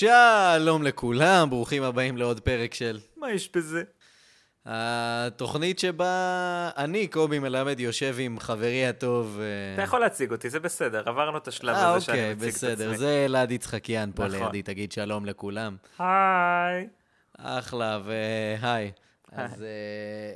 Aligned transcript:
שלום 0.00 0.82
לכולם, 0.82 1.50
ברוכים 1.50 1.82
הבאים 1.82 2.16
לעוד 2.16 2.40
פרק 2.40 2.74
של 2.74 2.98
מה 3.16 3.32
יש 3.32 3.50
בזה? 3.56 3.82
התוכנית 4.66 5.78
שבה 5.78 6.70
אני, 6.76 7.06
קובי 7.06 7.38
מלמד, 7.38 7.80
יושב 7.80 8.16
עם 8.18 8.38
חברי 8.38 8.86
הטוב. 8.86 9.38
אה, 9.40 9.74
אתה 9.74 9.82
יכול 9.82 10.00
להציג 10.00 10.32
אותי, 10.32 10.50
זה 10.50 10.60
בסדר, 10.60 11.02
עברנו 11.06 11.38
את 11.38 11.48
השלב 11.48 11.74
אה, 11.76 11.90
הזה 11.90 12.04
שאני 12.04 12.18
אוקיי, 12.18 12.34
מציג 12.34 12.48
את 12.48 12.54
בסדר, 12.54 12.84
עצמי. 12.84 12.98
זה 12.98 13.24
אלעד 13.24 13.50
יצחקיאן 13.50 14.10
פה 14.14 14.24
נכון. 14.24 14.42
לידי, 14.42 14.62
תגיד 14.62 14.92
שלום 14.92 15.26
לכולם. 15.26 15.76
היי. 15.98 16.88
אחלה, 17.38 18.00
והי. 18.04 18.90
אז 19.32 19.62
אה, 19.62 20.32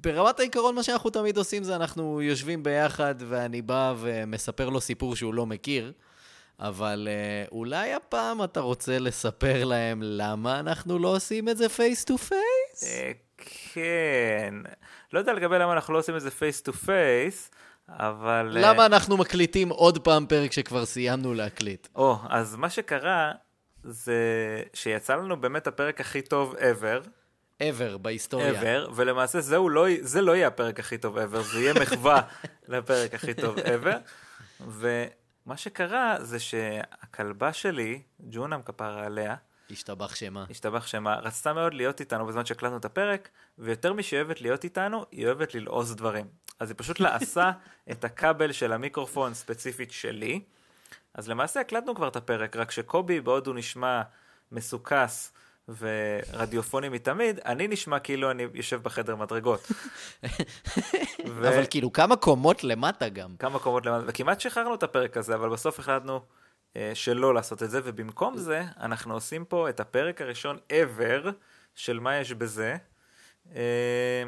ברמת 0.00 0.40
העיקרון, 0.40 0.74
מה 0.74 0.82
שאנחנו 0.82 1.10
תמיד 1.10 1.36
עושים 1.36 1.62
זה 1.62 1.76
אנחנו 1.76 2.22
יושבים 2.22 2.62
ביחד, 2.62 3.14
ואני 3.18 3.62
בא 3.62 3.94
ומספר 3.98 4.68
לו 4.68 4.80
סיפור 4.80 5.16
שהוא 5.16 5.34
לא 5.34 5.46
מכיר, 5.46 5.92
אבל 6.60 7.08
אה, 7.10 7.44
אולי 7.52 7.94
הפעם 7.94 8.44
אתה 8.44 8.60
רוצה 8.60 8.98
לספר 8.98 9.64
להם 9.64 10.00
למה 10.02 10.60
אנחנו 10.60 10.98
לא 10.98 11.16
עושים 11.16 11.48
את 11.48 11.56
זה 11.56 11.68
face 11.68 12.04
to 12.04 12.18
face? 12.18 12.84
כן. 13.72 14.54
לא 15.12 15.18
יודע 15.18 15.32
לגבי 15.32 15.58
למה 15.58 15.72
אנחנו 15.72 15.94
לא 15.94 15.98
עושים 15.98 16.16
את 16.16 16.20
זה 16.20 16.30
face 16.30 16.60
to 16.60 16.72
face, 16.72 17.50
אבל... 17.88 18.56
אה, 18.56 18.72
למה 18.72 18.86
אנחנו 18.86 19.16
מקליטים 19.16 19.68
עוד 19.68 19.98
פעם 19.98 20.26
פרק 20.26 20.52
שכבר 20.52 20.84
סיימנו 20.86 21.34
להקליט? 21.34 21.88
או, 21.96 22.18
אז 22.28 22.56
מה 22.56 22.70
שקרה 22.70 23.32
זה 23.84 24.14
שיצא 24.74 25.16
לנו 25.16 25.40
באמת 25.40 25.66
הפרק 25.66 26.00
הכי 26.00 26.22
טוב 26.22 26.54
ever, 26.54 27.08
ever 27.62 27.98
בהיסטוריה. 27.98 28.62
ever, 28.62 28.90
ולמעשה 28.94 29.40
זהו 29.40 29.68
לא, 29.68 29.86
זה 30.00 30.22
לא 30.22 30.36
יהיה 30.36 30.46
הפרק 30.46 30.80
הכי 30.80 30.98
טוב 30.98 31.18
ever, 31.18 31.38
זה 31.38 31.60
יהיה 31.60 31.74
מחווה 31.74 32.20
לפרק 32.68 33.14
הכי 33.14 33.34
טוב 33.34 33.56
ever. 33.58 33.96
ומה 35.46 35.56
שקרה 35.56 36.16
זה 36.20 36.38
שהכלבה 36.38 37.52
שלי, 37.52 38.02
ג'ונם 38.20 38.60
כפרה 38.64 39.06
עליה, 39.06 39.34
השתבח 39.70 40.14
שמה. 40.14 40.44
השתבח 40.50 40.86
שמה, 40.86 41.14
רצתה 41.14 41.52
מאוד 41.52 41.74
להיות 41.74 42.00
איתנו 42.00 42.26
בזמן 42.26 42.44
שהקלטנו 42.44 42.76
את 42.76 42.84
הפרק, 42.84 43.28
ויותר 43.58 43.92
משהיא 43.92 44.20
אוהבת 44.20 44.40
להיות 44.40 44.64
איתנו, 44.64 45.04
היא 45.10 45.26
אוהבת 45.26 45.54
ללעוס 45.54 45.90
דברים. 45.90 46.26
אז 46.60 46.70
היא 46.70 46.76
פשוט 46.78 47.00
לעסה 47.00 47.50
את 47.90 48.04
הכבל 48.04 48.52
של 48.52 48.72
המיקרופון 48.72 49.34
ספציפית 49.34 49.92
שלי. 49.92 50.40
אז 51.14 51.28
למעשה 51.28 51.60
הקלטנו 51.60 51.94
כבר 51.94 52.08
את 52.08 52.16
הפרק, 52.16 52.56
רק 52.56 52.70
שקובי, 52.70 53.20
בעוד 53.20 53.46
הוא 53.46 53.54
נשמע 53.54 54.02
מסוכס 54.52 55.32
ורדיופוני 55.68 56.88
מתמיד, 56.88 57.40
אני 57.44 57.68
נשמע 57.68 57.98
כאילו 57.98 58.30
אני 58.30 58.46
יושב 58.54 58.82
בחדר 58.82 59.16
מדרגות. 59.16 59.70
ו- 61.36 61.48
אבל 61.48 61.64
כאילו, 61.70 61.92
כמה 61.92 62.16
קומות 62.16 62.64
למטה 62.64 63.08
גם. 63.08 63.36
כמה 63.38 63.58
קומות 63.58 63.86
למעלה, 63.86 64.04
וכמעט 64.06 64.40
שחררנו 64.40 64.74
את 64.74 64.82
הפרק 64.82 65.16
הזה, 65.16 65.34
אבל 65.34 65.48
בסוף 65.48 65.78
החלטנו 65.78 66.20
אה, 66.76 66.90
שלא 66.94 67.34
לעשות 67.34 67.62
את 67.62 67.70
זה, 67.70 67.80
ובמקום 67.84 68.36
זה, 68.36 68.62
אנחנו 68.80 69.14
עושים 69.14 69.44
פה 69.44 69.68
את 69.68 69.80
הפרק 69.80 70.20
הראשון 70.20 70.58
ever 70.72 71.28
של 71.74 72.00
מה 72.00 72.16
יש 72.16 72.32
בזה, 72.32 72.76
אה, 73.54 74.22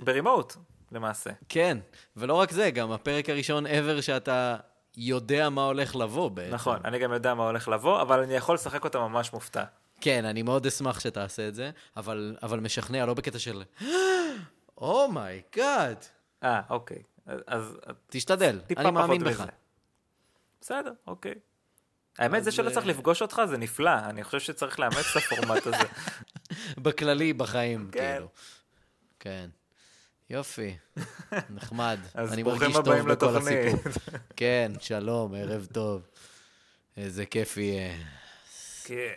ברימוט, 0.00 0.54
למעשה. 0.92 1.30
כן, 1.48 1.78
ולא 2.16 2.34
רק 2.34 2.50
זה, 2.50 2.70
גם 2.70 2.92
הפרק 2.92 3.30
הראשון 3.30 3.66
ever 3.66 4.02
שאתה 4.02 4.56
יודע 4.96 5.50
מה 5.50 5.64
הולך 5.64 5.96
לבוא 5.96 6.28
בעצם. 6.28 6.54
נכון, 6.54 6.78
אני 6.84 6.98
גם 6.98 7.12
יודע 7.12 7.34
מה 7.34 7.46
הולך 7.46 7.68
לבוא, 7.68 8.02
אבל 8.02 8.22
אני 8.22 8.34
יכול 8.34 8.54
לשחק 8.54 8.84
אותה 8.84 8.98
ממש 8.98 9.32
מופתע. 9.32 9.64
כן, 10.02 10.24
אני 10.24 10.42
מאוד 10.42 10.66
אשמח 10.66 11.00
שתעשה 11.00 11.48
את 11.48 11.54
זה, 11.54 11.70
אבל, 11.96 12.36
אבל 12.42 12.60
משכנע, 12.60 13.06
לא 13.06 13.14
בקטע 13.14 13.38
של... 13.38 13.62
"Oh 13.80 13.84
my 14.76 15.16
God. 15.16 15.96
אה, 16.42 16.60
אוקיי. 16.70 17.02
אז- 17.46 17.78
תשתדל, 18.06 18.60
אני 18.76 18.90
מאמין. 18.90 19.24
בך. 19.24 19.44
בסדר, 20.60 20.92
אוקיי. 21.06 21.34
האמת, 22.18 22.44
זה 22.44 22.52
שלא 22.52 22.68
אה, 22.68 22.74
צריך 22.74 22.86
לפגוש 22.86 23.22
אותך 23.22 23.42
זה 23.48 23.58
נפלא, 23.58 23.90
אני 24.04 24.24
חושב 24.24 24.40
שצריך 24.40 24.80
לאמץ 24.80 25.16
את 25.16 25.16
הפורמט 25.16 25.66
הזה. 25.66 25.88
בכללי, 26.82 27.32
בחיים, 27.32 27.88
כן. 27.92 28.12
כאילו. 28.14 28.28
כן. 29.20 29.50
יופי, 30.30 30.76
נחמד. 31.50 31.98
אני 32.32 32.42
מרגיש 32.42 32.76
טוב 32.84 33.08
בכל. 33.08 33.36
הסיפור. 33.36 33.92
כן, 34.36 34.72
שלום, 34.80 35.34
ערב 35.34 35.66
טוב. 35.72 36.02
איזה 36.96 37.26
כיף 37.26 37.56
יהיה. 37.56 37.94
כן. 38.84 39.12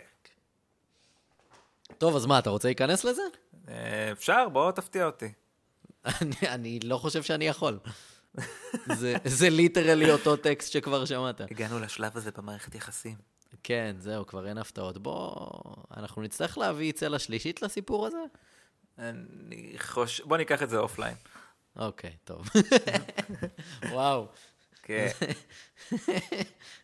טוב, 1.98 2.16
אז 2.16 2.26
מה, 2.26 2.38
אתה 2.38 2.50
רוצה 2.50 2.68
להיכנס 2.68 3.04
לזה? 3.04 3.22
אה, 3.68 4.12
אפשר, 4.12 4.48
בוא 4.48 4.72
תפתיע 4.72 5.06
אותי. 5.06 5.32
אני, 6.04 6.34
אני 6.42 6.80
לא 6.80 6.98
חושב 6.98 7.22
שאני 7.22 7.46
יכול. 7.48 7.78
זה, 8.92 9.14
זה 9.24 9.50
literally 9.50 10.10
אותו 10.10 10.36
טקסט 10.36 10.72
שכבר 10.72 11.04
שמעת. 11.04 11.40
הגענו 11.40 11.78
לשלב 11.80 12.16
הזה 12.16 12.30
במערכת 12.36 12.74
יחסים. 12.74 13.16
כן, 13.62 13.96
זהו, 13.98 14.26
כבר 14.26 14.48
אין 14.48 14.58
הפתעות. 14.58 14.98
בוא, 14.98 15.50
אנחנו 15.96 16.22
נצטרך 16.22 16.58
להביא 16.58 16.92
צלע 16.92 17.18
שלישית 17.18 17.62
לסיפור 17.62 18.06
הזה? 18.06 18.18
אני 18.98 19.72
חושב... 19.78 20.24
בוא 20.24 20.36
ניקח 20.36 20.62
את 20.62 20.70
זה 20.70 20.78
offline. 20.78 21.14
אוקיי, 21.76 22.16
טוב. 22.24 22.48
וואו, 23.90 24.26
כן, 24.82 25.08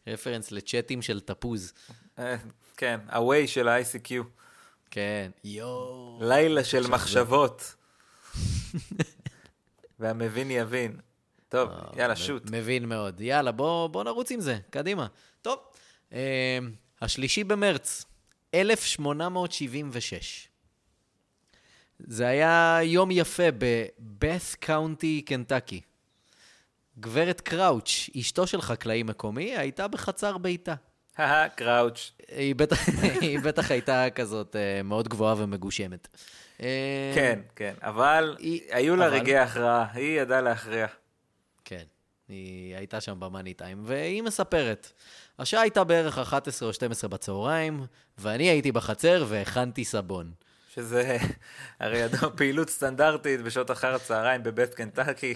רפרנס 0.06 0.52
לצ'אטים 0.52 1.02
של 1.02 1.20
תפוז. 1.20 1.72
אה, 2.18 2.36
כן, 2.76 3.00
ה-way 3.08 3.46
של 3.46 3.68
ה-ICQ. 3.68 4.41
כן, 4.94 5.30
יואו. 5.44 6.18
לילה 6.20 6.64
של 6.64 6.86
מחשבות. 6.86 7.74
והמבין 10.00 10.50
יבין. 10.50 10.96
טוב, 11.48 11.70
יאללה, 11.96 12.16
שוט. 12.16 12.50
מבין 12.50 12.88
מאוד. 12.88 13.20
יאללה, 13.20 13.52
בוא, 13.52 13.86
בוא 13.86 14.04
נרוץ 14.04 14.30
עם 14.30 14.40
זה, 14.40 14.58
קדימה. 14.70 15.06
טוב, 15.42 15.58
אה, 16.12 16.58
השלישי 17.00 17.44
במרץ, 17.44 18.04
1876. 18.54 20.48
זה 21.98 22.26
היה 22.26 22.78
יום 22.82 23.10
יפה 23.10 23.46
בבת 23.58 24.56
קאונטי, 24.60 25.22
קנטקי. 25.26 25.80
גברת 27.00 27.40
קראוץ', 27.40 28.10
אשתו 28.20 28.46
של 28.46 28.60
חקלאי 28.60 29.02
מקומי, 29.02 29.56
הייתה 29.56 29.88
בחצר 29.88 30.38
ביתה. 30.38 30.74
הא 31.16 31.48
קראוץ'. 31.48 32.12
היא 33.20 33.40
בטח, 33.42 33.70
הייתה 33.70 34.06
כזאת 34.14 34.56
אה, 34.56 34.82
מאוד 34.82 35.08
גבוהה 35.08 35.34
ומגושמת. 35.38 36.08
אה, 36.60 37.12
כן, 37.14 37.40
כן, 37.56 37.74
אבל 37.82 38.36
היו 38.70 38.96
לה 38.96 39.06
רגעי 39.06 39.38
הכרעה, 39.38 39.86
היא 39.92 40.20
ידעה 40.20 40.40
להכריע. 40.40 40.86
כן, 41.64 41.84
היא 42.28 42.76
הייתה 42.76 43.00
שם 43.00 43.20
במאני 43.20 43.54
טיים, 43.54 43.82
והיא 43.84 44.22
מספרת. 44.22 44.92
השעה 45.38 45.60
הייתה 45.60 45.84
בערך 45.84 46.18
11 46.18 46.68
או 46.68 46.72
12 46.72 47.10
בצהריים, 47.10 47.86
ואני 48.18 48.44
הייתי 48.44 48.72
בחצר 48.72 49.24
והכנתי 49.28 49.84
סבון. 49.84 50.32
שזה 50.74 51.18
הרי 51.80 51.98
ידוע 51.98 52.30
פעילות 52.36 52.70
סטנדרטית 52.70 53.40
בשעות 53.40 53.70
אחר 53.70 53.94
הצהריים 53.94 54.42
בבית 54.42 54.74
קנטקי. 54.74 55.34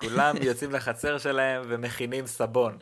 כולם 0.00 0.36
יוצאים 0.42 0.72
לחצר 0.72 1.18
שלהם 1.18 1.62
ומכינים 1.68 2.26
סבון. 2.26 2.78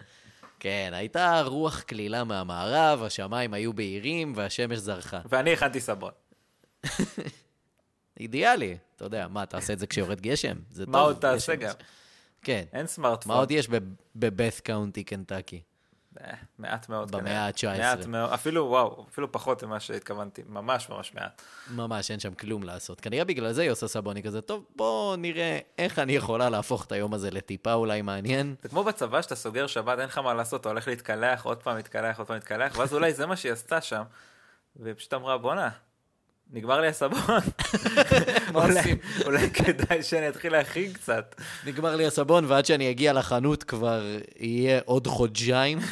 כן, 0.65 0.91
הייתה 0.95 1.43
רוח 1.43 1.81
קלילה 1.81 2.25
מהמערב, 2.25 3.03
השמיים 3.03 3.55
היו 3.55 3.73
בהירים 3.73 4.33
והשמש 4.37 4.79
זרחה. 4.79 5.21
ואני 5.25 5.53
הכנתי 5.53 5.81
סבון. 5.81 6.11
אידיאלי, 8.21 8.77
אתה 8.97 9.05
יודע, 9.05 9.29
מה, 9.29 9.47
תעשה 9.47 9.73
את 9.73 9.79
זה 9.79 9.87
כשיורד 9.87 10.21
גשם? 10.21 10.57
זה 10.71 10.87
מה 10.87 10.93
טוב, 10.93 11.07
עוד 11.07 11.17
תעשה. 11.17 11.55
גם? 11.55 11.75
כן. 12.43 12.65
אין 12.73 12.87
סמארטפון. 12.87 13.33
מה 13.33 13.39
עוד 13.39 13.51
יש 13.51 13.69
בבת 14.17 14.61
קאונטי, 14.61 15.05
קנטקי? 15.05 15.63
אה, 16.21 16.35
מעט 16.59 16.89
מאוד. 16.89 17.11
במאה 17.11 17.53
כנראה. 17.53 17.91
ה-19. 17.93 17.97
מעט 17.97 18.07
מאוד, 18.07 18.33
אפילו, 18.33 18.65
וואו, 18.65 19.07
אפילו 19.11 19.33
פחות 19.33 19.65
ממה 19.65 19.81
שהתכוונתי. 19.81 20.43
ממש 20.49 20.89
ממש 20.89 21.15
מעט. 21.15 21.43
ממש, 21.71 22.11
אין 22.11 22.21
שם 22.21 22.35
כלום 22.35 22.63
לעשות. 22.63 23.01
כנראה 23.01 23.25
בגלל 23.25 23.53
זה 23.53 23.63
היא 23.63 23.71
עושה 23.71 23.89
סבון, 23.89 24.17
היא 24.17 24.25
כזה, 24.25 24.41
טוב, 24.41 24.65
בוא 24.77 25.17
נראה 25.17 25.59
איך 25.79 25.99
אני 25.99 26.13
יכולה 26.13 26.51
להפוך 26.51 26.85
את 26.85 26.93
היום 26.93 27.15
הזה 27.15 27.31
לטיפה 27.31 27.73
אולי 27.73 28.03
מעניין. 28.03 28.55
זה 28.63 28.69
כמו 28.69 28.85
בצבא 28.85 29.23
שאתה 29.23 29.35
סוגר 29.35 29.67
שבת, 29.67 29.99
אין 29.99 30.07
לך 30.07 30.19
מה 30.19 30.35
לעשות, 30.35 30.61
אתה 30.61 30.69
הולך 30.69 30.89
להתקלח, 30.89 31.45
עוד 31.45 31.63
פעם 31.63 31.77
להתקלח, 31.77 32.19
עוד 32.19 32.27
פעם 32.27 32.35
להתקלח, 32.37 32.79
ואז 32.79 32.95
אולי 32.95 33.15
זה 33.15 33.27
מה 33.27 33.37
שהיא 33.37 33.53
עשתה 33.53 33.81
שם, 33.81 34.03
והיא 34.77 34.95
פשוט 34.95 35.15
אמרה, 35.15 35.39
בואנה, 35.39 35.69
נגמר 36.55 36.81
לי 36.81 36.87
הסבון. 36.89 37.21
מה 38.53 38.61
אולי- 38.65 38.79
עושים? 38.79 38.99
אולי 39.25 39.51
כדאי 39.51 40.03
שאני 40.03 40.29
אתחיל 40.29 40.53
להכין 40.53 40.93
קצת. 40.93 41.35
נגמר 41.67 41.97
לי 41.97 42.07
הסבון, 42.07 42.45
ועד 42.45 42.65
שאני 42.67 42.91
אגיע 42.91 43.13
לחנות 43.13 43.65
כבר 43.65 44.03
יהיה 44.37 44.81
עוד 44.85 45.07
חודשיים. 45.07 45.79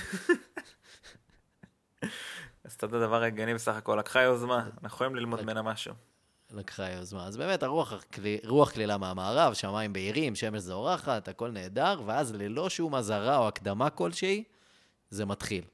עשתה 2.64 2.86
את 2.86 2.92
הדבר 2.92 3.22
ההגיוני 3.22 3.54
בסך 3.54 3.74
הכל, 3.76 3.96
לקחה 3.98 4.22
יוזמה, 4.22 4.58
אנחנו 4.82 4.86
יכולים 4.86 5.16
ללמוד 5.16 5.42
ממנה 5.42 5.62
משהו. 5.62 5.94
לקחה 6.54 6.90
יוזמה. 6.90 7.26
אז 7.26 7.36
באמת, 7.36 7.62
הרוח 7.62 7.92
רוח 8.44 8.70
קלילה 8.70 8.96
מהמערב, 8.98 9.54
שמיים 9.54 9.92
בהירים, 9.92 10.34
שמש 10.34 10.62
זורחת, 10.62 11.28
הכל 11.28 11.50
נהדר, 11.50 12.00
ואז 12.06 12.34
ללא 12.34 12.70
שום 12.70 12.94
אזהרה 12.94 13.36
או 13.38 13.48
הקדמה 13.48 13.90
כלשהי, 13.90 14.44
זה 15.10 15.24
מתחיל. 15.24 15.64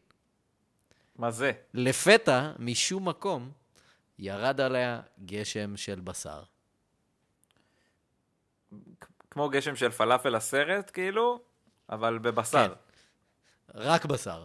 מה 1.19 1.31
זה? 1.31 1.53
לפתע, 1.75 2.51
משום 2.59 3.09
מקום, 3.09 3.51
ירד 4.19 4.61
עליה 4.61 5.01
גשם 5.25 5.77
של 5.77 6.01
בשר. 6.01 6.43
כמו 9.31 9.49
גשם 9.49 9.77
של 9.77 9.91
פלאפל 9.91 10.35
הסרט, 10.35 10.91
כאילו, 10.95 11.41
אבל 11.91 12.19
בבשר. 12.19 12.69
כן. 12.69 12.75
רק 13.75 14.05
בשר. 14.05 14.45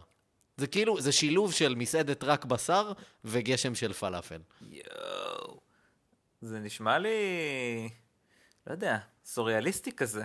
זה 0.57 0.67
כאילו, 0.67 1.01
זה 1.01 1.11
שילוב 1.11 1.53
של 1.53 1.75
מסעדת 1.75 2.23
רק 2.23 2.45
בשר 2.45 2.91
וגשם 3.25 3.75
של 3.75 3.93
פלאפל. 3.93 4.41
יואו. 4.61 5.59
זה 6.41 6.59
נשמע 6.59 6.97
לי, 6.97 7.09
לא 8.67 8.71
יודע, 8.71 8.97
סוריאליסטי 9.25 9.91
כזה. 9.91 10.23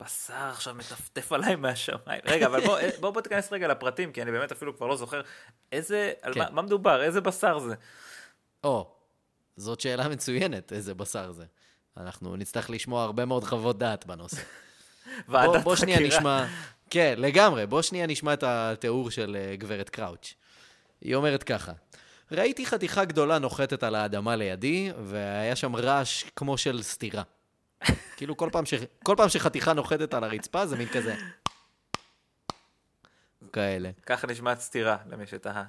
בשר 0.00 0.34
עכשיו 0.34 0.74
מטפטף 0.74 1.32
עליי 1.32 1.56
מהשמיים. 1.56 2.20
רגע, 2.24 2.46
אבל 2.46 2.66
בוא, 2.66 2.78
בוא, 3.00 3.10
בוא 3.10 3.20
תיכנס 3.20 3.52
רגע 3.52 3.68
לפרטים, 3.68 4.12
כי 4.12 4.22
אני 4.22 4.30
באמת 4.30 4.52
אפילו 4.52 4.76
כבר 4.76 4.86
לא 4.86 4.96
זוכר 4.96 5.22
איזה, 5.72 6.12
על 6.22 6.34
כן. 6.34 6.40
מה, 6.40 6.50
מה 6.50 6.62
מדובר, 6.62 7.02
איזה 7.02 7.20
בשר 7.20 7.58
זה. 7.58 7.74
או, 8.64 8.90
זאת 9.56 9.80
שאלה 9.80 10.08
מצוינת, 10.08 10.72
איזה 10.72 10.94
בשר 10.94 11.32
זה. 11.32 11.44
אנחנו 11.96 12.36
נצטרך 12.36 12.70
לשמוע 12.70 13.04
הרבה 13.04 13.24
מאוד 13.24 13.44
חוות 13.44 13.78
דעת 13.78 14.06
בנושא. 14.06 14.36
בוא, 15.28 15.38
ועדת 15.38 15.64
בוא 15.64 15.76
שנייה 15.76 15.98
חקירה. 15.98 16.18
נשמע... 16.18 16.46
כן, 16.90 17.14
לגמרי. 17.18 17.66
בוא 17.66 17.82
שנייה 17.82 18.06
נשמע 18.06 18.32
את 18.32 18.42
התיאור 18.42 19.10
של 19.10 19.36
אה, 19.40 19.56
גברת 19.56 19.88
קראוץ'. 19.88 20.34
היא 21.00 21.14
אומרת 21.14 21.42
ככה: 21.42 21.72
ראיתי 22.32 22.66
חתיכה 22.66 23.04
גדולה 23.04 23.38
נוחתת 23.38 23.82
על 23.82 23.94
האדמה 23.94 24.36
לידי, 24.36 24.90
והיה 25.04 25.56
שם 25.56 25.76
רעש 25.76 26.24
כמו 26.36 26.58
של 26.58 26.82
סטירה. 26.82 27.22
כאילו 28.16 28.36
כל 28.36 28.48
פעם, 28.52 28.66
ש... 28.66 28.74
כל 29.04 29.14
פעם 29.16 29.28
שחתיכה 29.28 29.72
נוחתת 29.72 30.14
על 30.14 30.24
הרצפה 30.24 30.66
זה 30.66 30.76
מין 30.76 30.88
כזה. 30.88 31.14
כאלה. 33.52 33.90
ככה 34.06 34.26
נשמעת 34.26 34.60
סטירה, 34.60 34.96
למי 35.10 35.26
שתהה. 35.26 35.64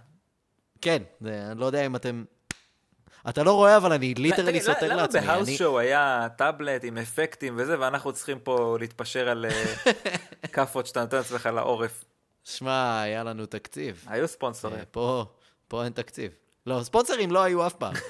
כן, 0.82 1.04
זה, 1.22 1.48
אני 1.52 1.60
לא 1.60 1.66
יודע 1.66 1.86
אם 1.86 1.96
אתם... 1.96 2.24
אתה 3.30 3.44
לא 3.44 3.54
רואה, 3.54 3.78
אבל 3.78 3.94
אני 3.94 4.14
literally 4.14 4.52
תגיד, 4.52 4.62
סוטר 4.62 4.96
לעצמי. 4.96 5.22
למה 5.22 5.34
בהאוס. 5.34 5.50
שואו 5.50 5.80
היה 5.80 6.28
טאבלט 6.36 6.84
עם 6.84 6.98
אפקטים 6.98 7.54
וזה, 7.58 7.80
ואנחנו 7.80 8.14
צריכים 8.14 8.40
פה 8.40 8.78
להתפשר 8.80 9.30
על 9.30 9.46
אה, 9.46 9.92
כאפות 10.54 10.88
שאתה 10.88 11.02
נותן 11.02 11.18
לעצמך 11.18 11.50
לעורף? 11.54 12.04
שמע, 12.44 13.02
היה 13.02 13.24
לנו 13.24 13.46
תקציב. 13.46 14.06
היו 14.08 14.28
ספונסורים. 14.28 14.80
אה, 14.80 14.86
פה, 14.92 15.26
פה 15.68 15.84
אין 15.84 15.94
תקציב. 15.94 16.32
לא, 16.66 16.84
ספונסרים 16.84 17.32
לא 17.32 17.44
היו 17.44 17.68
אף 17.68 17.74
פעם. 17.74 17.94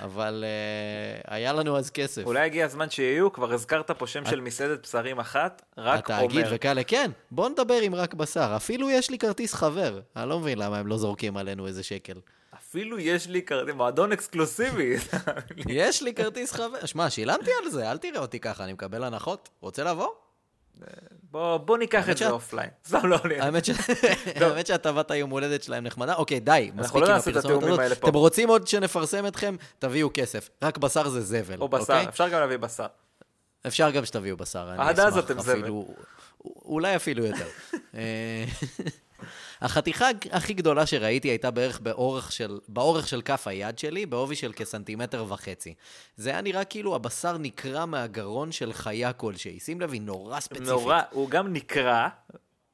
אבל 0.00 0.44
uh, 0.44 1.24
היה 1.26 1.52
לנו 1.52 1.78
אז 1.78 1.90
כסף. 1.90 2.24
אולי 2.24 2.40
הגיע 2.40 2.64
הזמן 2.64 2.90
שיהיו, 2.90 3.32
כבר 3.32 3.52
הזכרת 3.52 3.90
פה 3.90 4.06
שם 4.06 4.24
של 4.26 4.40
מסעדת 4.40 4.82
בשרים 4.82 5.18
אחת, 5.18 5.62
רק 5.78 6.10
התאגיד 6.10 6.44
אומר. 6.44 6.54
וכאלה, 6.54 6.84
כן, 6.84 7.10
בוא 7.30 7.48
נדבר 7.48 7.78
עם 7.82 7.94
רק 7.94 8.14
בשר. 8.14 8.52
אפילו 8.56 8.90
יש 8.90 9.10
לי 9.10 9.18
כרטיס 9.18 9.54
חבר. 9.54 10.00
אני 10.16 10.28
לא 10.28 10.40
מבין 10.40 10.58
למה 10.58 10.78
הם 10.78 10.86
לא 10.86 10.96
זורקים 10.96 11.36
עלינו 11.36 11.66
איזה 11.66 11.82
שקל. 11.82 12.20
אפילו 12.72 12.98
יש 12.98 13.26
לי 13.28 13.42
כרטיס, 13.42 13.74
מועדון 13.74 14.12
אקסקלוסיבי. 14.12 14.96
יש 15.68 16.02
לי 16.02 16.14
כרטיס 16.14 16.52
חבר. 16.52 16.86
שמע, 16.86 17.10
שילמתי 17.10 17.50
על 17.64 17.70
זה, 17.70 17.90
אל 17.90 17.98
תראה 17.98 18.20
אותי 18.20 18.40
ככה, 18.40 18.64
אני 18.64 18.72
מקבל 18.72 19.04
הנחות. 19.04 19.48
רוצה 19.60 19.84
לבוא? 19.84 20.08
בוא, 21.30 21.56
בוא 21.56 21.78
ניקח 21.78 22.08
את 22.10 22.16
זה 22.16 22.30
offline. 22.30 22.70
סתם 22.88 23.06
לא. 23.06 23.18
האמת 23.40 23.64
ש- 23.64 23.70
האמת 24.40 24.66
שהטבת 24.66 25.10
היום 25.10 25.30
הולדת 25.30 25.62
שלהם 25.62 25.84
נחמדה. 25.84 26.14
אוקיי, 26.14 26.40
די, 26.40 26.70
מספיק 26.74 27.02
לא 27.02 27.06
עם 27.06 27.16
הפרסומת 27.16 27.68
הזאת. 27.80 27.98
אתם 28.04 28.14
רוצים 28.14 28.48
עוד 28.48 28.66
שנפרסם 28.66 29.26
אתכם? 29.26 29.56
תביאו 29.78 30.10
כסף. 30.14 30.50
רק 30.62 30.78
בשר 30.78 31.08
זה 31.08 31.20
זבל, 31.20 31.60
או 31.60 31.68
בשר, 31.68 31.80
אוקיי? 31.82 32.08
אפשר 32.08 32.28
גם 32.28 32.40
להביא 32.40 32.56
בשר. 32.56 32.86
אפשר 33.66 33.90
גם 33.90 34.04
שתביאו 34.04 34.36
בשר, 34.36 34.68
אני 34.74 34.88
עד 34.88 35.00
אשמח 35.00 35.12
אז 35.12 35.18
אתם 35.18 35.40
זבל. 35.40 35.70
אולי 36.44 36.96
אפילו 36.96 37.24
יותר. 37.26 37.46
החתיכה 39.62 40.06
הכי 40.30 40.54
גדולה 40.54 40.86
שראיתי 40.86 41.28
הייתה 41.28 41.50
בערך 41.50 41.80
באורך 41.80 42.32
של, 42.32 42.58
באורך 42.68 43.08
של 43.08 43.22
כף 43.22 43.46
היד 43.46 43.78
שלי, 43.78 44.06
בעובי 44.06 44.36
של 44.36 44.52
כסנטימטר 44.52 45.24
וחצי. 45.28 45.74
זה 46.16 46.30
היה 46.30 46.40
נראה 46.40 46.64
כאילו 46.64 46.94
הבשר 46.94 47.38
נקרע 47.38 47.86
מהגרון 47.86 48.52
של 48.52 48.72
חיה 48.72 49.12
כלשהי. 49.12 49.60
שים 49.60 49.80
לב, 49.80 49.92
היא 49.92 50.00
נורא 50.00 50.40
ספציפית. 50.40 50.68
נורא, 50.68 51.00
הוא 51.10 51.30
גם 51.30 51.52
נקרע, 51.52 52.08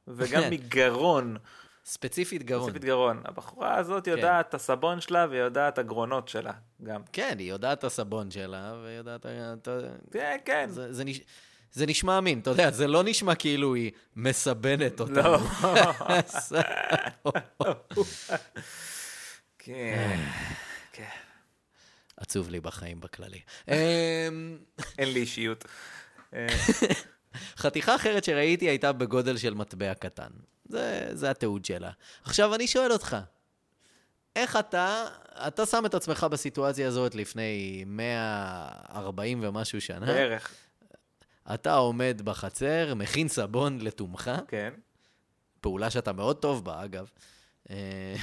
וגם 0.07 0.41
כן. 0.41 0.49
מגרון. 0.49 1.37
ספציפית 1.85 2.43
גרון. 2.43 2.63
ספציפית 2.63 2.85
גרון. 2.85 3.21
הבחורה 3.25 3.75
הזאת 3.75 4.07
יודעת 4.07 4.49
את 4.49 4.53
הסבון 4.53 5.01
שלה 5.01 5.27
ויודעת 5.29 5.73
את 5.73 5.77
הגרונות 5.79 6.27
שלה 6.27 6.53
גם. 6.83 7.01
כן, 7.13 7.35
היא 7.39 7.49
יודעת 7.49 7.79
את 7.79 7.83
הסבון 7.83 8.31
שלה, 8.31 8.73
ויודעת... 8.83 9.25
כן, 10.11 10.37
כן. 10.45 10.69
זה, 10.69 10.93
זה, 10.93 11.03
נש... 11.03 11.21
זה 11.71 11.85
נשמע 11.85 12.17
אמין, 12.17 12.39
אתה 12.39 12.49
יודע, 12.49 12.71
זה 12.71 12.87
לא 12.87 13.03
נשמע 13.03 13.35
כאילו 13.35 13.75
היא 13.75 13.91
מסבנת 14.15 14.99
אותנו. 14.99 15.15
לא. 15.15 15.39
לא. 17.61 17.73
כן. 19.59 20.19
כן. 20.91 21.03
עצוב 22.17 22.49
לי 22.49 22.59
בחיים 22.59 22.99
בכללי. 22.99 23.39
אמ, 23.67 24.57
אין 24.97 25.13
לי 25.13 25.19
אישיות. 25.19 25.65
אה, 26.33 26.47
חתיכה 27.61 27.95
אחרת 27.95 28.23
שראיתי 28.23 28.69
הייתה 28.69 28.91
בגודל 28.91 29.37
של 29.37 29.53
מטבע 29.53 29.93
קטן. 29.93 30.29
זה, 30.69 31.09
זה 31.13 31.29
התיעוד 31.29 31.65
שלה. 31.65 31.91
עכשיו, 32.23 32.55
אני 32.55 32.67
שואל 32.67 32.91
אותך, 32.91 33.17
איך 34.35 34.55
אתה, 34.55 35.07
אתה 35.47 35.65
שם 35.65 35.85
את 35.85 35.93
עצמך 35.93 36.23
בסיטואציה 36.23 36.87
הזאת 36.87 37.15
לפני 37.15 37.83
140 37.87 39.39
ומשהו 39.43 39.81
שנה, 39.81 40.05
בערך. 40.05 40.53
אתה 41.53 41.73
עומד 41.75 42.21
בחצר, 42.23 42.93
מכין 42.95 43.27
סבון 43.27 43.81
לתומך, 43.81 44.31
כן. 44.47 44.73
פעולה 45.61 45.89
שאתה 45.89 46.13
מאוד 46.13 46.35
טוב 46.37 46.65
בה, 46.65 46.83
אגב, 46.83 47.09
אה, 47.69 48.15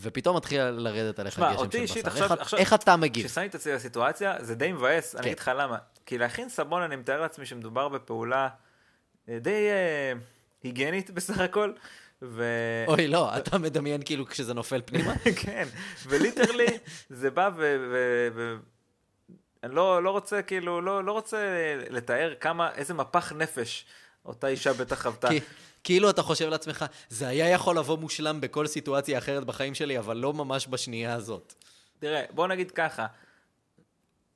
ופתאום 0.00 0.36
מתחיל 0.36 0.62
לרדת 0.62 1.18
עליך 1.18 1.38
גשם 1.38 1.56
אותי 1.56 1.76
של 1.76 1.82
אישית 1.82 2.04
בשר. 2.04 2.10
עכשיו- 2.12 2.32
איך, 2.32 2.40
עכשיו- 2.40 2.58
איך 2.58 2.72
אתה 2.72 2.96
מגיב? 2.96 3.26
כששמתי 3.26 3.46
את 3.46 3.54
עצמי 3.54 3.74
בסיטואציה, 3.74 4.36
זה 4.40 4.54
די 4.54 4.72
מבאס, 4.72 5.14
אני 5.14 5.22
כן. 5.22 5.28
אגיד 5.28 5.38
לך 5.38 5.50
למה. 5.58 5.78
כי 6.06 6.18
להכין 6.18 6.48
סבון, 6.48 6.82
אני 6.82 6.96
מתאר 6.96 7.20
לעצמי 7.20 7.46
שמדובר 7.46 7.88
בפעולה 7.88 8.48
אה, 9.28 9.38
די 9.38 9.68
אה, 9.70 10.12
היגיינית 10.62 11.10
בסך 11.16 11.38
הכל, 11.38 11.72
ו... 12.22 12.44
אוי, 12.86 13.08
לא, 13.08 13.36
אתה 13.36 13.58
מדמיין 13.58 14.02
כאילו 14.04 14.26
כשזה 14.26 14.54
נופל 14.54 14.82
פנימה? 14.84 15.14
כן, 15.42 15.68
וליטרלי 16.06 16.78
זה 17.10 17.30
בא 17.30 17.50
ו... 17.56 17.76
ו... 17.92 18.28
ו... 18.34 18.56
אני 19.62 19.74
לא, 19.74 20.02
לא 20.02 20.10
רוצה, 20.10 20.42
כאילו, 20.42 20.80
לא, 20.80 21.04
לא 21.04 21.12
רוצה 21.12 21.38
לתאר 21.90 22.34
כמה, 22.40 22.74
איזה 22.74 22.94
מפח 22.94 23.32
נפש 23.32 23.84
אותה 24.24 24.46
אישה 24.46 24.72
בטח 24.72 25.02
חוותה. 25.02 25.28
כאילו 25.84 26.10
אתה 26.10 26.22
חושב 26.22 26.48
לעצמך, 26.48 26.84
זה 27.08 27.28
היה 27.28 27.48
יכול 27.48 27.78
לבוא 27.78 27.98
מושלם 27.98 28.40
בכל 28.40 28.66
סיטואציה 28.66 29.18
אחרת 29.18 29.44
בחיים 29.44 29.74
שלי, 29.74 29.98
אבל 29.98 30.16
לא 30.16 30.32
ממש 30.32 30.66
בשנייה 30.70 31.14
הזאת. 31.14 31.54
תראה, 31.98 32.24
בוא 32.30 32.46
נגיד 32.46 32.70
ככה, 32.70 33.06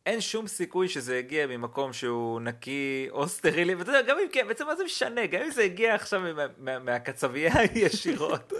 אין 0.06 0.20
שום 0.20 0.46
סיכוי 0.46 0.88
שזה 0.88 1.18
הגיע 1.18 1.46
ממקום 1.46 1.92
שהוא 1.92 2.40
נקי 2.40 3.08
או 3.10 3.28
סטרילי, 3.28 3.74
ואתה 3.74 3.90
יודע, 3.90 4.02
גם 4.02 4.18
אם 4.18 4.28
כן, 4.32 4.48
בעצם 4.48 4.66
מה 4.66 4.76
זה 4.76 4.84
משנה, 4.84 5.26
גם 5.26 5.42
אם 5.42 5.50
זה 5.50 5.62
הגיע 5.62 5.94
עכשיו 5.94 6.20
מה, 6.20 6.46
מה, 6.58 6.78
מהקצבייה 6.78 7.54
ישירות. 7.74 8.52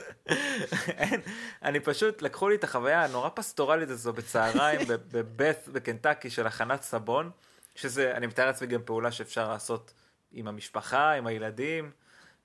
אני 1.62 1.80
פשוט, 1.80 2.22
לקחו 2.22 2.48
לי 2.48 2.54
את 2.54 2.64
החוויה 2.64 3.04
הנורא 3.04 3.28
פסטורלית 3.34 3.90
הזו 3.90 4.12
בצהריים 4.12 4.80
בבית 4.88 5.68
בקנטקי 5.68 6.30
של 6.30 6.46
הכנת 6.46 6.82
סבון, 6.82 7.30
שזה, 7.74 8.16
אני 8.16 8.26
מתאר 8.26 8.46
לעצמי 8.46 8.66
גם 8.66 8.80
פעולה 8.84 9.12
שאפשר 9.12 9.48
לעשות 9.48 9.92
עם 10.32 10.48
המשפחה, 10.48 11.12
עם 11.12 11.26
הילדים, 11.26 11.90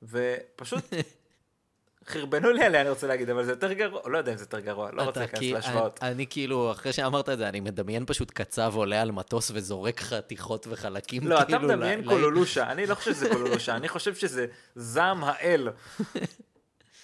ופשוט 0.03 0.83
חרבנו 2.07 2.51
לי 2.51 2.63
עליה, 2.63 2.81
אני 2.81 2.89
רוצה 2.89 3.07
להגיד, 3.07 3.29
אבל 3.29 3.45
זה 3.45 3.51
יותר 3.51 3.73
גרוע, 3.73 4.01
לא 4.05 4.17
יודע 4.17 4.31
אם 4.31 4.37
זה 4.37 4.43
יותר 4.43 4.59
גרוע, 4.59 4.91
לא 4.91 5.03
רוצה 5.03 5.19
להיכנס 5.19 5.41
להשוואות. 5.43 5.99
אני, 6.01 6.11
אני 6.11 6.25
כאילו, 6.29 6.71
אחרי 6.71 6.93
שאמרת 6.93 7.29
את 7.29 7.37
זה, 7.37 7.49
אני 7.49 7.59
מדמיין 7.59 8.05
פשוט 8.05 8.31
קצב 8.31 8.71
עולה 8.75 9.01
על 9.01 9.11
מטוס 9.11 9.51
וזורק 9.53 10.01
חתיכות 10.01 10.67
וחלקים, 10.69 11.27
לא, 11.27 11.37
אתה 11.37 11.45
כאילו... 11.45 11.61
מדמיין 11.61 12.01
ל- 12.01 12.07
קולולושה, 12.07 12.71
אני 12.71 12.85
לא 12.85 12.95
חושב 12.95 13.13
שזה 13.13 13.29
קולולושה, 13.29 13.75
אני 13.75 13.87
חושב 13.87 14.15
שזה 14.15 14.45
זעם 14.75 15.23
האל. 15.23 15.69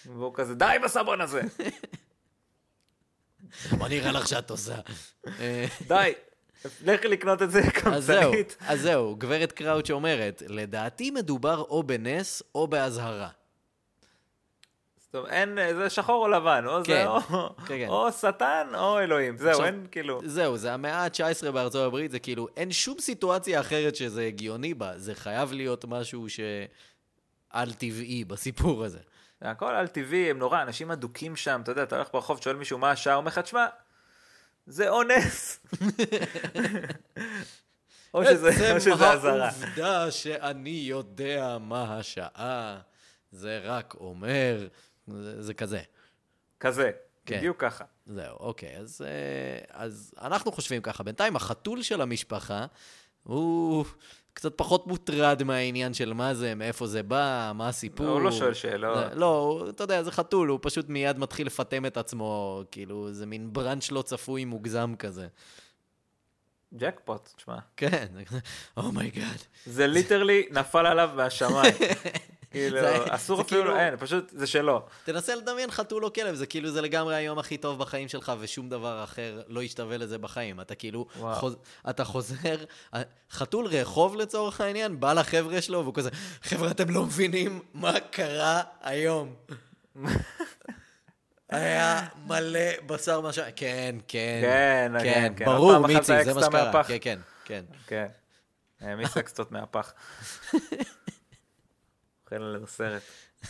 והוא 0.05 0.31
כזה, 0.33 0.55
די 0.55 0.75
בסבון 0.83 1.21
הזה, 1.21 1.41
מה 3.79 3.87
נראה 3.87 4.11
לך 4.11 4.27
שאת 4.27 4.49
עושה? 4.49 4.75
די, 5.87 6.13
לכי 6.85 7.07
לקנות 7.07 7.41
את 7.41 7.51
זה 7.51 7.61
קמצנית. 7.73 8.57
אז 8.59 8.81
זהו, 8.81 9.15
גברת 9.15 9.51
קראוץ' 9.51 9.91
אומרת, 9.91 10.43
לדעתי 10.47 11.11
מדובר 11.11 11.59
או 11.59 11.83
בנס 11.83 12.43
או 12.55 12.67
באזהרה. 12.67 13.29
אומרת, 15.17 15.31
אין, 15.33 15.57
זה 15.77 15.89
שחור 15.89 16.25
או 16.25 16.31
לבן, 16.31 16.63
או 16.67 16.77
כן, 16.83 16.83
זה 16.83 17.07
או- 17.07 17.21
כן, 17.57 17.65
כן. 17.67 17.85
או 17.87 18.11
שטן 18.11 18.67
או 18.75 18.99
אלוהים, 18.99 19.37
זהו, 19.37 19.49
עכשיו- 19.49 19.65
אין 19.65 19.87
כאילו, 19.91 20.21
זהו, 20.25 20.57
זה 20.57 20.73
המאה 20.73 21.03
ה-19 21.05 21.51
בארצות 21.51 21.87
הברית, 21.87 22.11
זה 22.11 22.19
כאילו, 22.19 22.47
אין 22.57 22.71
שום 22.71 22.99
סיטואציה 22.99 23.59
אחרת 23.59 23.95
שזה 23.95 24.21
הגיוני 24.23 24.73
בה, 24.73 24.91
זה 24.97 25.15
חייב 25.15 25.53
להיות 25.53 25.85
משהו 25.85 26.27
שעל 26.29 27.73
טבעי 27.73 28.23
בסיפור 28.25 28.83
הזה. 28.83 28.99
זה 29.41 29.49
הכל 29.49 29.73
על 29.75 29.87
טבעי, 29.87 30.29
הם 30.29 30.39
נורא, 30.39 30.61
אנשים 30.61 30.91
אדוקים 30.91 31.35
שם, 31.35 31.59
אתה 31.63 31.71
יודע, 31.71 31.83
אתה 31.83 31.95
הולך 31.95 32.07
ברחוב, 32.13 32.41
שואל 32.41 32.55
מישהו 32.55 32.77
מה 32.77 32.91
השעה, 32.91 33.15
אומר 33.15 33.27
לך, 33.27 33.39
תשמע, 33.39 33.65
זה 34.67 34.89
אונס. 34.89 35.59
או 38.13 38.25
שזה 38.25 38.73
או 38.75 38.79
שזה 38.79 38.93
אזהרה. 39.11 39.47
עצם 39.47 39.63
העובדה 39.63 40.11
שאני 40.11 40.69
יודע 40.69 41.57
מה 41.61 41.97
השעה, 41.97 42.77
זה 43.31 43.59
רק 43.63 43.95
אומר, 43.99 44.67
זה, 45.07 45.41
זה 45.41 45.53
כזה. 45.53 45.81
כזה, 46.59 46.91
כן. 47.25 47.37
בדיוק 47.37 47.61
ככה. 47.61 47.83
זהו, 48.05 48.37
אוקיי, 48.39 48.77
אז, 48.77 49.01
אה, 49.01 49.07
אז 49.83 50.13
אנחנו 50.21 50.51
חושבים 50.51 50.81
ככה. 50.81 51.03
בינתיים 51.03 51.35
החתול 51.35 51.81
של 51.81 52.01
המשפחה, 52.01 52.65
הוא 53.23 53.85
קצת 54.33 54.57
פחות 54.57 54.87
מוטרד 54.87 55.43
מהעניין 55.43 55.93
של 55.93 56.13
מה 56.13 56.33
זה, 56.33 56.55
מאיפה 56.55 56.87
זה 56.87 57.03
בא, 57.03 57.51
מה 57.55 57.67
הסיפור. 57.67 58.07
הוא 58.07 58.21
לא 58.21 58.31
שואל 58.31 58.53
שאלות. 58.53 58.97
זה- 59.11 59.15
לא, 59.15 59.39
הוא- 59.39 59.69
אתה 59.69 59.83
יודע, 59.83 60.03
זה 60.03 60.11
חתול, 60.11 60.47
הוא 60.49 60.59
פשוט 60.61 60.89
מיד 60.89 61.19
מתחיל 61.19 61.47
לפטם 61.47 61.85
את 61.85 61.97
עצמו, 61.97 62.61
כאילו, 62.71 63.13
זה 63.13 63.25
מין 63.25 63.53
בראנץ' 63.53 63.91
לא 63.91 64.01
צפוי 64.01 64.45
מוגזם 64.45 64.93
כזה. 64.99 65.27
ג'קפוט, 66.73 67.29
תשמע. 67.35 67.57
כן, 67.77 68.07
Oh 68.77 68.92
my 68.92 69.07
God. 69.07 69.37
זה 69.65 69.87
literally 69.87 70.47
נפל 70.51 70.85
עליו 70.85 71.09
מהשמיים. 71.15 71.73
כאילו, 72.57 72.79
אסור 73.09 73.41
אפילו, 73.41 73.61
כאילו- 73.61 73.77
אין, 73.77 73.97
פשוט 73.97 74.29
זה 74.35 74.47
שלו. 74.47 74.81
תנסה 75.03 75.35
לדמיין 75.35 75.71
חתול 75.71 76.05
או 76.05 76.13
כלב, 76.13 76.35
זה 76.35 76.45
כאילו, 76.45 76.71
זה 76.71 76.81
לגמרי 76.81 77.15
היום 77.15 77.39
הכי 77.39 77.57
טוב 77.57 77.79
בחיים 77.79 78.07
שלך, 78.07 78.31
ושום 78.39 78.69
דבר 78.69 79.03
אחר 79.03 79.41
לא 79.47 79.63
ישתווה 79.63 79.97
לזה 79.97 80.17
בחיים. 80.17 80.61
אתה 80.61 80.75
כאילו. 80.75 81.05
חוז, 81.33 81.57
אתה 81.89 82.03
חוזר, 82.03 82.55
חתול 83.31 83.65
רחוב 83.65 84.15
לצורך 84.15 84.61
העניין, 84.61 84.99
בא 84.99 85.13
לחבר'ה 85.13 85.61
שלו, 85.61 85.81
והוא 85.81 85.93
כזה, 85.93 86.09
חבר'ה, 86.43 86.71
אתם 86.71 86.89
לא 86.89 87.03
מבינים 87.03 87.59
מה 87.73 87.99
קרה 88.11 88.61
היום. 88.81 89.35
היה 91.49 92.07
מלא 92.27 92.59
בשר 92.85 93.21
מה 93.21 93.33
ש... 93.33 93.39
כן, 93.39 93.95
כן. 94.07 94.39
כן, 94.41 94.91
כן, 95.03 95.33
כן. 95.37 95.45
ברור, 95.45 95.87
מיצי, 95.87 96.23
זה 96.23 96.33
מה 96.33 96.41
שקרה. 96.43 96.83
כן, 96.83 96.97
כן, 97.01 97.19
כן. 97.45 97.63
כן. 97.87 98.07
העמיס 98.81 99.17
אקסטות 99.17 99.51
מהפח. 99.51 99.93
אוכל 102.27 102.43
עלינו 102.43 102.67
סרט. 102.67 103.01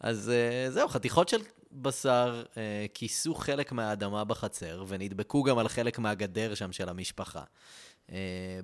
אז 0.00 0.30
אה, 0.30 0.70
זהו, 0.70 0.88
חתיכות 0.88 1.28
של 1.28 1.40
בשר 1.72 2.42
אה, 2.56 2.86
כיסו 2.94 3.34
חלק 3.34 3.72
מהאדמה 3.72 4.24
בחצר, 4.24 4.84
ונדבקו 4.88 5.42
גם 5.42 5.58
על 5.58 5.68
חלק 5.68 5.98
מהגדר 5.98 6.54
שם 6.54 6.72
של 6.72 6.88
המשפחה. 6.88 7.42
אה, 8.12 8.16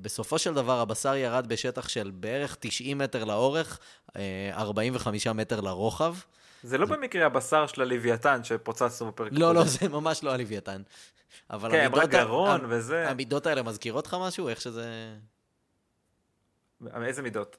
בסופו 0.02 0.38
של 0.38 0.54
דבר, 0.54 0.80
הבשר 0.80 1.14
ירד 1.16 1.46
בשטח 1.46 1.88
של 1.88 2.10
בערך 2.14 2.56
90 2.60 2.98
מטר 2.98 3.24
לאורך, 3.24 3.78
אה, 4.16 4.50
45 4.52 5.26
מטר 5.26 5.60
לרוחב. 5.60 6.16
זה 6.62 6.78
לא 6.78 6.86
במקרה 6.86 7.26
הבשר 7.26 7.66
של 7.66 7.82
הלוויתן 7.82 8.44
שפוצצנו 8.44 9.08
בפרק 9.08 9.32
לא. 9.32 9.54
לא, 9.54 9.64
זה 9.64 9.88
ממש 9.88 10.22
לא 10.22 10.32
הלוויתן. 10.32 10.82
אבל 11.50 11.70
כן, 11.70 11.84
המידות 11.84 12.04
ה- 12.04 12.06
גרון 12.06 12.64
ה- 12.64 12.68
וזה. 12.68 13.10
המידות 13.10 13.46
האלה 13.46 13.62
מזכירות 13.62 14.06
לך 14.06 14.16
משהו? 14.20 14.48
איך 14.48 14.60
שזה... 14.60 15.16
איזה 17.02 17.22
מידות? 17.22 17.56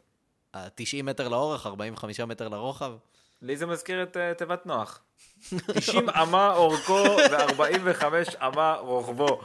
ה-90 0.53 1.03
מטר 1.03 1.27
לאורך, 1.27 1.65
45 1.65 2.19
מטר 2.19 2.47
לרוחב? 2.47 2.91
לי 3.41 3.57
זה 3.57 3.65
מזכיר 3.65 4.03
את 4.03 4.17
אה, 4.17 4.33
תיבת 4.33 4.65
נוח. 4.65 4.99
90 5.75 6.09
אמה 6.09 6.53
אורכו 6.55 6.93
ו-45 7.31 8.03
אמה 8.47 8.73
רוחבו. 8.75 9.41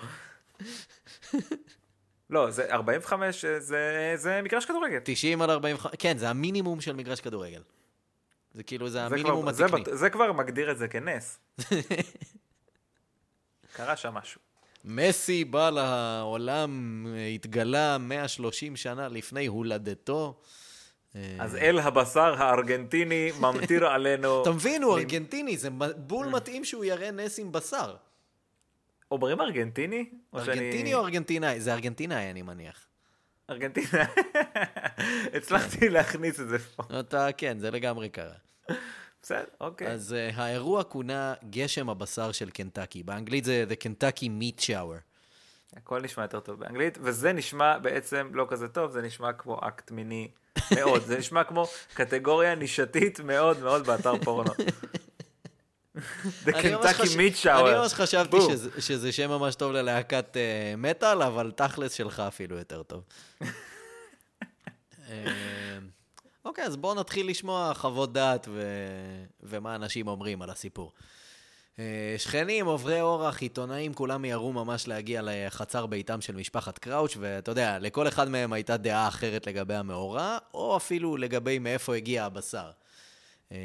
לא, 2.31 2.51
זה 2.51 2.75
45, 2.75 3.45
אה, 3.45 3.61
זה, 3.61 4.13
זה 4.17 4.41
מגרש 4.43 4.65
כדורגל. 4.65 4.99
90 5.05 5.43
על 5.43 5.51
45, 5.51 5.93
כן, 5.99 6.19
זה 6.19 6.29
המינימום 6.31 6.81
של 6.81 6.93
מגרש 6.93 7.21
כדורגל. 7.21 7.63
זה 8.55 8.63
כאילו, 8.63 8.87
זה 8.89 8.93
זה 8.93 9.05
המינימום 9.05 9.53
זה, 9.53 9.65
התקני. 9.65 9.81
בט- 9.83 9.89
זה 9.93 10.11
כבר 10.11 10.33
מגדיר 10.33 10.71
את 10.71 10.79
זה 10.79 10.89
כנס. 10.89 11.39
קרה 13.77 13.97
שם 13.97 14.15
משהו. 14.15 14.41
מסי 14.85 15.45
בא 15.45 15.71
לעולם, 15.71 17.07
התגלה 17.35 17.99
130 17.99 18.77
שנה 18.77 19.09
לפני 19.09 19.47
הולדתו. 19.47 20.41
אה, 21.17 21.37
אז 21.41 21.57
אל 21.57 21.79
הבשר 21.79 22.43
הארגנטיני 22.43 23.33
ממטיר 23.41 23.87
עלינו. 23.95 24.43
אתה 24.43 24.51
מבין, 24.51 24.83
הוא 24.83 24.99
ארגנטיני, 24.99 25.57
זה 25.57 25.69
בול 25.97 26.27
מתאים 26.27 26.65
שהוא 26.65 26.85
יראה 26.85 27.11
נס 27.11 27.39
עם 27.39 27.53
בשר. 27.53 27.97
אומרים 29.11 29.41
ארגנטיני? 29.41 30.11
ארגנטיני 30.35 30.95
או 30.95 31.01
ארגנטינאי? 31.01 31.61
זה 31.61 31.75
ארגנטינאי, 31.75 32.31
אני 32.31 32.43
מניח. 32.43 32.87
ארגנטינה. 33.51 34.05
הצלחתי 35.37 35.89
להכניס 35.89 36.41
את 36.41 36.49
זה 36.49 36.59
פה. 36.59 36.83
אתה, 37.01 37.29
כן, 37.37 37.59
זה 37.59 37.71
לגמרי 37.71 38.09
קרה. 38.09 38.35
בסדר, 39.23 39.45
אוקיי. 39.61 39.89
אז 39.89 40.15
uh, 40.15 40.41
האירוע 40.41 40.85
כונה 40.85 41.35
גשם 41.51 41.91
הבשר 41.91 42.33
של 42.33 42.51
קנטקי. 42.51 43.03
באנגלית 43.03 43.45
זה 43.45 43.65
The 43.71 43.75
Kentucky 43.75 44.25
Meat 44.25 44.61
Shower. 44.61 45.01
הכל 45.77 46.03
נשמע 46.03 46.25
יותר 46.25 46.41
טוב 46.41 46.61
באנגלית, 46.61 46.99
וזה 47.03 47.33
נשמע 47.33 47.79
בעצם 47.79 48.31
לא 48.33 48.47
כזה 48.49 48.69
טוב, 48.69 48.91
זה 48.91 49.03
נשמע 49.03 49.33
כמו 49.33 49.59
אקט 49.63 49.91
מיני 49.91 50.29
מאוד. 50.71 51.03
זה 51.07 51.19
נשמע 51.19 51.45
כמו 51.45 51.67
קטגוריה 51.95 52.55
נישתית 52.55 53.21
מאוד 53.21 53.59
מאוד 53.61 53.87
באתר 53.87 54.15
פורנו. 54.25 54.53
The 56.45 56.51
Kentucky 56.51 57.17
Meat 57.17 57.43
Shower. 57.43 57.49
אני 57.49 57.79
ממש 57.79 57.95
חשבתי. 57.95 58.37
שזה, 58.79 59.13
שם 59.13 59.29
ממש 59.29 59.55
טוב 59.55 59.73
ללהקת 59.73 60.37
מטאל, 60.77 61.23
אבל 61.23 61.53
תכלס 61.57 61.93
שלך 61.93 62.21
אפילו 62.21 62.59
יותר 62.59 62.83
טוב. 62.83 63.03
אה, 65.09 65.79
אוקיי, 66.45 66.65
אז 66.65 66.77
בואו 66.77 66.95
נתחיל 66.95 67.31
לשמוע 67.31 67.75
חוות 67.75 68.13
דעת. 68.13 68.49
ומה 69.43 69.75
אנשים 69.75 70.09
אומרים 70.09 70.43
על 70.43 70.51
הסיפור. 70.51 70.93
אה, 71.79 72.15
שכנים, 72.19 72.67
עוברי 72.67 73.01
אורח, 73.01 73.43
עיתונאים, 73.43 73.95
כולם 73.95 74.23
מיהרו 74.23 74.53
ממש 74.53 74.89
להגיע 74.89 75.21
לחצר 75.25 75.87
ביתם 75.87 76.21
של 76.21 76.37
משפחת 76.37 76.79
קראוץ', 76.79 77.17
ואתה 77.21 77.51
יודע, 77.51 77.79
לכל 77.79 78.09
אחד 78.09 78.29
מהם 78.29 78.53
הייתה 78.53 78.77
דעה 78.77 79.09
אחרת 79.09 79.47
לגבי 79.47 79.75
המאורע, 79.75 80.39
או 80.55 80.77
אפילו 80.77 81.17
לגבי 81.17 81.59
מאיפה 81.59 81.95
הגיע 81.97 82.25
הבשר. 82.25 82.71
אה, 83.53 83.57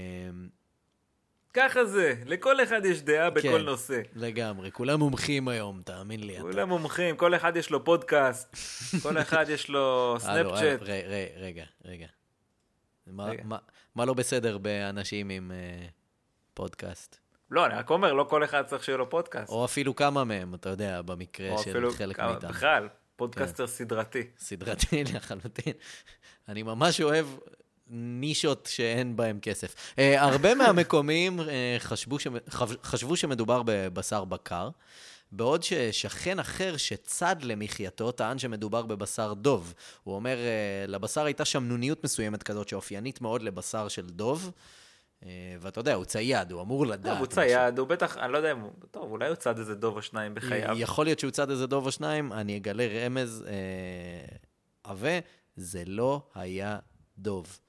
ככה 1.54 1.86
זה, 1.86 2.14
לכל 2.26 2.64
אחד 2.64 2.86
יש 2.86 3.02
דעה 3.02 3.30
בכל 3.30 3.42
כן. 3.42 3.66
נושא. 3.66 4.02
לגמרי, 4.16 4.72
כולם 4.72 5.00
מומחים 5.00 5.48
היום, 5.48 5.82
תאמין 5.86 6.24
לי. 6.24 6.34
אתה. 6.34 6.42
כולם 6.42 6.70
מומחים, 6.70 7.18
כל 7.18 7.36
אחד 7.36 7.58
יש 7.58 7.70
לו 7.70 7.84
פודקאסט, 7.86 8.56
כל 9.04 9.18
אחד 9.24 9.46
יש 9.50 9.70
לו 9.70 10.16
הלו, 10.24 10.40
הלו, 10.40 10.58
סנאפצ'אט. 10.58 10.82
רגע, 11.38 11.64
רגע. 11.86 12.08
מה-. 13.08 13.32
מה- 13.44 13.58
מה 13.96 14.06
לא 14.06 14.14
בסדר 14.14 14.58
באנשים 14.58 15.30
עם 15.30 15.52
אה, 15.52 15.86
פודקאסט? 16.54 17.20
לא, 17.52 17.66
אני 17.66 17.74
רק 17.76 17.90
אומר, 17.90 18.14
לא 18.14 18.24
כל 18.24 18.44
אחד 18.44 18.64
צריך 18.66 18.84
שיהיה 18.84 18.98
לו 18.98 19.10
פודקאסט. 19.10 19.50
או 19.50 19.66
אפילו 19.66 19.96
כמה 19.96 20.24
מהם, 20.24 20.56
אתה 20.56 20.70
יודע, 20.70 21.02
במקרה 21.02 21.58
של 21.64 21.92
חלק 21.92 22.16
כמה- 22.16 22.32
מאיתם. 22.32 22.48
בכלל, 22.48 22.88
פודקאסטר 23.16 23.68
כן. 23.68 23.74
סדרתי. 23.74 24.24
סדרתי 24.38 25.04
לחלוטין. 25.14 25.74
אני 26.50 26.64
ממש 26.64 27.02
אוהב 27.02 27.26
נישות 27.92 28.66
שאין 28.72 29.16
בהן 29.16 29.40
כסף. 29.42 29.76
אה, 30.00 30.22
הרבה 30.22 30.56
מהמקומיים 30.56 31.40
אה, 31.40 31.76
חשבו, 31.80 32.20
שמ- 32.20 32.50
חב- 32.50 32.84
חשבו 32.84 33.16
שמדובר 33.16 33.62
בבשר 33.66 34.26
בקר, 34.26 34.70
בעוד 35.32 35.64
ששכן 35.64 36.40
אחר 36.40 36.78
שצד 36.78 37.36
למחייתו 37.42 38.12
טען 38.12 38.40
שמדובר 38.40 38.82
בבשר 38.82 39.34
דוב. 39.34 39.74
הוא 40.04 40.16
אומר, 40.16 40.38
אה, 40.38 40.46
לבשר 40.88 41.26
הייתה 41.26 41.46
שמנוניות 41.46 42.04
מסוימת 42.04 42.44
כזאת 42.44 42.70
שאופיינית 42.70 43.22
מאוד 43.22 43.42
לבשר 43.42 43.88
של 43.88 44.06
דוב. 44.06 44.52
אה, 45.26 45.56
ואתה 45.60 45.80
יודע, 45.80 45.94
הוא 45.94 46.06
צייד, 46.06 46.52
הוא 46.52 46.62
אמור 46.62 46.86
לדעת. 46.86 47.18
הוא. 47.18 47.28
צייד, 47.28 47.80
הוא 47.80 47.88
בטח, 47.88 48.18
אני 48.18 48.32
לא 48.34 48.38
יודע 48.38 48.52
אם 48.52 48.60
הוא, 48.60 48.72
טוב, 48.92 49.12
אולי 49.12 49.28
הוא 49.28 49.36
צד 49.36 49.58
איזה 49.58 49.76
דוב 49.76 49.96
או 49.96 50.02
שניים 50.02 50.36
בחייו. 50.36 50.76
יכול 50.78 51.06
להיות 51.06 51.20
שהוא 51.20 51.32
צד 51.32 51.50
איזה 51.50 51.68
דוב 51.68 51.86
או 51.86 51.92
שניים, 51.92 52.34
אני 52.34 52.58
אגלה 52.58 52.88
רמז 52.88 53.46
אה, 53.48 54.36
עבה, 54.84 55.20
זה 55.56 55.84
לא 55.86 56.22
היה 56.36 56.80
דוב. 57.18 57.60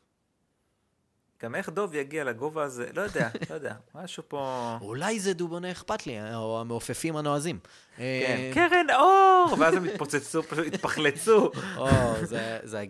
גם 1.42 1.54
איך 1.54 1.68
דוב 1.68 1.94
יגיע 1.94 2.24
לגובה 2.24 2.62
הזה, 2.62 2.86
לא 2.94 3.02
יודע, 3.02 3.28
לא 3.50 3.54
יודע, 3.54 3.74
משהו 3.94 4.22
פה... 4.28 4.76
אולי 4.80 5.20
זה 5.20 5.32
דובוני 5.34 5.72
אכפת 5.72 6.06
לי, 6.06 6.34
או 6.34 6.60
המעופפים 6.60 7.16
הנועזים. 7.16 7.58
כן, 7.96 8.02
אה, 8.02 8.50
קרן 8.54 8.86
אור! 8.90 9.56
ואז 9.58 9.74
הם 9.74 9.84
התפוצצו, 9.84 10.42
פשוט 10.42 10.66
התפחלצו. 10.66 11.50
או, 11.76 11.88
זה, 12.64 12.80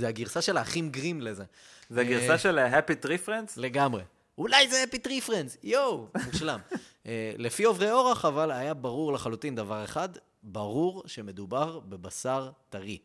הגרסה, 0.00 0.42
של 0.42 0.56
האחים 0.56 0.90
גרים 0.90 1.20
לזה. 1.20 1.44
זה 1.90 2.00
הגרסה 2.00 2.38
של 2.38 2.58
ה-Happy 2.58 3.04
Tree 3.04 3.28
Friends? 3.28 3.52
לגמרי. 3.56 4.02
אולי 4.38 4.68
זה 4.68 4.84
Happy 4.84 4.98
Tree 4.98 5.20
Friends, 5.20 5.56
יואו, 5.62 6.06
מושלם. 6.26 6.60
אה, 7.06 7.32
לפי 7.38 7.64
עוברי 7.64 7.90
אורח, 7.90 8.24
אבל 8.24 8.50
היה 8.50 8.74
ברור 8.74 9.12
לחלוטין 9.12 9.54
דבר 9.54 9.84
אחד, 9.84 10.08
ברור 10.42 11.02
שמדובר 11.06 11.78
בבשר 11.78 12.50
טרי. 12.68 12.98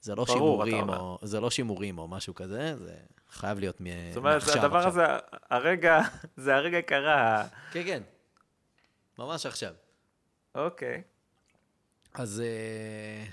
זה 0.00 0.14
לא 0.14 0.24
ברור, 0.24 0.64
שימורים, 0.64 0.88
או, 0.90 1.18
זה 1.22 1.40
לא 1.40 1.50
שימורים 1.50 1.98
או 1.98 2.08
משהו 2.08 2.34
כזה, 2.34 2.76
זה 2.76 2.94
חייב 3.30 3.58
להיות 3.58 3.80
מ- 3.80 3.84
זאת 4.08 4.16
אומרת, 4.16 4.34
מעכשיו, 4.34 4.64
הדבר 4.64 4.76
עכשיו. 4.78 4.90
הזה, 4.90 5.06
הרגע, 5.50 6.00
זה 6.36 6.56
הרגע 6.56 6.82
קרה. 6.82 7.48
כן, 7.72 7.82
כן. 7.84 8.02
ממש 9.18 9.46
עכשיו. 9.46 9.74
אוקיי. 10.54 11.02
אז 12.14 12.42
uh, 12.42 13.32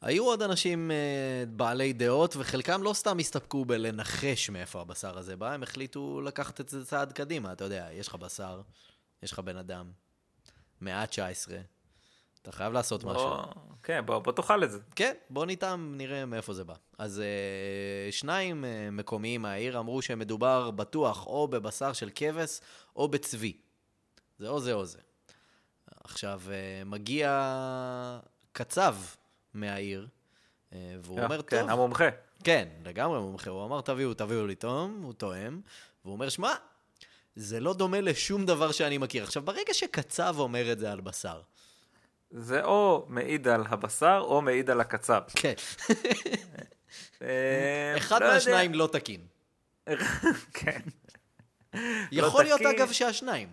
היו 0.00 0.24
עוד 0.24 0.42
אנשים 0.42 0.90
uh, 0.90 1.48
בעלי 1.50 1.92
דעות, 1.92 2.36
וחלקם 2.36 2.82
לא 2.82 2.92
סתם 2.92 3.18
הסתפקו 3.18 3.64
בלנחש 3.64 4.50
מאיפה 4.50 4.80
הבשר 4.80 5.18
הזה 5.18 5.36
בא, 5.36 5.52
הם 5.52 5.62
החליטו 5.62 6.20
לקחת 6.20 6.60
את 6.60 6.68
זה 6.68 6.84
צעד 6.86 7.12
קדימה. 7.12 7.52
אתה 7.52 7.64
יודע, 7.64 7.88
יש 7.92 8.08
לך 8.08 8.14
בשר, 8.14 8.60
יש 9.22 9.32
לך 9.32 9.38
בן 9.38 9.56
אדם, 9.56 9.90
מאה 10.80 11.02
ה-19, 11.02 11.50
אתה 12.42 12.52
חייב 12.52 12.72
לעשות 12.72 13.04
משהו. 13.04 13.30
כן, 13.88 14.06
בוא 14.06 14.18
בוא 14.18 14.32
תאכל 14.32 14.64
את 14.64 14.70
זה. 14.70 14.78
כן, 14.96 15.14
בוא 15.30 15.46
ניתם, 15.46 15.94
נראה 15.96 16.26
מאיפה 16.26 16.52
זה 16.52 16.64
בא. 16.64 16.74
אז 16.98 17.22
uh, 18.10 18.12
שניים 18.12 18.64
uh, 18.64 18.66
מקומיים 18.92 19.42
מהעיר 19.42 19.78
אמרו 19.78 20.02
שמדובר 20.02 20.70
בטוח 20.70 21.26
או 21.26 21.48
בבשר 21.48 21.92
של 21.92 22.10
כבש 22.14 22.60
או 22.96 23.08
בצבי. 23.08 23.56
זה 24.38 24.48
או 24.48 24.60
זה 24.60 24.72
או 24.72 24.84
זה. 24.84 24.98
עכשיו, 26.04 26.40
uh, 26.46 26.84
מגיע 26.84 28.20
קצב 28.52 28.96
מהעיר, 29.54 30.06
אה, 30.72 30.96
והוא 31.02 31.18
אה, 31.18 31.24
אומר, 31.24 31.42
כן, 31.42 31.60
טוב, 31.60 31.70
המומחה. 31.70 32.08
כן, 32.44 32.68
לגמרי 32.84 33.20
מומחה. 33.20 33.50
הוא 33.50 33.64
אמר, 33.64 33.80
תביאו, 33.80 34.14
תביאו 34.14 34.46
לי 34.46 34.54
תום, 34.54 35.00
הוא 35.02 35.12
תואם, 35.12 35.60
והוא 36.04 36.14
אומר, 36.14 36.28
שמע, 36.28 36.54
זה 37.36 37.60
לא 37.60 37.74
דומה 37.74 38.00
לשום 38.00 38.46
דבר 38.46 38.72
שאני 38.72 38.98
מכיר. 38.98 39.24
עכשיו, 39.24 39.42
ברגע 39.42 39.74
שקצב 39.74 40.34
אומר 40.38 40.72
את 40.72 40.78
זה 40.78 40.92
על 40.92 41.00
בשר, 41.00 41.40
זה 42.30 42.64
או 42.64 43.06
מעיד 43.08 43.48
על 43.48 43.64
הבשר 43.68 44.24
או 44.24 44.42
מעיד 44.42 44.70
על 44.70 44.80
הקצב. 44.80 45.22
כן, 45.36 45.54
אה, 47.22 47.94
אחד 47.96 48.22
לא. 48.22 48.28
מהשניים 48.28 48.74
לא 48.74 48.88
תקין. 48.92 49.20
כן. 50.54 50.80
יכול 52.12 52.44
להיות. 52.44 52.60
אגב, 52.60 52.92
שהשניים. 52.92 53.48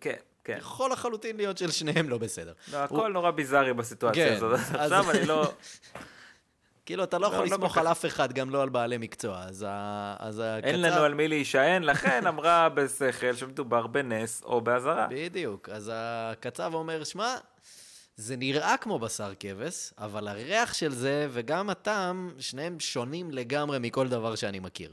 כן, 0.00 0.16
כן. 0.44 0.56
יכול 0.58 0.92
לחלוטין 0.92 1.36
להיות 1.36 1.58
של 1.58 1.70
שניהם 1.70 2.08
לא 2.08 2.18
בסדר. 2.18 2.52
לא, 2.72 2.76
הכל 2.76 3.12
נורא 3.12 3.30
ביזארי 3.30 3.74
בסיטואציה 3.74 4.28
כן, 4.28 4.34
הזאת. 4.34 4.60
עכשיו 4.74 5.10
אני 5.10 5.26
לא... 5.26 5.52
כאילו, 6.86 7.04
אתה 7.04 7.18
לא 7.18 7.26
יכול 7.26 7.38
לא 7.38 7.44
לסמוך 7.44 7.78
על. 7.78 7.86
אף 7.86 8.06
אחד, 8.06 8.32
גם 8.32 8.50
לא 8.50 8.62
על 8.62 8.68
בעלי 8.68 8.98
מקצוע. 8.98 9.38
אז 9.38 9.64
ה- 9.68 10.16
אז 10.18 10.42
הקצב... 10.44 10.66
אין 10.68 10.82
לנו 10.82 11.02
על 11.02 11.14
מי 11.14 11.28
להישען, 11.28 11.82
לכן 11.82 12.26
אמרה 12.26 12.68
בשכל 12.74 13.34
שמדובר 13.36 13.86
בנס 13.86 14.42
או 14.44 14.60
באזהרה. 14.60 15.06
בדיוק. 15.10 15.68
אז 15.68 15.90
הקצב 15.94 16.74
אומר, 16.74 17.04
שמע, 17.04 17.36
זה 18.16 18.36
נראה 18.36 18.76
כמו 18.76 18.98
בשר 18.98 19.32
כבש, 19.40 19.92
אבל 19.98 20.28
הריח 20.28 20.74
של 20.74 20.92
זה 20.92 21.28
וגם 21.30 21.70
הטעם, 21.70 22.30
שניהם 22.38 22.80
שונים 22.80 23.30
לגמרי 23.30 23.78
מכל 23.80 24.08
דבר 24.08 24.34
שאני 24.36 24.58
מכיר. 24.58 24.92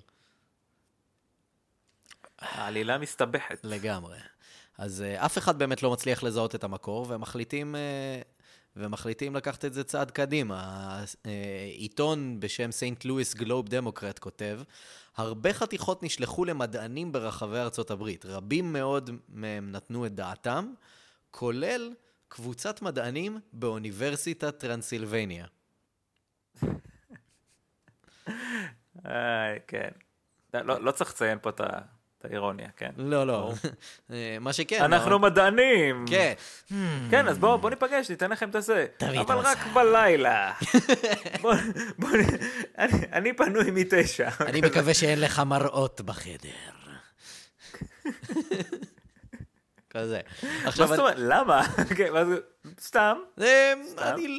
העלילה 2.39 2.97
מסתבכת. 2.97 3.59
לגמרי. 3.63 4.17
אז 4.77 5.03
uh, 5.19 5.25
אף 5.25 5.37
אחד 5.37 5.59
באמת 5.59 5.83
לא 5.83 5.91
מצליח 5.91 6.23
לזהות 6.23 6.55
את 6.55 6.63
המקור, 6.63 7.05
ומחליטים, 7.09 7.75
uh, 7.75 8.36
ומחליטים 8.77 9.35
לקחת 9.35 9.65
את 9.65 9.73
זה 9.73 9.83
צעד 9.83 10.11
קדימה. 10.11 11.03
Uh, 11.05 11.27
עיתון 11.73 12.39
בשם 12.39 12.71
סנט 12.71 13.05
לואיס 13.05 13.33
גלוב 13.33 13.69
דמוקרט 13.69 14.19
כותב, 14.19 14.59
הרבה 15.17 15.53
חתיכות 15.53 16.03
נשלחו 16.03 16.45
למדענים 16.45 17.11
ברחבי 17.11 17.57
ארצות 17.57 17.91
הברית. 17.91 18.25
רבים 18.25 18.73
מאוד 18.73 19.09
מהם 19.29 19.71
נתנו 19.71 20.05
את 20.05 20.15
דעתם, 20.15 20.73
כולל 21.31 21.93
קבוצת 22.27 22.81
מדענים 22.81 23.39
באוניברסיטת 23.53 24.59
טרנסילבניה. 24.59 25.45
איי, 29.05 29.59
כן. 29.67 29.89
לא 30.53 30.81
לא 30.81 30.91
צריך 30.91 31.09
לציין 31.09 31.39
פה 31.41 31.49
את 31.49 31.61
ה- 31.61 31.96
את 32.27 32.31
האירוניה, 32.31 32.67
כן. 32.77 32.89
לא, 32.97 33.27
לא. 33.27 33.53
אה, 34.11 34.37
מה 34.41 34.53
שכן... 34.53 34.81
אנחנו 34.83 35.19
מדענים. 35.19 36.05
כן. 36.09 36.33
כן, 37.09 37.27
אז 37.27 37.37
בואו 37.37 37.57
בוא 37.57 37.69
ניפגש, 37.69 38.09
ניתן 38.09 38.31
לכם 38.31 38.49
את 38.49 38.55
הזה. 38.55 38.85
אבל. 39.01 39.35
רק 39.37 39.57
בלילה. 39.73 40.53
בוא, 41.41 41.53
בוא, 41.97 42.09
נ- 42.09 42.83
אני, 43.13 43.33
פנוי 43.33 43.71
מתשע. 43.71 44.29
אני 44.39 44.61
מקווה 44.61 44.93
שאין 44.93 45.21
לך 45.21 45.39
מראות 45.39 46.01
בחדר. 46.01 46.49
כזה. 49.89 50.19
מה 50.43 50.49
עכשיו, 50.67 50.87
זאת 50.87 50.99
אומרת? 50.99 51.15
למה? 51.17 51.63
כן, 51.97 52.13
מה 52.13 52.23
סתם. 52.79 53.17
אה, 53.41 53.73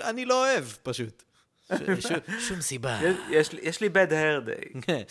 אני 0.04 0.24
לא 0.24 0.46
אוהב, 0.46 0.64
פשוט. 0.82 1.22
שום 2.48 2.60
סיבה. 2.60 3.00
יש- 3.30 3.80
לי- 3.80 3.88
bad 3.88 4.10
hair 4.10 4.46
day. 4.48 4.80
כן. 4.82 5.02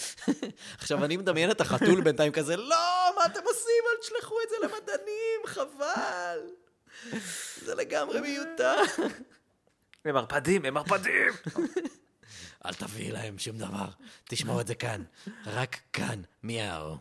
עכשיו, 0.78 1.06
אני 1.06 1.18
מדמיין 1.18 1.52
את 1.52 1.62
החתול 1.62 2.02
בינתיים 2.02 2.32
כזה, 2.32 2.58
לא, 2.58 2.76
מה 3.16 3.26
אתם 3.26 3.40
עושים? 3.46 3.84
אל 3.92 4.02
תשלחו 4.02 4.36
את 4.44 4.50
זה 4.50 4.56
למדענים, 4.68 5.42
חבל. 5.46 6.40
זה 7.66 7.76
לגמרי 7.76 8.22
מיותר. 8.22 8.76
הם 10.06 10.14
מרפדים, 10.16 10.66
הם 10.66 10.74
מרפדים. 10.74 11.32
אל 12.66 12.74
תביאי 12.74 13.12
להם 13.12 13.38
שום 13.38 13.58
דבר, 13.58 13.86
תשמעו 14.30 14.62
את 14.62 14.68
זה 14.68 14.76
כאן. 14.76 15.04
רק 15.46 15.78
כאן, 15.94 16.22
מיהו. 16.44 16.98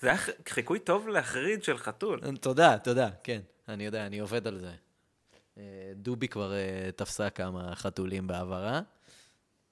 זה 0.00 0.08
היה 0.08 0.16
חיקוי 0.48 0.78
טוב 0.78 1.08
להחריד 1.08 1.64
של 1.64 1.78
חתול. 1.78 2.20
תודה, 2.40 2.78
תודה, 2.78 3.08
כן. 3.24 3.40
אני 3.68 3.86
יודע, 3.86 4.06
אני 4.06 4.18
עובד 4.18 4.46
על 4.46 4.58
זה. 4.60 4.70
אה, 5.58 5.62
דובי 5.94 6.28
כבר 6.28 6.52
אה, 6.52 6.90
תפסה 6.96 7.30
כמה 7.30 7.74
חתולים 7.74 8.26
בעברה. 8.26 8.80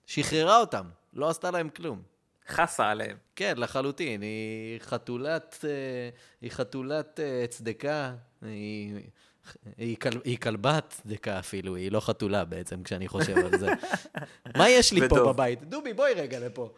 שחררה 0.06 0.60
אותם, 0.60 0.86
לא 1.12 1.28
עשתה 1.30 1.50
להם 1.50 1.68
כלום. 1.68 2.02
חסה 2.48 2.90
עליהם. 2.90 3.16
כן, 3.36 3.54
לחלוטין. 3.56 4.22
היא 4.22 4.80
חתולת, 4.80 5.64
אה, 5.64 5.70
היא 6.40 6.50
חתולת 6.50 7.20
צדקה, 7.48 8.14
היא, 8.42 9.00
היא, 9.78 9.96
כל, 9.96 10.08
היא 10.24 10.38
כלבת 10.38 10.84
צדקה 11.02 11.38
אפילו, 11.38 11.76
היא 11.76 11.92
לא 11.92 12.00
חתולה 12.00 12.44
בעצם, 12.44 12.82
כשאני 12.82 13.08
חושב 13.08 13.36
על 13.36 13.58
זה. 13.58 13.70
מה 14.58 14.68
יש 14.68 14.92
לי 14.92 15.08
פה 15.08 15.14
ודוב. 15.14 15.28
בבית? 15.28 15.64
דובי, 15.64 15.92
בואי 15.92 16.14
רגע 16.14 16.38
לפה. 16.40 16.74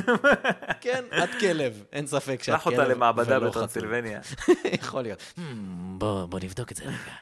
כן, 0.80 1.04
את 1.24 1.30
כלב, 1.40 1.84
אין 1.92 2.06
ספק 2.06 2.42
שאת 2.42 2.44
שלח 2.44 2.64
כלב 2.64 2.72
אותה 2.72 2.88
למעבדה. 2.88 3.40
בטרנסילבניה. 3.40 4.20
יכול 4.80 5.02
להיות. 5.02 5.22
Hmm, 5.36 5.40
בוא, 5.98 6.26
בוא 6.26 6.40
נבדוק 6.42 6.72
את 6.72 6.76
זה 6.76 6.84
רגע. 6.84 7.14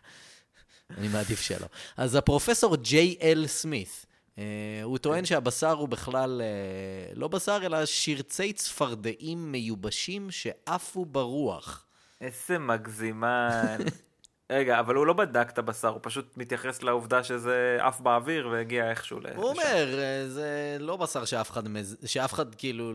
אני 0.91 1.09
מעדיף 1.09 1.41
שלא. 1.41 1.67
אז 1.97 2.15
הפרופסור 2.15 2.77
ג'יי 2.77 3.17
אל 3.23 3.47
סמית, 3.47 4.07
אה, 4.39 4.45
הוא 4.83 4.99
טוען 4.99 5.25
שהבשר 5.25 5.73
הוא 5.73 5.89
בכלל 5.89 6.43
אה, 6.45 7.13
לא 7.15 7.29
בשר, 7.29 7.59
אלא 7.63 7.87
שרצי 7.87 8.53
צפרדעים 8.53 9.53
מיובשים 9.53 10.31
שעפו 10.31 11.05
ברוח. 11.05 11.87
איזה 12.21 12.59
מגזימן. 12.59 13.77
רגע, 14.51 14.81
אבל 14.81 14.95
הוא 14.95 15.07
לא 15.07 15.13
בדק 15.13 15.51
את 15.51 15.59
הבשר, 15.59 15.89
הוא 15.89 16.01
פשוט 16.03 16.37
מתייחס 16.37 16.83
לעובדה 16.83 17.25
שזה 17.25 17.79
עף 17.81 18.01
באוויר 18.01 18.49
והגיע 18.49 18.91
איכשהו 18.91 19.21
ל... 19.21 19.27
הוא 19.27 19.49
אומר, 19.49 19.99
אה, 19.99 20.29
זה 20.29 20.77
לא 20.81 20.97
בשר 20.97 21.25
שאף 21.25 21.51
אחד, 21.51 21.69
מז... 21.69 21.97
שאף 22.05 22.33
אחד 22.33 22.55
כאילו, 22.55 22.93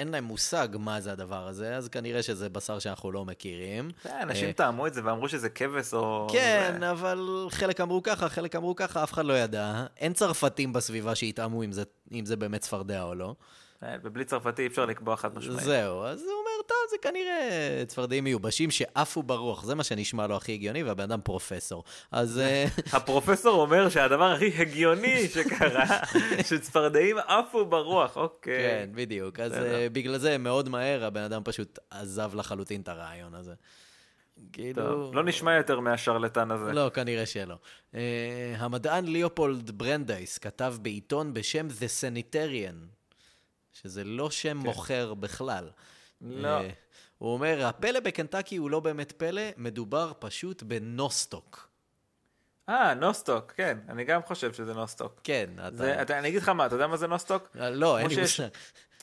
אה, 0.00 0.04
אין 0.04 0.08
להם 0.08 0.24
מושג 0.24 0.68
מה 0.78 1.00
זה 1.00 1.12
הדבר 1.12 1.48
הזה, 1.48 1.76
אז 1.76 1.88
כנראה 1.88 2.22
שזה 2.22 2.48
בשר 2.48 2.78
שאנחנו 2.78 3.12
לא 3.12 3.24
מכירים. 3.24 3.90
אה, 4.06 4.22
אנשים 4.22 4.46
אה, 4.46 4.52
טעמו 4.52 4.86
את 4.86 4.94
זה 4.94 5.00
ואמרו 5.04 5.28
שזה 5.28 5.48
כבש 5.48 5.94
או... 5.94 6.28
כן, 6.32 6.82
אבל 6.82 7.46
חלק 7.50 7.80
אמרו 7.80 8.02
ככה, 8.02 8.28
חלק 8.28 8.56
אמרו 8.56 8.76
ככה, 8.76 9.02
אף 9.02 9.12
אחד 9.12 9.24
לא 9.24 9.38
ידע. 9.38 9.86
אין 9.96 10.12
צרפתים 10.12 10.72
בסביבה 10.72 11.14
שיטעמו 11.14 11.62
אם 12.12 12.24
זה 12.24 12.36
באמת 12.36 12.60
צפרדע 12.60 13.02
או 13.02 13.14
לא. 13.14 13.34
אה, 13.82 13.96
ובלי 14.02 14.24
צרפתי 14.24 14.62
אי 14.62 14.66
אפשר 14.66 14.86
לקבוע 14.86 15.16
חד 15.16 15.38
משמעית. 15.38 15.60
זהו, 15.60 16.04
אז 16.04 16.22
הוא 16.22 16.30
אומר, 16.30 16.62
טוב, 16.66 16.76
זה 16.90 16.96
כנראה 17.02 17.82
צפרדעים 17.86 18.24
מיובשים 18.24 18.70
שעפו 18.70 19.22
ברוח, 19.22 19.64
זה 19.64 19.74
מה 19.74 19.84
שנשמע 19.84 20.26
לו 20.26 20.36
הכי 20.36 20.52
הגיוני, 20.52 20.82
והבן 20.82 21.04
אדם 21.04 21.20
פרופסור. 21.20 21.84
אז 22.12 22.38
אה, 22.38 22.64
הפרופסור 22.96 23.62
אומר 23.62 23.88
שהדבר 23.88 24.32
הכי 24.32 24.52
הגיוני 24.58 25.28
שקרה, 25.28 25.86
שצפרדעים 26.48 27.16
עפו 27.18 27.66
ברוח, 27.66 28.16
אוקיי. 28.16 28.54
כן, 28.54 28.88
בדיוק. 28.94 29.40
אז. 29.40 29.52
אה, 29.52 29.86
בגלל 29.92 30.18
זה, 30.18 30.38
מאוד 30.38 30.68
מהר, 30.68 31.04
הבן 31.04 31.22
אדם 31.22 31.42
פשוט 31.44 31.78
עזב 31.90 32.34
לחלוטין 32.34 32.80
את 32.80 32.88
הרעיון 32.88 33.34
הזה. 33.34 33.54
כאילו... 34.52 34.82
טוב, 34.82 35.14
לא 35.14 35.24
נשמע 35.24 35.56
יותר 35.56 35.80
מהשרלטן 35.80 36.50
הזה. 36.50 36.72
לא, 36.72 36.90
כנראה 36.94 37.26
שלא. 37.26 37.54
Uh, 37.92 37.96
המדען 38.56 39.04
ליאופולד 39.04 39.70
ברנדייס 39.70 40.38
כתב 40.38 40.74
בעיתון 40.82 41.34
בשם 41.34 41.68
The 41.68 42.00
Sanitarian, 42.00 42.99
שזה 43.82 44.04
לא 44.04 44.30
שם 44.30 44.56
מוכר 44.56 45.14
בכלל. 45.14 45.70
לא. 46.20 46.48
אה, 46.48 46.68
הוא 47.18 47.32
אומר, 47.32 47.66
הפלא 47.66 48.00
בקנטקי 48.00 48.56
הוא 48.56 48.70
לא 48.70 48.80
באמת 48.80 49.12
פלא, 49.12 49.42
מדובר 49.56 50.12
פשוט 50.18 50.62
בנוסטוק. 50.62 51.68
אה, 52.68 52.94
נוסטוק, 52.94 53.52
כן, 53.56 53.78
אני 53.88 54.04
גם 54.04 54.22
חושב 54.22 54.52
שזה 54.52 54.74
נוסטוק. 54.74 55.20
כן, 55.24 55.50
אתה... 55.68 55.76
זה, 55.76 56.02
אתה, 56.02 56.18
אני 56.18 56.28
אגיד 56.28 56.42
לך 56.42 56.48
מה, 56.48 56.66
אתה 56.66 56.74
יודע 56.74 56.86
מה 56.86 56.96
זה 56.96 57.06
נוסטוק? 57.06 57.48
אה, 57.60 57.70
לא, 57.70 57.98
אין 57.98 58.08
לי 58.08 58.14
שיש- 58.14 58.40
מושג. 58.40 58.48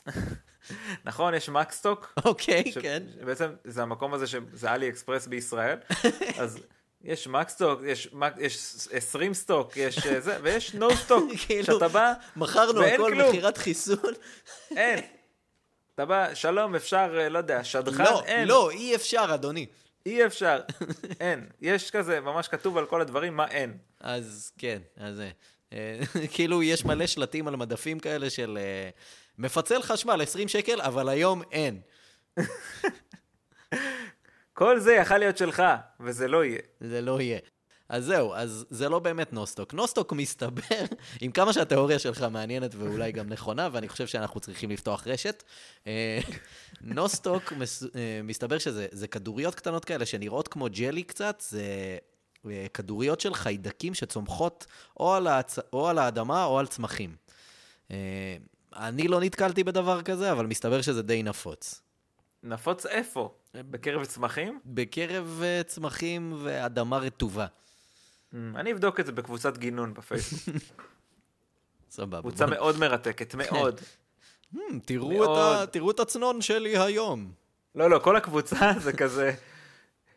נכון, 1.04 1.34
יש 1.34 1.48
מקסטוק. 1.48 2.14
אוקיי, 2.24 2.72
ש- 2.72 2.78
כן. 2.78 3.02
בעצם 3.24 3.50
זה 3.64 3.82
המקום 3.82 4.14
הזה 4.14 4.26
שזה 4.26 4.74
אלי 4.74 4.88
אקספרס 4.88 5.26
בישראל, 5.26 5.78
אז 6.42 6.58
יש 7.02 7.26
מקסטוק, 7.26 7.80
יש, 7.86 8.08
יש 8.38 8.56
20 8.92 9.34
סטוק, 9.34 9.76
יש 9.76 10.06
אה, 10.06 10.20
זה, 10.20 10.38
ויש 10.42 10.74
no 10.74 10.96
stock, 10.96 11.32
שאתה 11.62 11.88
בא, 11.88 12.12
מכרנו 12.36 12.82
הכל. 12.82 13.14
מכירת 13.14 13.58
חיסול. 13.58 14.14
אין. 14.76 15.00
אתה 15.94 16.04
בא, 16.04 16.34
שלום, 16.34 16.74
אפשר, 16.74 17.16
אה, 17.18 17.28
לא 17.28 17.38
יודע, 17.38 17.64
שדכן? 17.64 18.04
לא, 18.04 18.22
אין. 18.24 18.48
לא, 18.48 18.70
אי 18.70 18.94
אפשר, 18.94 19.26
אדוני. 19.34 19.66
אי 20.06 20.26
אפשר, 20.26 20.60
אין. 21.20 21.46
יש 21.60 21.90
כזה, 21.90 22.20
ממש 22.20 22.48
כתוב 22.48 22.78
על 22.78 22.86
כל 22.86 23.00
הדברים 23.00 23.36
מה 23.36 23.48
אין. 23.48 23.76
אז 24.00 24.52
כן, 24.58 24.78
אז. 24.96 25.22
אה, 25.72 25.98
כאילו, 26.34 26.62
יש 26.62 26.84
מלא 26.84 27.06
שלטים 27.06 27.48
על 27.48 27.56
מדפים 27.56 27.98
כאלה 27.98 28.30
של 28.30 28.58
מפצל 29.38 29.82
חשמל, 29.82 30.22
20 30.22 30.48
שקל, 30.48 30.80
אבל 30.80 31.08
היום 31.08 31.42
אין. 31.52 31.80
כל 34.58 34.80
זה 34.80 34.92
יכל 34.92 35.18
להיות 35.18 35.36
שלך, 35.36 35.62
וזה 36.00 36.28
לא 36.28 36.44
יהיה. 36.44 36.58
זה 36.80 37.00
לא 37.00 37.20
יהיה. 37.20 37.38
אז 37.88 38.04
זהו, 38.04 38.34
אז 38.34 38.66
זה 38.70 38.88
לא 38.88 38.98
באמת 38.98 39.32
נוסטוק. 39.32 39.74
נוסטוק 39.74 40.12
מסתבר, 40.12 40.84
עם 41.20 41.32
כמה 41.32 41.52
שהתיאוריה 41.52 41.98
שלך 41.98 42.22
מעניינת 42.22 42.74
ואולי 42.74 43.12
גם 43.12 43.28
נכונה, 43.28 43.68
ואני 43.72 43.88
חושב 43.88 44.06
שאנחנו 44.06 44.40
צריכים 44.40 44.70
לפתוח 44.70 45.06
רשת, 45.06 45.42
אה, 45.86 46.18
נוסטוק, 46.80 47.52
מס- 47.52 47.82
אה, 47.96 48.20
מסתבר 48.24 48.58
שזה 48.58 48.86
זה 48.92 49.08
כדוריות 49.08 49.54
קטנות 49.54 49.84
כאלה 49.84 50.06
שנראות 50.06 50.48
כמו 50.48 50.66
ג'לי 50.70 51.02
קצת, 51.02 51.42
זה 51.48 51.62
אה, 52.46 52.66
כדוריות 52.74 53.20
של 53.20 53.34
חיידקים 53.34 53.94
שצומחות 53.94 54.66
או 55.00 55.14
על, 55.14 55.26
הצ... 55.26 55.58
או 55.72 55.88
על 55.88 55.98
האדמה 55.98 56.44
או 56.44 56.58
על 56.58 56.66
צמחים. 56.66 57.16
אני 58.76 59.08
לא 59.08 59.20
נתקלתי 59.20 59.64
בדבר 59.64 60.02
כזה, 60.02 60.32
אבל 60.32 60.46
מסתבר 60.46 60.82
שזה 60.82 61.02
די 61.02 61.22
נפוץ. 61.22 61.82
נפוץ 62.42 62.86
איפה? 62.86 63.37
בקרב 63.54 64.04
צמחים? 64.04 64.60
בקרב 64.66 65.40
אה, 65.44 65.62
צמחים 65.66 66.34
ואדמה 66.42 66.98
רטובה. 66.98 67.46
Mm, 67.46 68.36
אני 68.56 68.72
אבדוק 68.72 69.00
את 69.00 69.06
זה 69.06 69.12
בקבוצת 69.12 69.58
גינון 69.58 69.94
בפייסבוק. 69.94 70.56
סבבה. 71.90 72.20
קבוצה 72.20 72.46
מאוד 72.46 72.78
מרתקת, 72.78 73.34
מאוד. 73.34 73.80
Hmm, 74.54 74.58
מאוד. 75.00 75.64
תראו 75.64 75.90
את 75.90 76.00
הצנון 76.00 76.40
שלי 76.40 76.78
היום. 76.78 77.32
לא, 77.74 77.90
לא, 77.90 77.98
כל 77.98 78.16
הקבוצה 78.16 78.72
זה 78.84 78.92
כזה... 78.92 79.34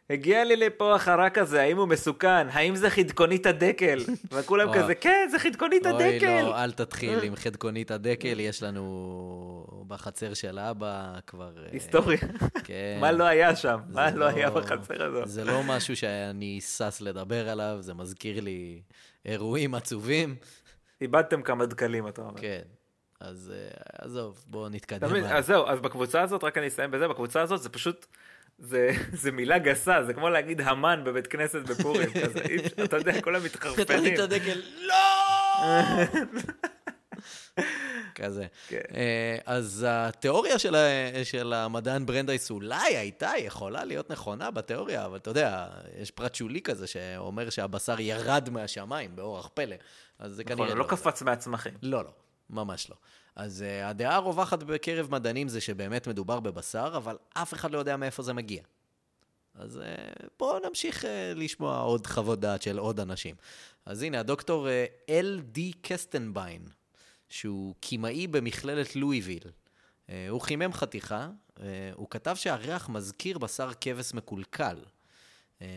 הגיע 0.10 0.44
לי 0.44 0.56
לפה 0.56 0.96
החרק 0.96 1.38
הזה, 1.38 1.62
האם 1.62 1.78
הוא 1.78 1.88
מסוכן? 1.88 2.50
האם 2.50 2.76
זה 2.76 2.90
חדקונית 2.90 3.46
הדקל? 3.46 4.00
וכולם 4.34 4.70
אוי. 4.70 4.78
כזה, 4.78 4.96
כן, 4.96 5.28
זה 5.32 5.40
חדקונית 5.40 5.86
אוי, 5.86 6.16
הדקל. 6.16 6.42
לא, 6.42 6.64
אל 6.64 6.72
תתחיל 6.72 7.24
עם 7.24 7.36
חדקונית 7.36 7.92
הדקל, 7.92 8.40
יש 8.40 8.64
לנו 8.64 9.84
בחצר 9.88 10.34
של 10.34 10.60
אבא 10.60 11.20
כבר... 11.28 11.52
אה, 11.58 11.70
היסטוריה. 11.72 12.20
כן. 12.64 12.98
מה 13.02 13.12
לא 13.12 13.24
היה 13.24 13.56
שם? 13.56 13.80
מה 13.90 14.12
לא 14.12 14.26
היה 14.26 14.50
בחצר 14.50 15.04
הזאת? 15.04 15.28
זה 15.28 15.44
לא 15.44 15.64
משהו 15.64 15.96
שאני 15.96 16.62
שש 16.62 17.02
לדבר 17.02 17.50
עליו, 17.50 17.78
זה 17.80 17.94
מזכיר 17.94 18.42
לי 18.42 18.82
אירועים 19.26 19.76
עצובים. 19.76 20.36
איבדתם 21.02 21.42
כמה 21.42 21.66
דקלים, 21.66 22.08
אתה 22.08 22.22
אומר. 22.22 22.42
כן. 22.42 22.62
אז 23.20 23.54
אה, 23.56 24.06
עזוב, 24.06 24.44
בואו 24.48 24.70
נתקדם. 24.70 25.16
אז 25.26 25.46
זהו, 25.46 25.68
אז 25.68 25.80
בקבוצה 25.80 26.22
הזאת, 26.22 26.44
רק 26.44 26.58
אני 26.58 26.68
אסיים 26.68 26.92
בזה, 26.92 27.08
בקבוצה 27.08 27.42
הזאת 27.42 27.62
זה 27.62 27.70
פשוט, 27.70 28.06
זה, 28.64 28.90
זה 29.14 29.32
מילה 29.32 29.60
גסה, 29.60 30.04
זה 30.04 30.14
כמו 30.14 30.30
להגיד 30.30 30.62
המן 30.62 31.02
בבית 31.06 31.28
כנסת 31.28 31.62
בפורים, 31.62 32.10
כזה, 32.24 32.40
אתה 32.84 32.98
יודע, 32.98 33.22
כולם 33.22 33.44
מתחרפנים. 33.46 33.86
חדקונית 33.88 34.20
הדקל, 34.20 34.62
לא! 34.82 34.94
כזה. 38.16 38.46
כן. 38.68 38.82
אה, 38.96 39.38
אז 39.46 39.86
התיאוריה 39.90 40.60
של, 40.60 40.76
ה- 40.76 40.90
של 41.24 41.54
המדען 41.54 42.06
ברנדייס 42.06 42.52
אולי 42.52 42.98
הייתה 42.98 43.32
יכולה 43.38 43.86
להיות 43.86 44.12
נכונה 44.12 44.52
בתיאוריה, 44.52 45.06
אבל 45.06 45.18
אתה 45.18 45.30
יודע, 45.30 45.68
יש 46.02 46.12
פרט 46.12 46.36
שולי 46.36 46.62
כזה 46.62 46.88
שאומר 46.88 47.50
שהבשר 47.50 48.00
ירד 48.00 48.50
מהשמיים 48.52 49.16
באורח 49.16 49.50
פלא. 49.54 49.76
אז 50.20 50.32
זה 50.34 50.44
נכון, 50.44 50.56
כנראה 50.58 50.72
הוא 50.72 50.78
לא 50.80 50.84
קפץ 50.88 51.22
מהצמחים. 51.22 51.74
לא, 51.82 52.04
לא, 52.04 52.12
ממש 52.50 52.90
לא. 52.90 52.96
אז 53.36 53.64
uh, 53.68 53.86
הדעה 53.86 54.16
הרווחת 54.16 54.64
בקרב 54.64 55.12
מדענים 55.12 55.48
זה 55.48 55.62
שבאמת 55.62 56.08
מדובר 56.08 56.40
בבשר, 56.40 56.94
אבל 56.96 57.18
אף 57.34 57.54
אחד 57.54 57.72
לא 57.72 57.78
יודע 57.78 57.98
מאיפה 57.98 58.24
זה 58.24 58.34
מגיע. 58.34 58.62
אז 59.56 59.78
uh, 59.78 60.26
בואו 60.40 60.68
נמשיך 60.68 61.04
uh, 61.04 61.08
לשמוע 61.36 61.80
עוד 61.80 62.08
חוות 62.08 62.40
דעת 62.40 62.62
של 62.62 62.78
עוד 62.78 63.00
אנשים. 63.00 63.36
אז 63.86 64.02
הנה, 64.02 64.20
הדוקטור 64.20 64.68
uh, 64.68 64.70
אל.די 65.10 65.72
קסטנביין, 65.82 66.62
שהוא 67.30 67.76
קימאי 67.80 68.28
במכללת 68.28 68.96
לואיביל. 68.96 69.44
Uh, 69.44 70.12
הוא 70.30 70.42
חימם 70.42 70.74
חתיכה, 70.74 71.30
uh, 71.56 71.62
הוא 71.94 72.08
כתב 72.10 72.36
שהריח 72.36 72.90
מזכיר 72.90 73.38
בשר 73.38 73.72
כבש 73.82 74.14
מקולקל. 74.14 74.78
אה, 75.62 75.68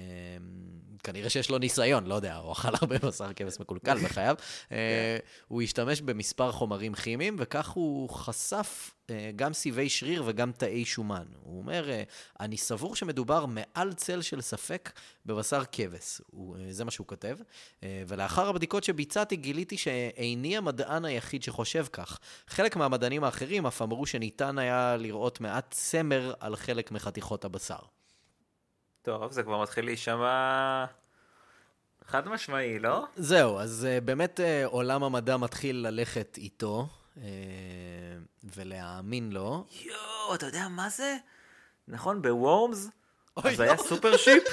כנראה 1.05 1.31
שיש 1.31 1.51
לו 1.51 1.59
ניסיון, 1.59 2.07
לא 2.07 2.15
יודע, 2.15 2.37
הוא 2.37 2.53
אכל 2.53 2.69
הרבה 2.81 2.99
בשר 2.99 3.33
כבש 3.33 3.61
מקולקל 3.61 3.99
בחייו. 4.05 4.35
אה, 4.73 5.17
הוא 5.49 5.63
השתמש 5.63 6.01
במספר 6.01 6.53
חומרים 6.53 6.95
כימיים, 6.95 7.37
וכך 7.39 7.69
הוא 7.69 8.11
חשף 8.11 8.91
אה, 9.11 9.31
גם 9.37 9.53
סיבי 9.53 9.89
שריר 9.89 10.23
וגם 10.27 10.53
תאי 10.53 10.85
שומן. 10.85 11.25
הוא 11.41 11.59
אומר, 11.59 11.91
אה, 11.91 12.03
אני 12.41 12.57
סבור 12.57 12.97
שמדובר 12.97 13.47
מעל 13.47 13.93
צל 13.93 14.23
של 14.23 14.41
ספק 14.41 14.93
בבשר 15.27 15.63
כבש. 15.73 16.21
זה 16.71 16.85
מה 16.85 16.91
שהוא 16.91 17.07
כותב. 17.07 17.37
ולאחר 17.83 18.49
הבדיקות 18.49 18.85
שביצעתי, 18.85 19.37
גיליתי 19.37 19.77
שאיני 19.77 20.57
המדען 20.57 21.05
היחיד 21.05 21.43
שחושב 21.43 21.87
כך. 21.93 22.19
חלק 22.47 22.77
מהמדענים 22.77 23.25
האחרים 23.25 23.67
אף 23.67 23.83
אמרו 23.83 24.07
שניתן 24.07 24.59
היה 24.59 24.97
לראות 24.97 25.41
מעט 25.41 25.71
צמר 25.71 26.35
על 26.41 26.57
חלק 26.57 26.93
מחתיכות 26.93 27.45
הבשר. 27.45 27.79
טוב, 29.05 29.33
זה 29.33 29.43
כבר 29.43 29.63
מתחיל 29.63 29.85
להישמע 29.85 30.85
חד 32.07 32.29
משמעי, 32.29 32.79
לא? 32.79 33.07
זהו, 33.17 33.59
אז 33.59 33.87
uh, 33.87 34.05
באמת 34.05 34.41
uh, 34.41 34.67
עולם 34.67 35.05
המדע 35.05 35.37
מתחיל 35.37 35.77
ללכת 35.77 36.37
איתו 36.39 36.89
uh, 37.17 37.21
ולהאמין 38.45 39.33
לו. 39.33 39.67
יואו, 39.83 40.35
אתה 40.35 40.47
יודע 40.47 40.69
מה 40.69 40.89
זה? 40.89 41.17
נכון, 41.89 42.23
ב 42.23 42.32
Worms? 42.32 42.89
אז 43.37 43.61
היה 43.61 43.73
לא. 43.73 43.83
Super 43.83 44.17
Sheep? 44.17 44.45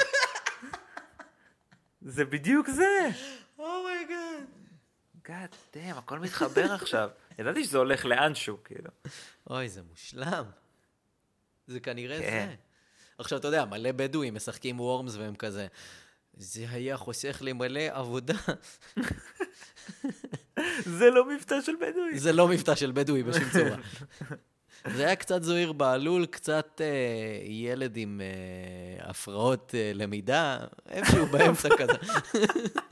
זה 2.02 2.26
בדיוק 2.26 2.70
זה. 2.70 3.10
Oh 3.60 3.81
my 3.81 4.03
God. 4.03 4.46
God 5.28 5.56
damn, 5.74 5.98
הכל 5.98 6.20
מתחבר 6.20 6.74
עכשיו. 6.74 7.10
ידעתי 7.40 7.64
שזה 7.64 7.78
הולך 7.78 8.06
לאנשהו, 8.06 8.58
כאילו. 8.64 8.90
אוי, 9.50 9.70
זה 9.70 9.82
מושלם. 9.90 10.44
זה 11.68 11.80
כנראה 11.80 12.20
כן. 12.20 12.48
זה. 12.50 12.56
עכשיו, 13.22 13.40
אתה 13.40 13.48
יודע, 13.48 13.66
מלא 13.66 13.92
בדואים 13.92 14.36
משחקים 14.36 14.80
וורמס 14.80 15.16
והם 15.16 15.36
כזה, 15.36 15.68
זה 16.38 16.66
היה 16.72 16.98
חוסך 16.98 17.42
לי 17.42 17.54
מלא 17.54 17.82
עבודה. 17.92 18.34
זה 21.00 21.10
לא 21.10 21.26
מבטא 21.26 21.62
של 21.62 21.76
בדואי. 21.76 22.20
זה 22.20 22.34
לא 22.34 22.48
מבטא 22.48 22.76
של 22.76 22.92
בדואי 22.92 23.24
בשום 23.24 23.44
צורה. 23.54 23.76
זה 24.96 25.06
היה 25.06 25.16
קצת 25.16 25.44
זוהיר 25.44 25.72
בהלול, 25.72 26.26
קצת 26.26 26.82
אה, 26.84 27.48
ילד 27.52 27.98
עם 27.98 28.22
אה, 28.22 29.10
הפרעות 29.10 29.76
אה, 29.76 29.92
למידה, 29.94 30.58
איפשהו 30.90 31.26
באמצע 31.26 31.70
כזה. 31.78 31.94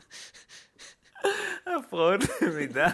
הפרעות 1.65 2.21
למידה, 2.41 2.87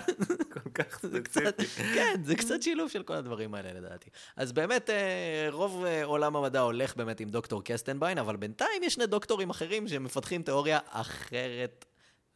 כל 0.54 0.70
כך 0.74 1.00
ספציפי. 1.00 1.84
כן, 1.96 2.22
זה 2.24 2.36
קצת 2.36 2.62
שילוב 2.62 2.90
של 2.90 3.04
כל 3.04 3.14
הדברים 3.14 3.56
האלה 3.56 3.74
לדעתי. 3.74 4.10
אז 4.36 4.52
באמת, 4.52 4.90
אה, 4.90 5.48
רוב 5.52 5.86
אה, 5.86 6.04
עולם 6.06 6.36
המדע 6.36 6.60
הולך 6.60 6.96
באמת 6.96 7.20
עם 7.20 7.30
דוקטור 7.30 7.64
קסטנביין, 7.64 8.18
אבל 8.18 8.36
בינתיים 8.36 8.84
יש 8.84 8.94
שני 8.94 9.06
דוקטורים 9.06 9.50
אחרים 9.50 9.88
שמפתחים 9.88 10.44
תיאוריה 10.44 10.80
אחרת 10.90 11.86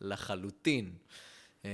לחלוטין. 0.01 0.91
אה, 1.65 1.71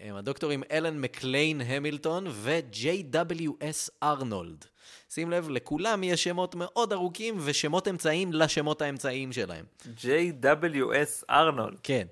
הם 0.00 0.16
הדוקטורים 0.16 0.62
אלן 0.70 1.00
מקליין 1.00 1.60
המילטון 1.60 2.26
ו-J.W.S. 2.30 3.90
ארנולד. 4.02 4.64
שים 5.10 5.30
לב, 5.30 5.48
לכולם 5.48 6.04
יש 6.04 6.24
שמות 6.24 6.54
מאוד 6.54 6.92
ארוכים 6.92 7.36
ושמות 7.44 7.88
אמצעיים 7.88 8.32
לשמות 8.32 8.82
האמצעיים 8.82 9.32
שלהם. 9.32 9.64
J.W.S. 10.00 11.24
ארנולד. 11.30 11.80
כן. 11.82 12.06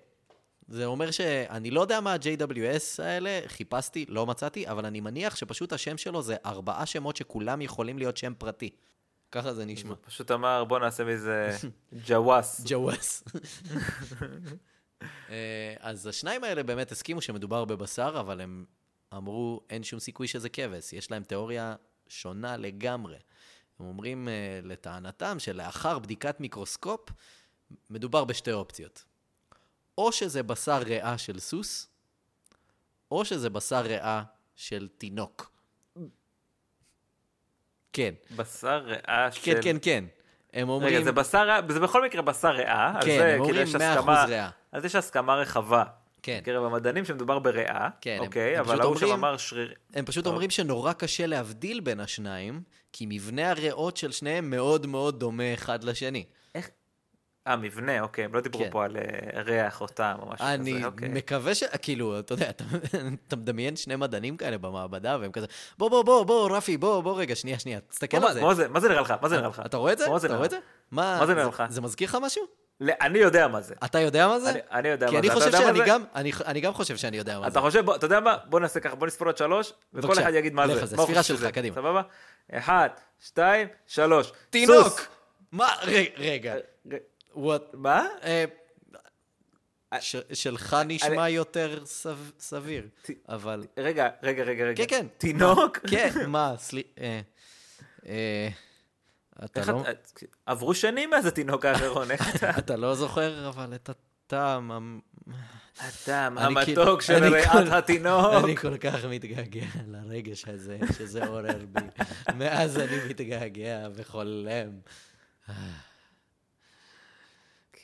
זה 0.68 0.87
אומר 0.87 1.11
שאני 1.11 1.70
לא 1.70 1.81
יודע 1.81 2.00
מה 2.00 2.12
ה-JWS 2.12 3.03
האלה, 3.03 3.40
חיפשתי, 3.46 4.07
לא 4.09 4.27
מצאתי, 4.27 4.68
אבל 4.68 4.87
אני 4.87 5.00
מניח 5.00 5.37
שפשוט 5.37 5.72
השם 5.72 5.98
שלו 5.98 6.22
זה 6.22 6.37
ארבעה 6.46 6.87
שמות 6.87 7.16
שכולם 7.16 7.61
יכולים 7.61 7.98
להיות 7.98 8.16
שם 8.16 8.33
פרטי. 8.38 8.70
ככה 9.33 9.55
זה 9.55 9.64
נשמע. 9.64 9.94
פשוט 10.00 10.31
אמר, 10.31 10.64
בוא 10.64 10.79
נעשה 10.79 11.05
מזה 11.05 11.57
ג'וואס. 12.07 12.64
ג'וואס. 12.66 13.24
אה, 15.31 15.74
אז 15.81 16.07
השניים 16.07 16.44
האלה 16.44 16.62
באמת 16.62 16.92
הסכימו 16.92 17.20
שמדובר 17.20 17.64
בבשר, 17.64 18.16
אבל 18.20 18.40
הם 18.40 18.64
אמרו, 19.16 19.61
אין 19.70 19.83
שום 19.83 19.98
סיכוי 19.98 20.29
שזה 20.29 20.48
כבש. 20.48 20.92
יש 20.92 21.11
להם 21.11 21.22
תיאוריה 21.22 21.74
שונה 22.09 22.57
לגמרי. 22.57 23.16
הם 23.79 23.87
אומרים 23.87 24.29
אה, 24.29 24.61
לטענתם 24.62 25.38
שלאחר 25.38 25.98
בדיקת 25.98 26.40
מיקרוסקופ, 26.40 27.11
מדובר 27.90 28.24
בשתי 28.24 28.53
אופציות. 28.53 29.05
או 29.98 30.12
שזה 30.12 30.42
בשר 30.42 30.78
ריאה 30.78 31.18
של 31.18 31.38
סוס, 31.40 31.88
או 33.11 33.24
שזה 33.24 33.50
בשר 33.50 33.80
ריאה 33.80 34.22
של 34.57 34.88
תינוק. 34.98 35.50
כן, 37.92 38.14
בשר 38.37 38.76
ריאה 38.85 39.33
של... 39.33 39.40
כן, 39.44 39.61
כן, 39.62 39.76
כן. 39.83 40.04
הם 40.52 40.68
אומרים... 40.68 40.94
רגע, 40.94 41.04
זה 41.04 41.12
בשר 41.12 41.42
ריאה, 41.42 41.61
זה 41.68 41.80
בכל 41.80 42.04
מקרה 42.04 42.22
בשר 42.22 42.50
ריאה. 42.50 42.94
כן, 43.00 43.18
זה 43.18 43.35
הם 43.35 43.44
כאילו 43.44 43.61
אומרים 43.61 43.62
יש 43.66 43.74
100% 43.74 43.78
הסכמה- 43.83 44.24
ריאה. 44.24 44.50
אז 44.72 44.85
יש 44.85 44.94
הסכמה 44.94 45.35
רחבה. 45.35 45.85
כן. 46.22 46.38
בקרב 46.42 46.64
המדענים 46.64 47.04
שמדובר 47.04 47.38
בריאה, 47.38 47.88
כן, 48.00 48.16
אוקיי, 48.20 48.57
הם 48.57 48.61
אבל 48.61 48.72
פשוט 48.74 48.80
ההוא 48.85 48.96
שם 48.96 49.11
אמר 49.12 49.37
שריר... 49.37 49.74
הם 49.94 50.04
פשוט 50.04 50.24
טוב. 50.24 50.33
אומרים 50.33 50.50
שנורא 50.50 50.92
קשה 50.92 51.26
להבדיל 51.26 51.80
בין 51.80 52.00
השניים, 52.00 52.62
כי 52.92 53.07
מבנה 53.09 53.50
הריאות 53.50 53.96
של 53.96 54.12
שניהם 54.12 54.50
מאוד 54.50 54.87
מאוד 54.87 55.20
דומה 55.20 55.54
אחד 55.54 55.85
לשני. 55.85 56.24
איך? 56.54 56.70
אה, 57.46 57.57
מבנה, 57.57 58.00
אוקיי, 58.00 58.24
הם 58.24 58.35
לא 58.35 58.40
דיברו 58.40 58.64
כן. 58.64 58.70
פה 58.70 58.85
על 58.85 58.96
אה, 58.96 59.02
ריח 59.42 59.80
או 59.80 59.87
טעם 59.87 60.18
או 60.20 60.26
משהו 60.28 60.46
אני 60.46 60.74
כזה, 60.78 60.87
אוקיי. 60.87 61.09
מקווה 61.09 61.54
ש... 61.54 61.64
כאילו, 61.83 62.18
אתה 62.18 62.33
יודע, 62.33 62.50
אתה, 62.50 62.64
אתה 63.28 63.37
מדמיין 63.37 63.76
שני 63.76 63.96
מדענים 63.96 64.37
כאלה 64.37 64.59
במעבדה, 64.59 65.16
והם 65.20 65.33
כזה, 65.33 65.46
בוא, 65.78 65.88
בוא, 65.90 66.02
בוא, 66.04 66.24
בוא, 66.24 66.57
רפי, 66.57 66.76
בוא, 66.76 67.00
בוא 67.02 67.18
רגע, 67.20 67.35
שנייה, 67.35 67.59
שנייה, 67.59 67.80
תסתכל 67.80 68.16
על 68.16 68.33
זה. 68.33 68.40
מה 68.42 68.54
זה? 68.54 68.68
מה 68.68 68.80
זה 68.80 68.88
נראה 68.88 69.00
לך? 69.00 69.14
מה 69.22 69.28
זה 69.28 69.37
נראה 69.37 69.48
לך? 69.48 69.62
אתה 69.66 69.76
רואה 69.76 69.92
את 69.92 69.98
זה? 69.98 70.04
אתה 70.04 70.11
רואה 70.11 70.18
את 70.26 70.30
לך? 70.30 70.50
זה? 70.50 70.59
מה 70.90 71.16
מה 71.20 71.26
זה 71.26 71.35
נראה 71.35 71.46
לך? 71.48 71.62
זה 71.68 71.80
מזכיר 71.80 72.09
לך 72.09 72.18
משהו? 72.22 72.42
לא, 72.80 72.92
אני 73.00 73.18
יודע 73.18 73.48
מה 73.48 73.61
זה. 73.61 73.74
אתה 73.85 74.00
יודע 74.00 74.28
מה 74.28 74.40
זה? 74.40 74.50
אני- 74.50 74.59
אני 74.72 74.88
יודע 74.88 75.07
כי 75.09 75.12
מה 75.12 75.18
אני 75.18 75.28
זה. 75.28 75.33
אתה 75.33 75.40
חושב 75.40 75.46
יודע 75.54 75.72
מה 75.72 75.76
שאני? 75.76 75.88
גם, 75.88 76.04
אני, 76.14 76.33
אני 76.46 76.61
גם 76.61 76.72
חושב 76.72 76.96
שאני 76.96 77.16
יודע 77.16 77.38
מה 77.38 77.44
זה. 77.44 77.52
אתה 77.52 77.61
חושב, 77.61 77.85
בוא- 77.85 77.96
אתה 77.96 78.07
יודע 78.07 78.20
מה? 78.20 78.37
בוא 78.48 78.61
נעשה 78.61 78.80
ככה, 78.80 78.94
בוא 78.94 79.07
נספור 79.07 79.28
עד 79.28 79.37
שלוש, 79.37 79.72
וכל 79.94 80.12
אחד 80.12 80.30
יגיד 80.35 80.54
מה 80.54 80.66
לך 80.66 80.74
זה. 80.74 80.80
על 80.80 80.87
זה, 80.87 80.96
ספירה 80.96 81.22
חושב 81.22 81.37
שלך? 81.38 81.50
קדימה. 81.54 81.74
סבבה? 81.76 82.02
אחד, 82.52 82.88
שתיים, 83.20 83.68
שלוש. 83.87 84.33
תינוק! 84.50 84.76
סוס! 84.88 85.07
מה? 85.52 85.68
רגע? 86.18 86.54
מה? 87.73 88.07
אה, 88.25 88.44
ש- 90.01 90.16
שלך 90.33 90.77
נשמע 90.87 91.29
יותר 91.29 91.83
סב- 91.85 92.33
סביר, 92.40 92.88
אבל... 93.29 93.64
רגע, 93.79 94.09
רגע, 94.23 94.42
רגע, 94.44 94.64
רגע. 94.64 94.87
כן, 94.87 94.88
כן. 94.88 95.07
תינוק? 95.18 95.79
כן, 95.90 96.11
מה, 96.27 96.55
סליחה... 96.59 96.88
אתה 99.44 99.61
איך 99.61 99.68
לא... 99.68 99.83
עברו 100.47 100.75
שנים 100.75 101.11
מאז 101.11 101.27
התינוק 101.27 101.64
האחרון, 101.64 102.11
איך 102.11 102.37
אתה... 102.37 102.51
אתה 102.59 102.77
לא 102.77 102.94
זוכר, 102.94 103.49
אבל 103.49 103.75
את 103.75 103.88
הטעם... 103.90 105.01
הטעם 105.81 106.38
המתוק 106.38 107.03
של 107.03 107.25
ריאת 107.25 107.73
התינוק. 107.73 108.44
אני 108.44 108.57
כל 108.57 108.77
כך 108.77 109.05
מתגעגע 109.05 109.66
לרגש 109.87 110.44
הזה 110.49 110.79
שזה 110.99 111.27
עורר 111.27 111.59
בי. 111.68 111.81
מאז 112.35 112.79
אני 112.79 112.97
מתגעגע 113.09 113.88
וחולם. 113.94 114.70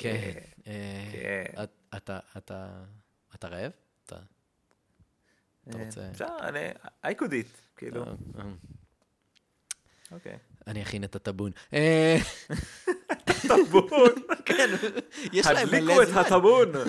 כן. 0.03 0.33
אה, 0.67 1.09
כן. 1.13 1.45
את- 1.63 2.11
אתה, 3.35 3.49
רעב? 3.49 3.73
אתה... 4.07 4.17
אתה 5.69 5.79
רוצה... 5.79 6.09
אני... 6.41 6.59
I 7.07 7.15
could 7.21 7.31
eat, 7.31 7.61
כאילו. 7.77 8.05
אה, 8.05 8.11
אה. 8.39 8.45
אוקיי. 10.13 10.39
אני 10.67 10.83
אכין 10.83 11.05
את 11.05 11.17
הטאבון. 11.17 11.53
אה, 11.75 12.17
טבון. 13.49 14.11
כן, 14.47 14.69
יש 15.33 15.47
להם 15.47 15.69
הדליקו 15.69 15.85
מלא 15.85 16.03
את 16.03 16.09
זמן. 16.09 16.19
הטבון. 16.19 16.69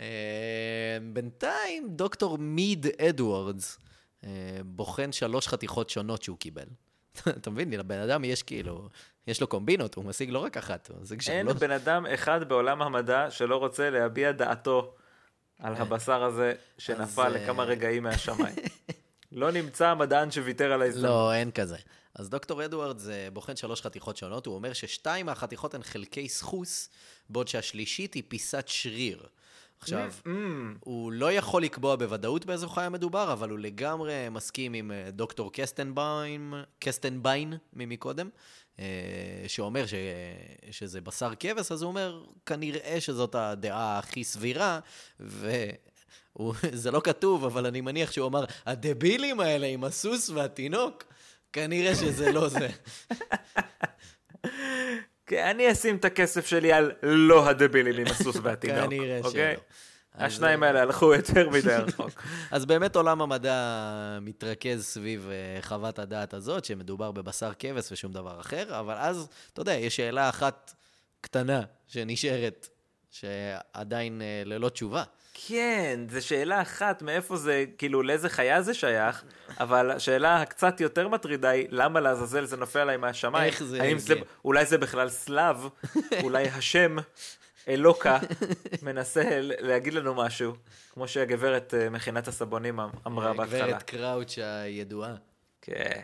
אה, 0.00 0.98
בינתיים 1.12 1.96
דוקטור 1.96 2.38
מיד 2.38 2.86
אדוארדס 2.86 3.78
אה, 4.24 4.30
בוחן 4.64 5.12
שלוש 5.12 5.48
חתיכות 5.48 5.90
שונות 5.90 6.22
שהוא 6.22 6.38
קיבל. 6.38 6.66
אתה 7.28 7.50
מבין? 7.50 7.70
לבן 7.70 7.98
אדם 7.98 8.24
יש 8.24 8.42
כאילו, 8.42 8.88
יש 9.26 9.40
לו 9.40 9.46
קומבינות, 9.46 9.94
הוא 9.94 10.04
משיג 10.04 10.30
לא 10.30 10.38
רק 10.38 10.56
אחת, 10.56 10.90
הוא 10.90 11.02
משיג 11.02 11.20
אין. 11.28 11.48
בן 11.52 11.70
אדם 11.70 12.06
אחד 12.06 12.48
בעולם 12.48 12.82
המדע 12.82 13.30
שלא 13.30 13.56
רוצה 13.56 13.90
להביע 13.90 14.32
דעתו 14.32 14.94
על 15.58 15.74
הבשר 15.74 16.24
הזה 16.24 16.54
שנפל 16.78 17.22
אז, 17.22 17.34
אה, 17.34 17.42
לכמה 17.42 17.64
רגעים 17.64 18.02
מהשמיים. 18.02 18.56
לא 19.32 19.50
נמצא 19.50 19.88
המדען 19.88 20.30
שוויתר 20.30 20.72
על 20.72 20.82
ההזדמנות. 20.82 21.10
לא, 21.10 21.34
אין 21.34 21.50
כזה. 21.50 21.76
אז 22.14 22.30
דוקטור 22.30 22.64
אדוארדס 22.64 23.08
אה, 23.08 23.28
בוחן 23.32 23.56
שלוש 23.56 23.82
חתיכות 23.82 24.16
שונות, 24.16 24.46
הוא 24.46 24.54
אומר 24.54 24.72
ששתיים 24.72 25.26
מהחתיכות 25.26 25.74
הן 25.74 25.82
חלקי 25.82 26.28
סחוס, 26.28 26.88
בעוד 27.30 27.48
שהשלישית 27.48 28.14
היא 28.14 28.22
פיסת 28.28 28.64
שריר. 28.68 29.26
עכשיו, 29.82 30.12
Mm, 30.24 30.28
הוא 30.80 31.12
לא 31.12 31.32
יכול 31.32 31.62
לקבוע 31.62 31.96
בוודאות 31.96 32.46
באיזו 32.46 32.68
חיה 32.68 32.88
מדובר, 32.88 33.32
אבל 33.32 33.50
הוא 33.50 33.58
לגמרי 33.58 34.28
מסכים 34.30 34.74
עם 34.74 34.90
אה, 34.90 35.10
דוקטור 35.10 35.52
קסטנביין, 35.52 36.54
קסטנביין 36.78 37.54
ממקודם, 37.72 38.28
אה, 38.78 38.84
שאומר 39.46 39.86
ש, 39.86 39.94
שזה 40.70 41.00
בשר 41.00 41.32
כבש, 41.40 41.72
אז 41.72 41.82
הוא 41.82 41.88
אומר, 41.88 42.24
כנראה 42.46 42.96
שזאת 43.00 43.34
הדעה 43.34 43.98
הכי 43.98 44.24
סבירה, 44.24 44.80
וזה 45.20 45.70
לא 46.92 47.00
כתוב, 47.04 47.44
אבל 47.44 47.66
אני 47.66 47.80
מניח 47.80 48.12
שהוא 48.12 48.28
אמר, 48.28 48.44
הדבילים 48.66 49.40
האלה 49.40 49.66
עם 49.66 49.84
הסוס 49.84 50.30
והתינוק, 50.30 51.04
כנראה 51.52 51.94
שזה 51.94 52.32
לא 52.32 52.48
זה. 52.48 52.68
אני 55.32 55.72
אשים 55.72 55.96
את 55.96 56.04
הכסף 56.04 56.46
שלי 56.46 56.72
על 56.72 56.92
לא 57.02 57.48
הדבילים 57.48 58.06
עם 58.06 58.06
הסוס 58.06 58.36
והתינוק. 58.42 58.84
כנראה 58.84 59.20
אוקיי? 59.24 59.54
שלא. 59.54 59.62
השניים 60.14 60.62
אה, 60.62 60.68
האלה 60.68 60.82
הלכו 60.82 61.14
יותר 61.14 61.50
מדי 61.50 61.68
רחוק. 61.68 62.22
אז 62.50 62.66
באמת 62.66 62.96
עולם 62.96 63.22
המדע 63.22 64.18
מתרכז 64.22 64.84
סביב 64.84 65.28
אה, 65.30 65.62
חוות 65.62 65.98
הדעת 65.98 66.34
הזאת, 66.34 66.64
שמדובר 66.64 67.12
בבשר 67.12 67.52
כבש 67.58 67.92
ושום 67.92 68.12
דבר 68.12 68.40
אחר, 68.40 68.80
אבל 68.80 68.94
אז, 68.94 69.28
אתה 69.52 69.60
יודע, 69.60 69.72
יש 69.72 69.96
שאלה 69.96 70.28
אחת 70.28 70.74
קטנה 71.20 71.62
שנשארת, 71.86 72.68
שעדיין 73.12 74.22
אה, 74.22 74.42
ללא 74.44 74.68
תשובה. 74.68 75.02
כן, 75.34 76.00
זו 76.10 76.26
שאלה 76.26 76.62
אחת, 76.62 77.02
מאיפה 77.02 77.36
זה, 77.36 77.64
כאילו, 77.78 78.02
לאיזה 78.02 78.28
חיה 78.28 78.62
זה 78.62 78.74
שייך, 78.74 79.24
אבל 79.60 79.90
השאלה 79.90 80.42
הקצת 80.42 80.80
יותר 80.80 81.08
מטרידה 81.08 81.48
היא, 81.48 81.66
למה 81.70 82.00
לעזאזל 82.00 82.44
זה 82.44 82.56
נופל 82.56 82.78
עליי 82.78 82.96
מהשמיים? 82.96 83.44
איך 83.44 83.62
זה 83.62 83.82
האם 83.82 83.98
זה? 83.98 84.14
אולי 84.44 84.66
זה 84.66 84.78
בכלל 84.78 85.08
שליו, 85.08 85.68
אולי 86.24 86.48
השם, 86.48 86.96
אלוקה, 87.68 88.18
מנסה 88.82 89.22
להגיד 89.40 89.94
לנו 89.94 90.14
משהו, 90.14 90.54
כמו 90.90 91.08
שהגברת 91.08 91.74
אה, 91.74 91.90
מכינת 91.90 92.28
הסבונים 92.28 92.80
אמ- 92.80 92.90
אמרה 93.06 93.32
בהתחלה. 93.32 93.66
גברת 93.66 93.82
קראוץ' 93.82 94.38
הידועה. 94.38 95.14
כן. 95.62 96.00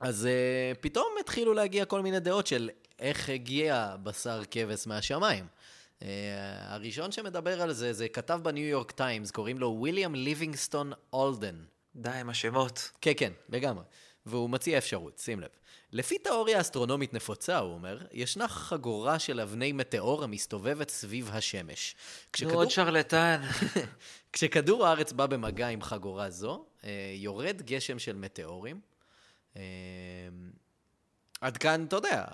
אז 0.00 0.28
uh, 0.28 0.78
פתאום 0.80 1.08
התחילו 1.20 1.54
להגיע 1.54 1.84
כל 1.84 2.00
מיני 2.00 2.20
דעות 2.20 2.46
של 2.46 2.70
איך 2.98 3.28
הגיע 3.28 3.96
בשר 4.02 4.42
כבש 4.50 4.86
מהשמיים. 4.86 5.46
Uh, 6.00 6.04
הראשון 6.60 7.12
שמדבר 7.12 7.62
על 7.62 7.72
זה, 7.72 7.92
זה 7.92 8.08
כתב 8.08 8.40
בניו 8.42 8.64
יורק 8.64 8.90
טיימס, 8.90 9.30
קוראים 9.30 9.58
לו 9.58 9.78
ויליאם 9.82 10.14
ליבינגסטון 10.14 10.92
אולדן. 11.12 11.56
די 11.96 12.10
עם 12.10 12.30
השמות. 12.30 12.90
כן, 13.00 13.12
כן, 13.16 13.32
לגמרי. 13.48 13.84
והוא 14.26 14.50
מציע 14.50 14.78
אפשרות, 14.78 15.18
שים 15.18 15.40
לב. 15.40 15.48
לפי 15.92 16.18
תיאוריה 16.18 16.60
אסטרונומית 16.60 17.14
נפוצה, 17.14 17.58
הוא 17.58 17.74
אומר, 17.74 17.98
ישנה 18.12 18.48
חגורה 18.48 19.18
של 19.18 19.40
אבני 19.40 19.72
מטאור 19.72 20.24
המסתובבת 20.24 20.90
סביב 20.90 21.30
השמש. 21.32 21.94
נו, 21.94 22.32
כשכדור, 22.32 22.54
עוד 22.54 22.70
שרלטן. 22.70 23.40
כשכדור 24.32 24.86
הארץ 24.86 25.12
בא 25.12 25.26
במגע 25.26 25.68
עם 25.68 25.82
חגורה 25.82 26.30
זו, 26.30 26.64
אה, 26.84 26.90
יורד 27.16 27.62
גשם 27.62 27.98
של 27.98 28.16
מטאורים. 28.16 28.80
אה, 29.56 29.62
עד 31.40 31.56
כאן, 31.56 31.84
אתה 31.84 31.96
יודע, 31.96 32.24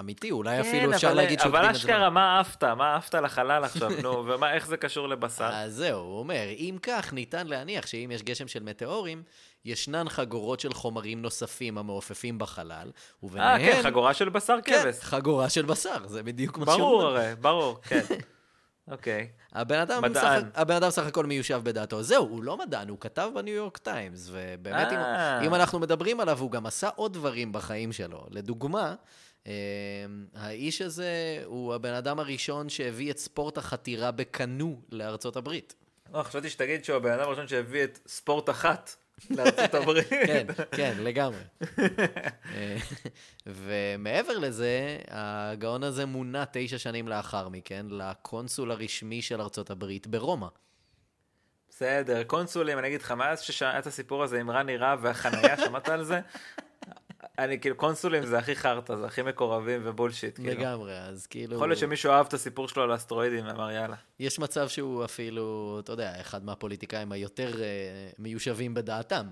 אמיתי, 0.00 0.30
אולי 0.30 0.60
אפילו 0.60 0.94
אפשר 0.94 1.08
אבל- 1.08 1.16
להגיד 1.16 1.40
אבל 1.40 1.58
את 1.68 1.74
זה. 1.74 1.80
אשכרה, 1.80 2.10
מה 2.10 2.40
עפת? 2.40 2.64
מה 2.64 2.96
עפת 2.96 3.14
לחלל 3.14 3.64
עכשיו? 3.64 3.90
נו, 4.02 4.10
ומה, 4.28 4.52
איך 4.54 4.66
זה 4.66 4.76
קשור 4.76 5.08
לבשר? 5.08 5.50
אז 5.52 5.74
זהו, 5.74 6.00
הוא 6.00 6.18
אומר, 6.18 6.44
אם 6.58 6.76
כך, 6.82 7.12
ניתן 7.12 7.46
להניח 7.46 7.86
שאם 7.86 8.10
יש 8.14 8.22
גשם 8.22 8.48
של 8.48 8.62
מטאורים, 8.62 9.22
ישנן 9.64 10.08
חגורות 10.08 10.60
של 10.60 10.72
חומרים 10.74 11.22
נוספים 11.22 11.78
המעופפים 11.78 12.38
בחלל, 12.38 12.86
אה, 12.86 12.90
וביניהם... 13.22 13.60
כן, 13.72 13.80
חגורה 13.82 14.14
של 14.14 14.28
בשר 14.28 14.56
כן, 14.64 14.82
כבש. 14.82 15.00
חגורה 15.00 15.48
של 15.48 15.64
בשר, 15.64 16.06
זה 16.06 16.22
בדיוק 16.22 16.58
מה 16.58 16.66
שהוא 16.66 16.76
ברור. 16.78 17.02
הרי, 17.02 17.34
ברור, 17.40 17.78
כן. 17.82 18.00
אוקיי. 18.90 19.28
הבן 19.52 19.78
אדם, 19.78 20.02
מדען. 20.02 20.40
סך, 20.40 20.46
הבן 20.54 20.74
אדם 20.74 20.90
סך 20.90 21.06
הכל 21.06 21.26
מיושב 21.26 21.60
בדעתו. 21.64 22.02
זהו, 22.02 22.26
הוא 22.28 22.42
לא 22.42 22.56
מדען, 22.56 22.88
הוא 22.88 22.98
כתב 23.00 23.30
בניו 23.34 23.54
יורק 23.54 23.78
טיימס, 23.78 24.28
ובאמת, 24.32 24.92
אם, 24.92 24.98
אה. 24.98 25.40
אם 25.46 25.54
אנחנו 25.54 25.78
מדברים 25.78 26.20
עליו, 26.20 26.38
הוא 26.38 26.50
גם 26.50 26.66
עשה 26.66 26.88
עוד 26.96 27.12
דברים 27.12 27.52
בחיים 27.52 27.92
שלו. 27.92 28.26
לדוגמה, 28.30 28.82
אה, 28.88 28.94
האיש 30.34 30.82
הזה 30.82 31.42
הוא 31.44 31.74
הבן 31.74 31.94
אדם 31.94 32.18
הראשון 32.18 32.68
שהביא 32.68 33.10
את 33.10 33.18
ספורט 33.18 33.58
החתירה 33.58 34.10
בקנו 34.10 34.82
לארצות 34.90 35.36
הברית. 35.36 35.74
לא, 36.12 36.22
חשבתי 36.22 36.50
שתגיד 36.50 36.84
שהוא 36.84 36.96
הבן 36.96 37.12
אדם 37.12 37.20
הראשון 37.20 37.48
שהביא 37.48 37.84
את 37.84 37.98
ספורט 38.06 38.50
אחת 38.50 38.94
לארצות 39.30 39.74
הברית. 39.82 40.08
כן, 40.08 40.46
כן, 40.72 40.94
לגמרי. 40.98 41.40
אה, 42.54 42.76
ומעבר 43.46 44.38
לזה, 44.38 44.98
הגאון 45.08 45.82
הזה 45.82 46.06
מונה 46.06 46.44
תשע 46.52 46.78
שנים 46.78 47.08
לאחר 47.08 47.48
מכן 47.48 47.86
לקונסול 47.90 48.70
הרשמי 48.70 49.22
של 49.22 49.40
ארצות 49.40 49.70
הברית 49.70 50.06
ברומא. 50.06 50.48
בסדר, 51.68 52.22
קונסולים, 52.24 52.78
אני 52.78 52.88
אגיד 52.88 53.02
לך, 53.02 53.10
מאז 53.10 53.42
שהיה 53.42 53.78
את 53.78 53.86
הסיפור 53.86 54.22
הזה 54.22 54.40
עם 54.40 54.50
רני 54.50 54.76
רהב 54.76 54.98
והחנייה, 55.02 55.56
שמעת 55.56 55.88
על 55.88 56.04
זה? 56.04 56.20
אני 57.38 57.60
כאילו, 57.60 57.76
קונסולים 57.76 58.26
זה 58.26 58.38
הכי 58.38 58.56
חרטא, 58.56 58.96
זה 58.96 59.06
הכי 59.06 59.22
מקורבים 59.22 59.80
ובולשיט, 59.84 60.36
כאילו. 60.36 60.50
לגמרי, 60.50 60.98
אז 60.98 61.26
כאילו... 61.26 61.54
יכול 61.54 61.68
להיות 61.68 61.78
שמישהו 61.78 62.12
אהב 62.12 62.26
את 62.26 62.34
הסיפור 62.34 62.68
שלו 62.68 62.82
על 62.82 62.94
אסטרואידים, 62.94 63.46
ואמר 63.46 63.70
יאללה. 63.70 63.96
יש 64.18 64.38
מצב 64.38 64.68
שהוא 64.68 65.04
אפילו, 65.04 65.76
אתה 65.84 65.92
יודע, 65.92 66.20
אחד 66.20 66.44
מהפוליטיקאים 66.44 67.12
היותר 67.12 67.62
אה, 67.62 68.10
מיושבים 68.18 68.74
בדעתם, 68.74 69.26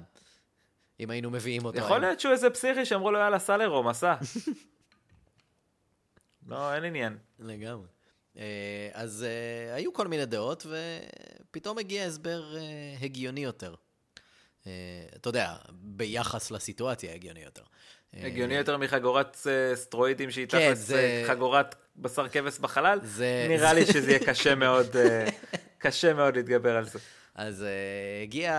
אם 1.01 1.11
היינו 1.11 1.31
מביאים 1.31 1.65
אותו 1.65 1.79
יכול. 1.79 1.99
להיות 1.99 2.21
שהוא 2.21 2.33
איזה 2.33 2.51
פסיכי 2.51 2.85
שאמרו 2.85 3.11
לו 3.11 3.19
יאללה, 3.19 3.39
סע 3.39 3.57
לרום, 3.57 3.89
עשה. 3.89 4.15
לא, 6.49 6.75
אין 6.75 6.85
עניין. 6.85 7.19
לגמרי. 7.39 7.87
אה, 8.39 8.89
אז 8.93 9.27
אה, 9.29 9.75
היו 9.75 9.93
כל 9.93 10.09
מיני 10.09 10.27
דעות, 10.27 10.67
ופתאום 11.51 11.79
הגיע 11.79 12.05
הסבר 12.05 12.57
אה, 12.57 12.63
הגיוני 13.01 13.41
יותר. 13.41 13.75
אה, 14.67 14.73
אתה 15.17 15.29
יודע, 15.29 15.55
ביחס 15.71 16.51
לסיטואציה 16.51 17.15
הגיוני 17.15 17.41
יותר. 17.41 17.63
אה, 18.17 18.27
הגיוני 18.27 18.55
יותר 18.55 18.77
מחגורת 18.77 19.37
אה, 19.47 19.77
סטרואידים 19.77 20.31
שהיא 20.31 20.47
כן, 20.49 20.69
תחת 20.69 20.77
זה- 20.77 21.25
חגורת 21.29 21.75
בשר 21.97 22.29
כבש 22.29 22.59
בחלל? 22.59 22.99
זה- 23.03 23.47
נראה 23.49 23.73
לי 23.73 23.87
שזה 23.87 24.11
יהיה 24.11 24.27
קשה 24.27 24.55
מאוד, 24.65 24.87
קשה 25.79 26.15
מאוד 26.15 26.37
להתגבר 26.37 26.77
על 26.77 26.85
זה. 26.85 26.99
אז 27.35 27.63
uh, 27.63 28.23
הגיע, 28.23 28.53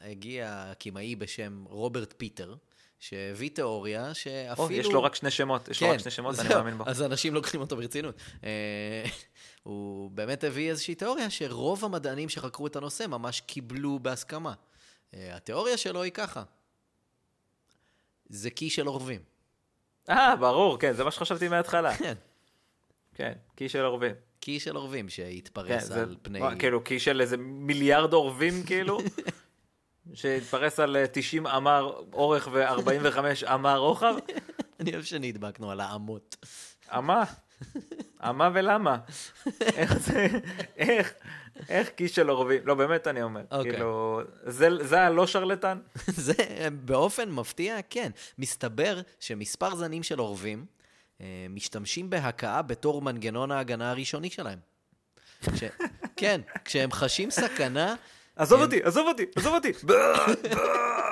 הגיע 0.00 0.72
קימאי 0.78 1.16
בשם 1.16 1.64
רוברט 1.68 2.14
פיטר, 2.16 2.54
שהביא 2.98 3.50
תיאוריה 3.50 4.14
שאפילו... 4.14 4.68
או, 4.68 4.72
יש 4.72 4.86
לו 4.86 5.02
רק 5.02 5.14
שני 5.14 5.30
שמות, 5.30 5.68
יש 5.68 5.82
לו 5.82 5.90
רק 5.90 5.98
שני 5.98 6.10
שמות, 6.10 6.38
אני 6.40 6.48
מאמין 6.48 6.78
בו. 6.78 6.84
אז 6.86 7.02
אנשים 7.02 7.34
לוקחים 7.34 7.60
אותו 7.60 7.76
ברצינות. 7.76 8.14
הוא 9.62 10.10
באמת 10.10 10.44
הביא 10.44 10.70
איזושהי 10.70 10.94
תיאוריה 10.94 11.30
שרוב 11.30 11.84
המדענים 11.84 12.28
שחקרו 12.28 12.66
את 12.66 12.76
הנושא 12.76 13.04
ממש 13.08 13.40
קיבלו 13.40 13.98
בהסכמה. 14.02 14.52
אה, 15.16 15.36
התיאוריה 15.36 15.76
שלו 15.76 16.02
היא 16.02 16.12
ככה, 16.12 16.42
זה 18.28 18.50
קי 18.50 18.70
של 18.70 18.86
עורבים. 18.86 19.20
אה, 20.08 20.36
ברור, 20.36 20.78
כן, 20.78 20.92
זה 20.92 21.04
מה 21.04 21.10
שחשבתי 21.10 21.48
מההתחלה. 21.48 21.96
כן. 21.98 22.14
כן, 23.14 23.32
קי 23.54 23.68
של 23.68 23.84
עורבים. 23.84 24.14
קי 24.40 24.60
של 24.60 24.76
עורבים 24.76 25.04
כן, 25.04 25.10
שהתפרס 25.10 25.84
זה, 25.84 26.02
על 26.02 26.16
פני... 26.22 26.40
מה, 26.40 26.56
כאילו, 26.58 26.84
קי 26.84 27.00
של 27.00 27.20
איזה 27.20 27.36
מיליארד 27.36 28.12
עורבים, 28.12 28.62
כאילו, 28.66 28.98
שהתפרס 30.14 30.80
על 30.80 30.96
אה, 30.96 31.06
90 31.12 31.46
אמר 31.46 32.02
אורך 32.12 32.48
ו-45 32.52 33.46
אמר 33.54 33.78
רוחב. 33.78 34.14
אני 34.80 34.92
אוהב 34.92 35.04
שנדבקנו 35.04 35.70
על 35.70 35.80
האמות. 35.80 36.36
אמה? 36.90 37.24
אמה 38.20 38.50
ולמה? 38.54 38.98
איך 39.60 39.98
זה, 39.98 40.26
איך, 40.76 41.12
איך 41.68 41.88
קי 41.88 42.08
של 42.08 42.28
עורבים? 42.28 42.60
לא, 42.64 42.74
באמת 42.74 43.06
אני 43.06 43.22
אומר. 43.22 43.40
אוקיי. 43.50 43.70
כאילו, 43.72 44.20
זה, 44.46 44.68
זה 44.80 45.00
הלא 45.00 45.26
שרלטן? 45.26 45.78
זה 46.26 46.32
באופן 46.84 47.30
מפתיע, 47.30 47.76
כן. 47.90 48.10
מסתבר 48.38 49.00
שמספר 49.20 49.74
זנים 49.74 50.02
של 50.02 50.18
עורבים 50.18 50.64
אה, 51.20 51.46
משתמשים 51.50 52.10
בהכאה 52.10 52.62
בתור 52.62 53.02
מנגנון 53.02 53.50
ההגנה 53.50 53.90
הראשוני 53.90 54.30
שלהם. 54.30 54.58
ש... 55.54 55.64
כן, 56.16 56.40
כשהם 56.64 56.92
חשים 56.92 57.30
סכנה, 57.30 57.94
עזוב 58.36 58.60
הם- 58.60 58.66
אותי, 58.66 58.82
עזוב 58.82 59.06
אותי, 59.08 59.26
עזוב 59.36 59.54
אותי. 59.54 59.72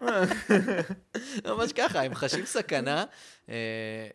ממש 1.46 1.72
ככה, 1.72 2.02
הם 2.02 2.14
חשים 2.14 2.46
סכנה, 2.46 3.04
אה, 3.48 3.54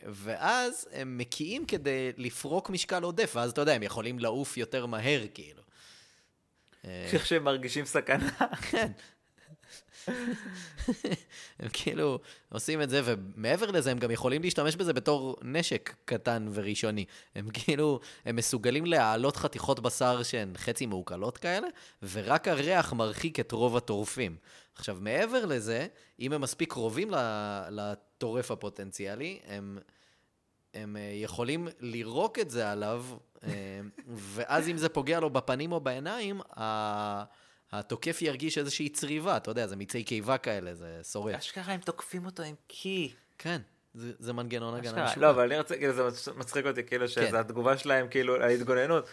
ואז 0.06 0.88
הם 0.92 1.18
מקיאים 1.18 1.66
כדי 1.66 2.12
לפרוק 2.18 2.70
משקל 2.70 3.04
עודף, 3.04 3.32
ואז 3.36 3.52
אתה 3.52 3.62
יודע, 3.62 3.74
הם 3.74 3.84
יכולים 3.84 4.20
לעוף 4.20 4.58
יותר 4.58 4.86
מהר, 4.86 5.22
כאילו. 5.34 5.64
איך 6.84 7.26
שהם 7.26 7.44
מרגישים 7.44 7.86
סכנה. 7.86 8.30
כן. 8.72 8.92
הם 11.60 11.70
כאילו 11.74 12.20
עושים 12.50 12.82
את 12.82 12.90
זה, 12.90 13.02
ומעבר 13.04 13.72
לזה, 13.72 13.92
הם 13.92 13.98
גם 13.98 14.12
יכולים 14.12 14.42
להשתמש 14.42 14.76
בזה 14.76 14.94
בתור 14.94 15.38
נשק 15.42 15.96
קטן 16.06 16.48
וראשוני. 16.54 17.06
הם 17.36 17.50
כאילו, 17.50 18.00
הם 18.26 18.36
מסוגלים 18.36 18.86
להעלות 18.86 19.36
חתיכות 19.36 19.80
בשר 19.80 20.24
שהן 20.24 20.54
חצי 20.58 20.86
מעוקלות 20.86 21.38
כאלה, 21.38 21.68
ורק 22.12 22.48
הריח 22.48 22.94
מרחיק 22.94 23.40
את 23.40 23.52
רוב 23.52 23.78
הטורפים. 23.78 24.36
עכשיו, 24.76 24.98
מעבר 25.02 25.46
לזה, 25.46 25.88
אם 26.20 26.34
הם 26.34 26.42
מספיק 26.42 26.72
קרובים 26.72 27.12
לטורף 27.70 28.52
הפוטנציאלי, 28.52 29.40
הם... 29.46 29.80
הם 30.74 30.98
אה, 30.98 31.12
יכולים 31.16 31.68
לירוק 31.80 32.40
את 32.40 32.50
זה 32.50 32.72
עליו, 32.72 33.06
אה, 33.44 33.50
ואז 34.08 34.70
אם 34.70 34.78
זה 34.78 34.90
פוגע 34.90 35.20
לו 35.20 35.30
בפנים 35.30 35.72
או 35.72 35.80
בעיניים, 35.80 36.42
התוקף 37.80 38.22
ירגיש 38.22 38.58
איזושהי 38.58 38.90
צריבה, 38.90 39.38
אתה 39.38 39.52
יודע, 39.52 39.68
זה 39.68 39.76
מיצי 39.76 40.04
קיבה 40.04 40.38
כאלה, 40.38 40.76
זה 40.76 41.00
שורף. 41.12 41.36
אשכרה 41.36 41.74
הם 41.74 41.80
תוקפים 41.80 42.26
אותו 42.26 42.44
עם 42.44 42.56
קי. 42.68 43.14
כן, 43.38 43.62
זה, 43.94 44.12
זה 44.20 44.34
מנגנון 44.34 44.76
הגנה. 44.76 45.06
משוגע. 45.06 45.22
לא, 45.22 45.30
אבל 45.30 45.44
אני 45.44 45.58
רוצה, 45.58 45.76
כאילו, 45.78 45.94
זה 45.94 46.04
מצ- 46.08 46.28
מצחיק 46.28 46.66
אותי, 46.66 46.84
כאילו, 46.84 47.08
שזה 47.08 47.40
התגובה 47.40 47.78
שלהם, 47.78 48.08
כאילו, 48.08 48.44
ההתגוננות. 48.44 49.08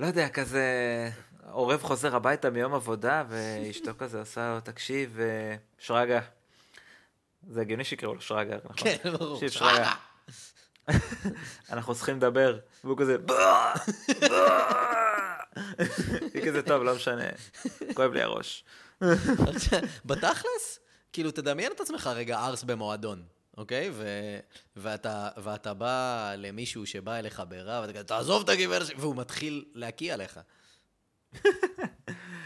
לא 0.00 0.06
יודע, 0.06 0.28
כזה, 0.28 0.64
עורב 1.50 1.82
חוזר 1.82 2.16
הביתה 2.16 2.50
מיום 2.50 2.74
עבודה, 2.74 3.24
ואשתו 3.28 3.90
כזה 3.98 4.18
עושה 4.18 4.54
לו, 4.54 4.60
תקשיב, 4.60 5.18
אה, 5.20 5.56
שרגא. 5.78 6.20
זה 7.50 7.60
הגיוני 7.60 7.84
שיקראו 7.84 8.14
לו 8.14 8.20
שרגא, 8.20 8.56
נכון? 8.64 8.74
כן, 8.76 8.96
ברור. 9.12 9.34
תקשיב, 9.34 9.50
שרגא. 9.50 9.90
אנחנו 11.72 11.94
צריכים 11.94 12.16
לדבר, 12.16 12.58
והוא 12.84 12.98
כזה. 12.98 13.16
היא 16.34 16.42
כזה, 16.46 16.62
טוב, 16.62 16.82
לא 16.82 16.94
משנה, 16.94 17.24
כואב 17.94 18.12
לי 18.12 18.22
הראש. 18.22 18.64
בתכלס, 20.04 20.78
כאילו, 21.12 21.30
תדמיין 21.30 21.72
את 21.72 21.80
עצמך 21.80 22.10
רגע 22.14 22.38
ארס 22.46 22.62
במועדון, 22.62 23.22
אוקיי? 23.56 23.90
ו... 23.92 24.04
ואתה, 24.76 25.28
ואתה 25.42 25.74
בא 25.74 26.32
למישהו 26.38 26.86
שבא 26.86 27.14
אליך 27.18 27.42
ברע, 27.48 27.80
ואתה 27.80 27.92
כזה, 27.92 28.04
תעזוב 28.04 28.42
את 28.42 28.48
הגברת, 28.48 28.86
שלי", 28.86 28.96
והוא 28.98 29.16
מתחיל 29.16 29.64
להקיע 29.74 30.16
לך. 30.16 30.40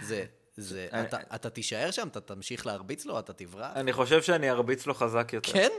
זה, 0.03 0.25
זה, 0.57 0.89
אני- 0.93 1.03
אתה, 1.09 1.19
אתה 1.35 1.51
תישאר 1.51 1.91
שם, 1.91 2.09
אתה 2.09 2.21
תמשיך 2.21 2.67
להרביץ 2.67 3.05
לו, 3.07 3.19
אתה 3.19 3.33
תברח? 3.33 3.71
אני 3.77 3.93
חושב 3.93 4.23
שאני 4.23 4.51
ארביץ 4.51 4.87
לו 4.87 4.95
חזק 4.95 5.31
יותר. 5.33 5.53
כן? 5.53 5.71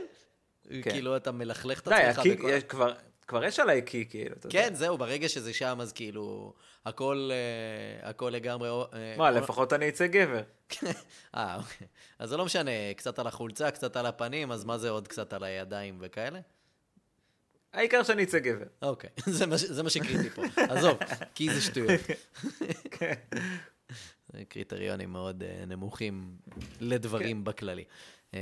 כן. 0.82 0.90
כאילו, 0.90 1.16
אתה 1.16 1.32
מלכלך 1.32 1.80
את 1.80 1.88
די, 1.88 1.94
עצמך 1.94 2.18
הקי, 2.18 2.34
בכל... 2.36 2.48
יש, 2.50 2.62
כבר, 2.64 2.92
כבר 3.30 3.44
יש 3.44 3.60
עליי 3.60 3.82
קי, 3.82 4.06
כאילו. 4.10 4.36
אתה 4.38 4.46
יודע. 4.46 4.62
כן, 4.62 4.74
זהו, 4.74 4.98
ברגע 4.98 5.28
שזה 5.28 5.52
שם, 5.52 5.78
אז 5.80 5.92
כאילו, 5.92 6.54
הכל, 6.86 7.30
אה, 7.32 8.08
הכל 8.08 8.30
לגמרי... 8.34 8.68
אה, 8.68 9.14
מה, 9.18 9.24
אה, 9.24 9.30
לפחות 9.30 9.72
אני 9.72 9.88
אצא 9.88 10.06
גבר. 10.06 10.42
אה, 11.36 11.56
אוקיי. 11.56 11.86
אז 12.18 12.28
זה 12.28 12.36
לא 12.36 12.44
משנה, 12.44 12.70
קצת 12.96 13.18
על 13.18 13.26
החולצה, 13.26 13.70
קצת 13.70 13.96
על 13.96 14.06
הפנים, 14.06 14.52
אז 14.52 14.64
מה 14.64 14.78
זה 14.78 14.90
עוד 14.90 15.08
קצת 15.08 15.32
על 15.32 15.44
הידיים 15.44 15.98
וכאלה? 16.00 16.40
העיקר 17.72 18.02
שאני 18.02 18.22
אצא 18.22 18.38
גבר. 18.38 18.66
אוקיי, 18.82 19.10
זה 19.76 19.82
מה, 19.82 19.90
שקריטי 19.90 20.30
פה. 20.30 20.42
עזוב, 20.68 20.98
כי 21.34 21.54
זה 21.54 21.60
שטויות. 21.60 22.00
כן. 22.98 23.14
קריטריונים 24.48 25.12
מאוד 25.12 25.42
uh, 25.42 25.66
נמוכים 25.66 26.36
לדברים 26.80 27.44
בכללי. 27.44 27.84
Uh, 28.30 28.34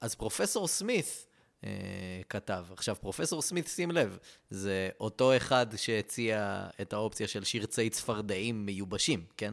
אז 0.00 0.14
פרופסור 0.14 0.68
סמית 0.68 1.26
uh, 1.66 2.24
כתב, 2.28 2.64
עכשיו 2.72 2.96
פרופסור 3.00 3.42
סמית, 3.42 3.68
שים 3.68 3.90
לב, 3.90 4.18
זה 4.50 4.88
אותו 5.00 5.36
אחד 5.36 5.66
שהציע 5.76 6.66
את 6.80 6.92
האופציה 6.92 7.28
של 7.28 7.44
שרצי 7.44 7.90
צפרדעים 7.90 8.66
מיובשים, 8.66 9.24
כן? 9.36 9.52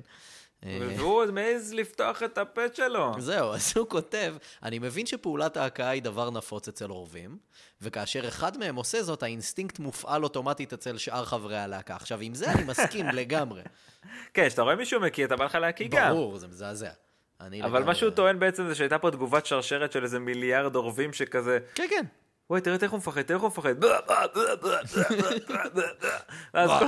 אה, 0.66 0.80
והוא 0.98 1.14
עוד 1.14 1.32
מעז 1.32 1.74
לפתוח 1.74 2.24
את 2.24 2.38
הפה 2.38 2.62
שלו. 2.74 3.12
זהו, 3.20 3.54
אז 3.54 3.74
הוא 3.78 3.88
כותב, 3.90 4.36
אני 4.64 4.80
מבין 4.80 5.06
שפעולת 5.06 5.58
ההכאה 5.58 5.90
היא 5.90 6.02
דבר 6.02 6.30
נפוץ 6.30 6.68
אצל 6.68 6.90
עורבים, 6.90 7.38
וכאשר 7.82 8.28
אחד 8.28 8.58
מהם 8.58 8.76
עושה 8.76 9.04
זאת, 9.04 9.24
האינסטינקט 9.24 9.80
מופעל 9.80 10.24
אוטומטית 10.24 10.74
אצל 10.74 10.98
שאר 10.98 11.26
חברי 11.26 11.58
הלהקה. 11.58 11.96
עכשיו, 11.96 12.20
עם 12.22 12.34
זה 12.34 12.52
אני 12.52 12.64
מסכים 12.64 13.06
לגמרי. 13.08 13.62
כן, 14.34 14.48
כשאתה 14.48 14.62
רואה 14.62 14.76
מישהו 14.76 15.02
מקיא, 15.02 15.26
אתה 15.26 15.36
בא 15.36 15.46
לך 15.46 15.56
להקיא 15.56 15.88
גם. 15.92 16.14
ברור, 16.14 16.38
זה 16.38 16.48
מזעזע. 16.48 16.90
אני 17.48 17.62
אבל 17.64 17.70
לגמרי- 17.70 17.86
מה 17.86 17.96
שהוא 17.96 18.10
טוען 18.10 18.40
בעצם 18.40 18.68
זה 18.68 18.76
שהייתה 18.76 18.98
פה 19.00 19.12
תגובת 19.12 19.46
שרשרת 19.46 19.92
של 19.92 20.04
איזה 20.04 20.20
מיליארד 20.20 20.76
עורבים 20.76 21.14
שכזה, 21.14 21.60
כן, 21.76 21.86
כן. 21.90 22.06
וואי, 22.50 22.62
תראה 22.62 22.78
איך 22.82 22.92
הוא 22.92 22.98
מפחד, 22.98 23.22
תראה 23.22 23.36
איך 23.36 23.42
הוא 23.42 23.48
מפחד. 23.50 23.74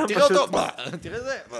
תראה. 0.08 0.24
אותו, 0.24 0.48
בוא, 0.48 0.62
תראה 1.02 1.20
זה. 1.20 1.38
בוא. 1.50 1.58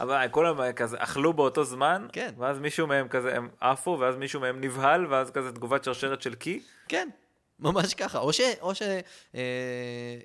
אבל 0.00 0.26
כולם 0.30 0.72
כזה 0.72 0.96
אכלו 1.00 1.32
באותו 1.32 1.64
זמן, 1.64 2.06
כן. 2.12 2.30
ואז 2.38 2.58
מישהו 2.58 2.86
מהם 2.86 3.08
כזה, 3.08 3.36
הם 3.36 3.48
עפו, 3.60 3.96
ואז 4.00 4.16
מישהו 4.16 4.40
מהם 4.40 4.60
נבהל, 4.60 5.06
ואז 5.06 5.30
כזה 5.30 5.52
תגובת 5.52 5.84
שרשרת 5.84 6.22
של 6.22 6.34
קי. 6.34 6.62
כן, 6.88 7.08
ממש 7.62 7.94
ככה. 7.94 8.18
או 8.18 8.32
ש... 8.32 8.40
או 8.60 8.74
ש... 8.74 8.82
אה, 9.34 9.40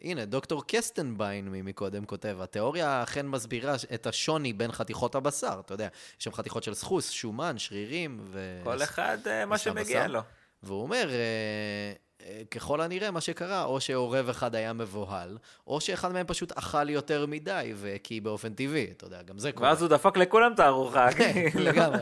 הנה, 0.02 0.26
דוקטור 0.26 0.64
קסטנביין 0.68 1.50
מקודם 1.52 2.06
כותב, 2.06 2.38
התיאוריה 2.42 3.04
אכן 3.04 3.28
מסבירה 3.28 3.76
את 3.94 4.08
השוני 4.08 4.54
בין 4.54 4.72
חתיכות 4.72 5.16
הבשר. 5.16 5.60
אתה 5.66 5.74
יודע, 5.74 5.88
יש 6.20 6.24
שם 6.24 6.34
חתיכות 6.34 6.64
של 6.64 6.74
סחוס, 6.74 7.10
שומן, 7.10 7.58
שרירים 7.58 8.20
ו... 8.24 8.62
כל 8.64 8.84
אחד 8.84 9.18
אה, 9.28 9.46
מה 9.46 9.58
שמגיע? 9.58 10.08
לו. 10.08 10.20
והוא 10.64 10.82
אומר, 10.82 11.10
אה, 11.10 11.94
ככל 12.52 12.82
הנראה, 12.82 13.12
מה 13.12 13.22
שקרה, 13.22 13.64
או 13.64 13.82
שעורב 13.82 14.30
אחד 14.30 14.56
היה 14.56 14.74
מבוהל, 14.74 15.38
או 15.68 15.82
שאחד 15.82 16.12
מהם 16.12 16.26
פשוט 16.28 16.52
אכל 16.52 16.90
יותר 16.90 17.26
מדי, 17.26 17.74
וכי 17.76 18.20
באופן 18.22 18.54
טבעי, 18.54 18.88
אתה 18.98 19.06
יודע, 19.06 19.22
גם 19.22 19.40
זה 19.40 19.52
קורה. 19.52 19.70
ואז 19.70 19.82
הוא 19.82 19.90
דפק 19.90 20.18
לכולם 20.18 20.54
את 20.54 20.60
הארוחה. 20.60 21.12
כן, 21.18 21.50
כאילו. 21.52 21.66
לגמרי. 21.66 22.00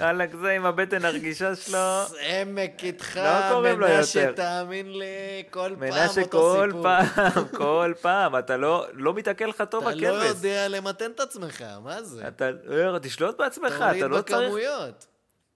וואלכ, 0.00 0.30
זה 0.40 0.50
עם 0.50 0.66
הבטן 0.66 1.04
הרגישה 1.04 1.56
שלו. 1.56 1.78
עמק 2.20 2.84
איתך, 2.84 3.16
לא 3.50 3.62
מנשה. 3.76 4.32
תאמין 4.32 4.98
לי, 4.98 5.42
כל 5.50 5.70
פעם 5.78 5.80
מנשה 5.80 6.20
אותו 6.22 6.30
כל 6.30 6.68
סיפור. 6.68 6.82
פעם, 6.82 7.48
כל 7.58 7.92
פעם, 8.00 8.38
אתה 8.38 8.56
לא 8.56 8.86
לא 8.92 9.14
מתעכל 9.14 9.44
לך 9.44 9.62
טוב 9.70 9.88
אתה 9.88 9.96
לא 9.96 10.18
הכבש. 10.18 10.28
יודע 10.28 10.68
למתן 10.68 11.10
את 11.10 11.20
עצמך, 11.20 11.64
מה 11.84 12.02
זה? 12.02 12.28
אתה 12.28 12.50
אה, 12.70 12.98
תשלוט 13.02 13.38
בעצמך, 13.38 13.72
תוריד 13.78 13.96
אתה 13.96 14.08
לא 14.08 14.20
צריך... 14.22 14.42
בכמויות. 14.42 15.06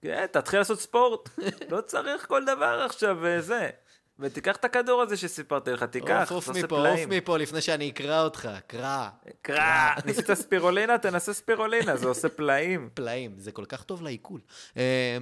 כן, 0.01 0.25
תתחיל 0.31 0.59
לעשות 0.59 0.79
ספורט. 0.79 1.29
לא 1.71 1.81
צריך 1.81 2.25
כל 2.27 2.45
דבר 2.45 2.81
עכשיו 2.85 3.17
וזה. 3.21 3.69
ותיקח 4.19 4.55
את 4.55 4.65
הכדור 4.65 5.01
הזה 5.01 5.17
שסיפרתי 5.17 5.71
לך, 5.71 5.83
תיקח, 5.83 6.21
עוף, 6.21 6.31
עוף 6.31 6.47
תעשה 6.47 6.65
מפה, 6.65 6.75
עוף 6.75 6.85
פלאים. 6.87 7.09
מפה 7.09 7.37
לפני 7.37 7.61
שאני 7.61 7.89
אקרא 7.89 8.23
אותך, 8.23 8.49
קרא. 8.67 9.09
קרא, 9.41 9.91
ניסית 10.05 10.33
ספירולינה, 10.33 10.97
תנסה 10.97 11.33
ספירולינה, 11.33 11.97
זה 11.97 12.07
עושה 12.07 12.29
פלאים. 12.29 12.89
פלאים, 12.93 13.33
זה 13.37 13.51
כל 13.51 13.65
כך 13.65 13.83
טוב 13.83 14.03
לעיכול. 14.03 14.41
אה, 14.77 15.17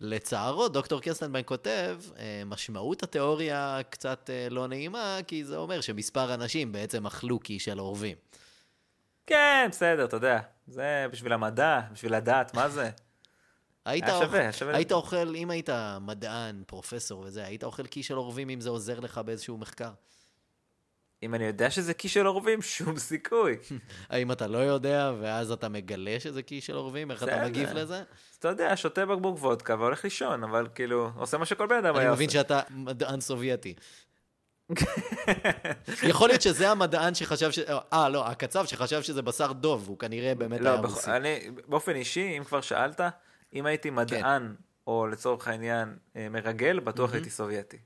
לצערו, 0.00 0.68
דוקטור 0.68 1.00
קרסטנביין 1.00 1.44
כותב, 1.48 1.98
אה, 2.18 2.42
משמעות 2.46 3.02
התיאוריה 3.02 3.78
קצת 3.90 4.30
אה, 4.32 4.46
לא 4.50 4.66
נעימה, 4.66 5.18
כי 5.26 5.44
זה 5.44 5.56
אומר 5.56 5.80
שמספר 5.80 6.34
אנשים 6.34 6.72
בעצם 6.72 7.06
אכלו 7.06 7.38
קי 7.38 7.58
של 7.58 7.78
עורבים. 7.78 8.16
כן, 9.26 9.68
בסדר, 9.70 10.04
אתה 10.04 10.16
יודע. 10.16 10.40
זה 10.68 11.06
בשביל 11.12 11.32
המדע, 11.32 11.80
בשביל 11.92 12.16
לדעת 12.16 12.54
מה 12.54 12.68
זה. 12.68 12.90
היית, 13.84 14.04
היה 14.04 14.18
שווה, 14.18 14.40
היה 14.40 14.52
שווה. 14.52 14.76
היית 14.76 14.92
אוכל, 14.92 15.34
אם 15.36 15.50
היית 15.50 15.68
מדען, 16.00 16.62
פרופסור 16.66 17.20
וזה, 17.26 17.44
היית 17.44 17.64
אוכל 17.64 17.86
קי 17.86 18.02
של 18.02 18.14
עורבים 18.14 18.50
אם 18.50 18.60
זה 18.60 18.70
עוזר 18.70 19.00
לך 19.00 19.18
באיזשהו 19.18 19.58
מחקר? 19.58 19.90
אם 21.22 21.34
אני 21.34 21.44
יודע 21.44 21.70
שזה 21.70 21.94
קי 21.94 22.08
של 22.08 22.26
עורבים, 22.26 22.62
שום 22.78 22.98
סיכוי. 22.98 23.56
האם 24.10 24.32
אתה 24.32 24.46
לא 24.46 24.58
יודע, 24.58 25.12
ואז 25.20 25.50
אתה 25.52 25.68
מגלה 25.68 26.16
שזה 26.20 26.42
קי 26.42 26.60
של 26.60 26.76
עורבים? 26.76 27.10
איך 27.10 27.22
אתה. 27.22 27.44
מגיב 27.44 27.68
לזה? 27.72 27.96
אז 27.98 28.36
אתה 28.38 28.48
יודע, 28.48 28.76
שותה 28.76 29.06
בקבוק 29.06 29.38
וודקה 29.38 29.74
והולך 29.78 30.04
לישון, 30.04 30.44
אבל 30.44 30.68
כאילו, 30.74 31.10
עושה 31.16 31.38
מה 31.38 31.46
שכל 31.46 31.66
בן 31.66 31.76
אדם 31.76 31.94
אני 31.96 32.04
היה 32.04 32.12
מבין 32.12 32.26
עושה. 32.28 32.38
שאתה 32.38 32.60
מדען 32.70 33.20
סובייטי. 33.20 33.74
יכול 36.02 36.28
להיות 36.28 36.42
שזה 36.42 36.70
המדען 36.70 37.14
שחשב 37.14 37.50
ש... 37.50 37.58
אה, 37.92 38.08
לא, 38.08 38.26
הקצב 38.26 38.66
שחשב 38.66 39.02
שזה 39.02 39.22
בשר 39.22 39.52
דוב, 39.52 39.88
הוא 39.88 39.98
כנראה 39.98 40.34
באמת 40.34 40.60
היה 40.60 40.76
לא, 40.76 40.80
בכ- 40.80 40.90
רוסי. 40.90 41.10
אני, 41.10 41.38
באופן 41.68 41.94
אישי, 41.96 42.38
אם 42.38 42.44
כבר 42.44 42.60
שאלת, 42.60 43.00
אם 43.52 43.66
הייתי 43.66 43.90
מדען, 43.90 44.54
או 44.86 45.06
לצורך 45.06 45.48
העניין 45.48 45.98
אה, 46.16 46.28
מרגל, 46.28 46.80
בטוח 46.80 47.12
הייתי 47.12 47.30
סובייטי. 47.30 47.78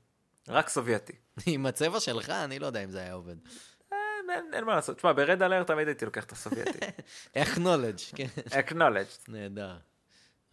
רק 0.47 0.69
סובייטי. 0.69 1.13
עם 1.45 1.65
הצבע 1.65 1.99
שלך, 1.99 2.29
אני 2.29 2.59
לא 2.59 2.65
יודע 2.65 2.83
אם 2.83 2.89
זה 2.89 2.99
היה 2.99 3.13
עובד. 3.13 3.35
אה, 3.93 3.97
אין, 4.29 4.53
אין 4.53 4.63
מה 4.63 4.75
לעשות. 4.75 4.97
תשמע, 4.97 5.13
ברד 5.13 5.41
אלר 5.41 5.63
תמיד 5.63 5.87
הייתי 5.87 6.05
לוקח 6.05 6.23
את 6.23 6.31
הסובייטי. 6.31 6.79
acknowledge, 7.43 8.15
כן. 8.15 8.27
acknowledge. 8.49 9.25
נהדר. 9.27 9.77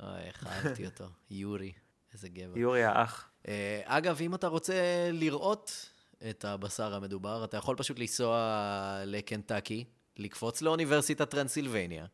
אוי, 0.01 0.21
איך 0.21 0.47
אהבתי 0.47 0.87
אותו. 0.87 1.05
יורי, 1.31 1.73
איזה 2.13 2.29
גבר. 2.29 2.59
יורי 2.59 2.85
האח. 2.85 3.29
אה, 3.49 3.81
אגב, 3.85 4.19
אם 4.21 4.35
אתה 4.35 4.47
רוצה 4.47 4.75
לראות 5.13 5.91
את 6.31 6.45
הבשר 6.45 6.95
המדובר, 6.95 7.45
אתה 7.45 7.57
יכול 7.57 7.77
פשוט 7.77 7.99
לנסוע 7.99 9.03
לקנטקי, 9.05 9.85
לקפוץ 10.17 10.63
לאוניברסיטת 10.63 11.31
טרנסילבניה, 11.31 12.07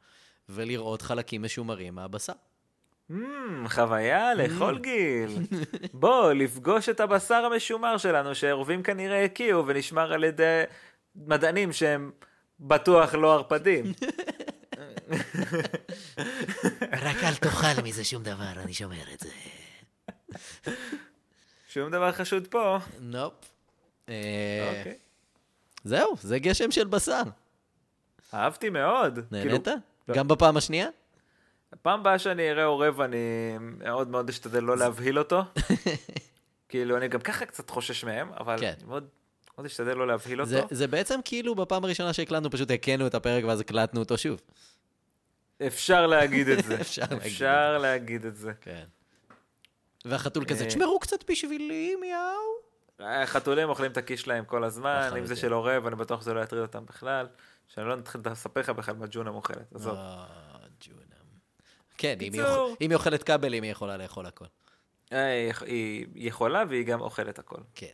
ולראות 0.49 1.03
חלקים 1.03 1.43
משומרים 1.43 1.95
מהבשר. 1.95 2.33
Mm, 3.11 3.15
חוויה 3.69 4.35
לכל 4.35 4.79
גיל. 4.79 5.39
בוא, 5.93 6.33
לפגוש 6.33 6.89
את 6.89 7.01
הבשר 7.01 7.35
המשומר 7.35 7.99
שלנו, 7.99 8.35
שערבים 8.35 8.83
כנראה 8.83 9.25
הקיאו 9.25 9.67
ונשמר 9.67 10.13
על 10.13 10.25
ידי 10.25 10.63
מדענים 11.17 11.73
שהם 11.73 12.11
בטוח 12.61 13.15
לא 13.15 13.35
ערפדים. 13.35 13.85
רק 17.07 17.17
אל 17.25 17.35
תאכל 17.35 17.83
מזה 17.83 18.05
שום 18.05 18.23
דבר, 18.23 18.53
אני 18.65 18.75
שומר 18.75 19.13
את 19.15 19.21
זה. 19.21 19.31
שום 21.73 21.91
דבר 21.91 22.13
חשוד 22.13 22.47
פה. 22.47 22.79
נופ. 23.01 23.33
אה, 24.09 24.79
אוקיי. 24.79 24.99
זהו, 25.85 26.17
זה 26.21 26.39
גשם 26.39 26.71
של 26.71 26.87
בשר. 26.87 27.23
אהבתי 28.35 28.71
מאוד. 28.71 29.19
נהנית? 29.31 29.65
כאילו, 29.65 29.79
גם 30.19 30.29
בפעם 30.29 30.57
השנייה? 30.57 30.89
פעם 31.83 32.01
הבאה 32.01 32.19
שאני 32.19 32.51
אראה 32.51 32.65
עורב, 32.65 33.01
אני 33.01 33.19
מאוד 33.61 34.09
מאוד 34.09 34.29
אשתדל 34.29 34.63
לא 34.63 34.77
להבהיל 34.77 35.19
אותו. 35.19 35.43
כאילו, 36.69 36.97
אני 36.97 37.09
גם 37.09 37.21
ככה 37.21 37.47
קצת 37.47 37.71
חושש 37.71 38.05
מהם, 38.05 38.33
אבל 38.33 38.61
כן. 38.61 38.75
מאוד 38.87 39.09
מאוד 39.59 39.67
אשתדל 39.67 39.97
לא 39.97 40.07
להבהיל 40.07 40.45
זה, 40.45 40.61
אותו. 40.61 40.75
זה 40.75 40.87
בעצם 40.87 41.21
כאילו 41.25 41.55
בפעם 41.55 41.85
הראשונה 41.85 42.13
שהקלטנו, 42.13 42.51
פשוט 42.51 42.71
הקאנו 42.71 43.07
את 43.07 43.15
הפרק 43.15 43.45
ואז 43.45 43.61
הקלטנו 43.61 44.01
אותו 44.01 44.19
שוב. 44.19 44.41
אפשר 45.67 46.07
להגיד 46.07 46.49
את 46.49 46.65
זה. 46.65 46.81
אפשר 46.81 47.07
זה. 47.09 47.17
אפשר 47.17 47.79
להגיד 47.79 48.25
את 48.25 48.37
זה. 48.37 48.53
כן. 48.61 48.85
והחתול 50.05 50.45
כזה, 50.45 50.65
אה. 50.65 50.69
תשמרו 50.69 50.99
קצת 50.99 51.31
בשבילי, 51.31 51.97
מיהו. 52.01 53.25
חתולים 53.25 53.69
אוכלים 53.69 53.91
את 53.91 53.97
הכיס 53.97 54.21
שלהם 54.21 54.45
כל 54.45 54.65
הזמן, 54.65 55.11
אם 55.19 55.27
זה. 55.27 55.37
של 55.37 55.53
עורב, 55.53 55.87
אני 55.87 55.97
בטוח 55.97 56.21
שזה 56.21 56.35
לא 56.35 56.41
יטריד 56.41 56.63
אותם 56.63 56.87
בכלל. 56.87 57.27
שאני 57.69 57.89
לא 57.89 57.97
נתחיל 57.97 58.21
לספר 58.25 58.61
לך 58.61 58.71
בכלל 58.71 58.97
מה 58.97 59.07
ג'ונה 59.11 59.31
אוכלת. 59.31 59.75
עזוב. 59.75 59.95
אה, 59.95 60.27
ג'ונם. 60.81 61.28
כן, 61.99 62.15
אם 62.21 62.33
היא 62.33 62.43
קיצור. 62.43 62.69
אוכ- 62.73 62.77
אם 62.81 62.91
היא 62.91 62.97
אוכלת 62.97 63.23
כבלים, 63.23 63.63
היא 63.63 63.73
יכולה 63.73 63.97
לאכול 63.97 64.27
הכל. 64.27 64.45
אה, 65.13 65.51
היא- 65.67 66.07
יכולה 66.15 66.65
והיא 66.69 66.87
גם 66.87 67.01
אוכלת 67.01 67.39
הכל. 67.39 67.61
כן. 67.75 67.87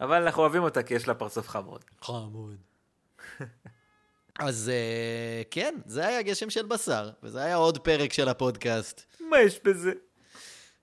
אבל 0.00 0.22
אנחנו 0.22 0.42
אוהבים 0.42 0.62
אותה 0.62 0.82
כי 0.82 0.94
יש 0.94 1.08
לה 1.08 1.14
פרצוף 1.14 1.48
חמוד. 1.48 1.84
חמוד. 2.02 2.56
אז 4.38 4.68
אה, 4.74 5.42
כן, 5.50 5.74
זה 5.86 6.06
היה 6.06 6.22
גשם 6.22 6.50
של 6.50 6.66
בשר, 6.66 7.10
וזה 7.22 7.42
היה 7.42 7.56
עוד 7.56 7.78
פרק 7.78 8.12
של 8.12 8.28
הפודקאסט. 8.28 9.02
מה 9.30 9.40
יש 9.40 9.60
בזה? 9.64 9.92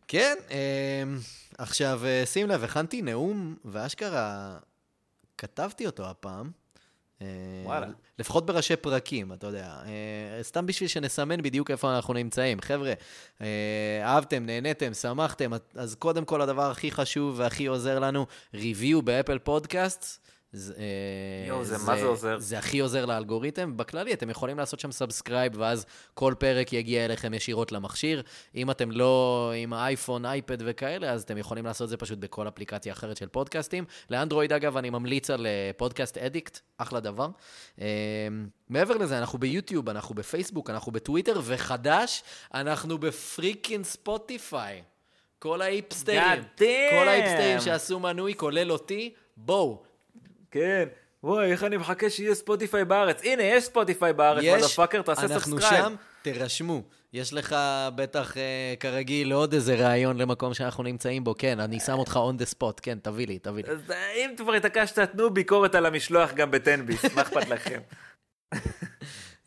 כן, 0.08 0.36
אה, 0.52 1.04
עכשיו 1.58 2.02
שים 2.26 2.48
לב, 2.50 2.64
הכנתי 2.64 3.02
נאום, 3.02 3.56
ואשכרה 3.66 4.58
כתבתי 5.38 5.86
אותו 5.86 6.06
הפעם. 6.10 6.52
אה, 7.22 7.28
וואלה. 7.64 7.88
לפחות 8.20 8.46
בראשי 8.46 8.76
פרקים, 8.76 9.34
אתה 9.34 9.48
יודע. 9.48 9.76
אה, 9.86 10.44
סתם 10.44 10.66
בשביל 10.66 10.90
שנסמן 10.90 11.42
בדיוק 11.42 11.72
איפה 11.72 11.96
אנחנו 11.96 12.14
נמצאים. 12.14 12.62
חבר'ה, 12.62 12.94
אה, 13.42 14.02
אהבתם, 14.04 14.46
נהניתם, 14.46 14.94
שמחתם, 14.94 15.52
אז 15.76 15.96
קודם 15.96 16.26
כל 16.26 16.42
הדבר 16.42 16.72
הכי 16.72 16.92
חשוב 16.92 17.36
והכי 17.40 17.66
עוזר 17.66 18.00
לנו, 18.00 18.26
review 18.54 19.02
ב 19.02 19.08
Apple 19.08 19.38
Podcast. 19.40 20.26
זה, 20.56 20.74
אה, 20.78 21.48
יואו, 21.48 21.64
זה 21.64 21.78
מה 21.86 22.00
זה 22.00 22.06
עוזר? 22.06 22.40
זה 22.40 22.58
הכי 22.58 22.80
עוזר 22.80 23.06
לאלגוריתם. 23.06 23.78
בכללי, 23.78 24.14
אתם 24.14 24.30
יכולים 24.30 24.58
לעשות 24.58 24.80
שם 24.80 24.92
subscribe, 24.92 25.54
ואז 25.58 25.86
כל 26.14 26.34
פרק 26.40 26.74
יגיע 26.74 27.06
אליכם 27.06 27.34
ישירות 27.34 27.72
למכשיר. 27.72 28.22
אם 28.56 28.72
אתם 28.72 28.92
לא 28.92 29.52
עם 29.56 29.74
האייפון, 29.74 30.26
אייפד 30.26 30.58
וכאלה, 30.60 31.12
אז 31.12 31.24
אתם 31.24 31.38
יכולים 31.38 31.66
לעשות 31.66 31.86
את 31.86 31.90
זה 31.90 31.98
פשוט 31.98 32.20
בכל 32.20 32.48
אפליקציה 32.48 32.94
אחרת 32.94 33.18
של 33.18 33.28
פודקאסטים. 33.28 33.86
לאנדרואיד, 34.10 34.54
אגב, 34.54 34.78
אני 34.78 34.90
ממליץ 34.90 35.30
על 35.30 35.46
אה, 35.46 35.72
Podcast 35.78 36.18
Addict, 36.18 36.60
אחלה 36.78 37.00
דבר. 37.00 37.28
אה, 37.82 37.88
מעבר 38.70 38.98
לזה, 38.98 39.20
אנחנו 39.20 39.40
ביוטיוב, 39.40 39.90
אנחנו 39.90 40.16
בפייסבוק, 40.16 40.70
אנחנו 40.70 40.92
בטוויטר, 40.92 41.42
וחדש, 41.44 42.24
אנחנו 42.54 42.98
ב 42.98 43.07
freakin' 43.07 43.84
ספוטיפיי. 43.84 44.82
כל 45.40 45.62
ההיפסטרים. 45.62 46.22
כל 46.90 47.08
ההיפסטרים 47.08 47.60
שעשו 47.60 48.00
מנוי, 48.00 48.36
כולל 48.36 48.72
אותי, 48.72 49.14
בואו, 49.38 49.84
כן. 50.56 50.86
וואי, 51.24 51.52
איך 51.52 51.64
אני 51.64 51.78
מחכה 51.78 52.10
שיהיה 52.10 52.36
ספוטיפיי 52.36 52.86
בארץ. 52.86 53.22
הנה, 53.24 53.44
יש 53.44 53.64
ספוטיפיי 53.64 54.14
בארץ, 54.14 54.44
יש, 54.44 54.62
motherfucker, 54.64 55.02
תעשה 55.02 55.22
לנו 55.22 55.60
subscribe. 55.60 55.86
שם, 55.86 55.96
תירשמו. 56.22 56.82
יש 57.14 57.34
לך 57.34 57.56
בטח, 57.96 58.38
אה, 58.38 58.74
כרגיל, 58.80 59.34
עוד 59.34 59.54
איזה 59.54 59.76
רעיון 59.76 60.18
למקום 60.18 60.54
שאנחנו 60.54 60.84
נמצאים 60.84 61.24
בו. 61.24 61.36
כן, 61.38 61.60
אני 61.60 61.80
שם 61.80 61.94
אותך 61.94 62.20
on 62.32 62.42
the 62.42 62.56
spot, 62.56 62.82
כן, 62.82 62.98
תביא 63.02 63.28
לי, 63.28 63.40
תביא 63.40 63.64
לי. 63.64 63.70
אז 63.70 63.92
אה, 63.92 64.12
אם 64.12 64.34
כבר 64.38 64.54
התעקשת, 64.54 65.00
תנו 65.00 65.30
ביקורת 65.30 65.76
על 65.76 65.86
המשלוח 65.86 66.34
גם 66.34 66.52
בתן 66.52 66.75
ביס, 66.75 67.06
מה 67.16 67.22
אכפת 67.22 67.50
לכם? 67.50 67.80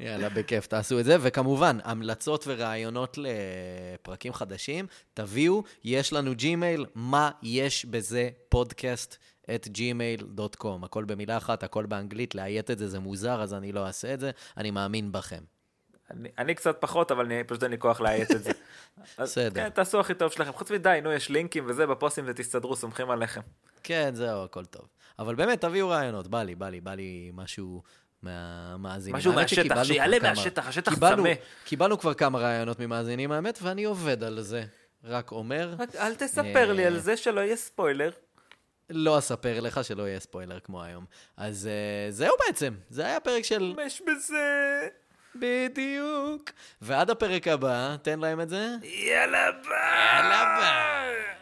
יאללה, 0.00 0.28
בכיף, 0.28 0.66
תעשו 0.66 1.00
את 1.00 1.04
זה. 1.04 1.16
וכמובן, 1.20 1.78
המלצות 1.84 2.44
ורעיונות 2.46 3.18
לפרקים 3.18 4.32
חדשים, 4.32 4.86
תביאו, 5.14 5.62
יש 5.84 6.12
לנו 6.12 6.34
ג'ימייל, 6.34 6.86
מה 6.94 7.30
יש 7.42 7.84
בזה 7.84 8.28
פודקאסט 8.48 9.16
את 9.54 9.68
gmail.com. 9.74 10.84
הכל 10.84 11.04
במילה 11.04 11.36
אחת, 11.36 11.62
הכל 11.62 11.86
באנגלית, 11.86 12.34
לאיית 12.34 12.70
את 12.70 12.78
זה 12.78 12.88
זה 12.88 12.98
מוזר, 12.98 13.42
אז 13.42 13.54
אני 13.54 13.72
לא 13.72 13.86
אעשה 13.86 14.14
את 14.14 14.20
זה, 14.20 14.30
אני 14.56 14.70
מאמין 14.70 15.12
בכם. 15.12 15.42
אני, 16.10 16.28
אני 16.38 16.54
קצת 16.54 16.76
פחות, 16.80 17.10
אבל 17.10 17.24
אני, 17.24 17.44
פשוט 17.44 17.62
אין 17.62 17.70
לי 17.70 17.78
כוח 17.78 18.00
לאייץ 18.00 18.30
את 18.30 18.44
זה. 18.44 18.50
בסדר. 19.18 19.62
כן, 19.62 19.68
תעשו 19.68 20.00
הכי 20.00 20.14
טוב 20.14 20.32
שלכם. 20.32 20.52
חוץ 20.52 20.70
מדי, 20.70 20.98
נו, 21.02 21.12
יש 21.12 21.30
לינקים 21.30 21.64
וזה, 21.66 21.86
בפוסטים 21.86 22.24
ותסתדרו, 22.26 22.76
סומכים 22.76 23.10
עליכם. 23.10 23.40
כן, 23.82 24.10
זהו, 24.14 24.44
הכל 24.44 24.64
טוב. 24.64 24.88
אבל 25.18 25.34
באמת, 25.34 25.60
תביאו 25.60 25.88
רעיונות, 25.88 26.28
בא 26.28 26.42
לי, 26.42 26.54
בא 26.54 26.68
לי, 26.68 26.80
בא 26.80 26.94
לי 26.94 27.30
משהו 27.34 27.82
מהמאזינים. 28.22 29.16
משהו 29.16 29.32
מהשטח, 29.32 29.82
שיעלה 29.82 30.18
מהשטח, 30.22 30.68
השטח 30.68 30.98
צמא. 30.98 31.30
קיבלנו 31.64 31.98
כבר 31.98 32.14
כמה 32.14 32.38
רעיונות 32.38 32.80
ממאזינים, 32.80 33.32
האמת, 33.32 33.58
ואני 33.62 33.84
עובד 33.84 34.24
על 34.24 34.40
זה. 34.40 34.64
רק 35.04 35.32
אומר, 35.32 35.74
רק 35.78 35.96
אל 35.96 36.14
תספר 36.14 36.72
לי 36.72 36.82
אה. 36.82 36.86
על 36.86 36.98
זה 36.98 37.16
שלא 37.16 37.40
יהיה 37.40 37.56
ספוילר. 37.56 38.10
לא 38.90 39.18
אספר 39.18 39.60
לך 39.60 39.84
שלא 39.84 40.02
יהיה 40.02 40.20
ספוילר 40.20 40.58
כמו 40.60 40.82
היום. 40.82 41.04
אז 41.36 41.68
uh, 41.68 42.12
זהו 42.12 42.34
בעצם, 42.46 42.74
זה 42.90 43.06
היה 43.06 43.20
פרק 43.20 43.44
של... 43.44 43.74
יש 43.86 44.02
בזה? 44.06 44.88
בדיוק. 45.34 46.50
ועד 46.82 47.10
הפרק 47.10 47.48
הבא, 47.48 47.96
תן 48.02 48.20
להם 48.20 48.40
את 48.40 48.48
זה. 48.48 48.66
יאללה 48.82 49.50
ביי! 49.52 50.22
יאללה 50.22 50.56
ביי. 50.60 51.37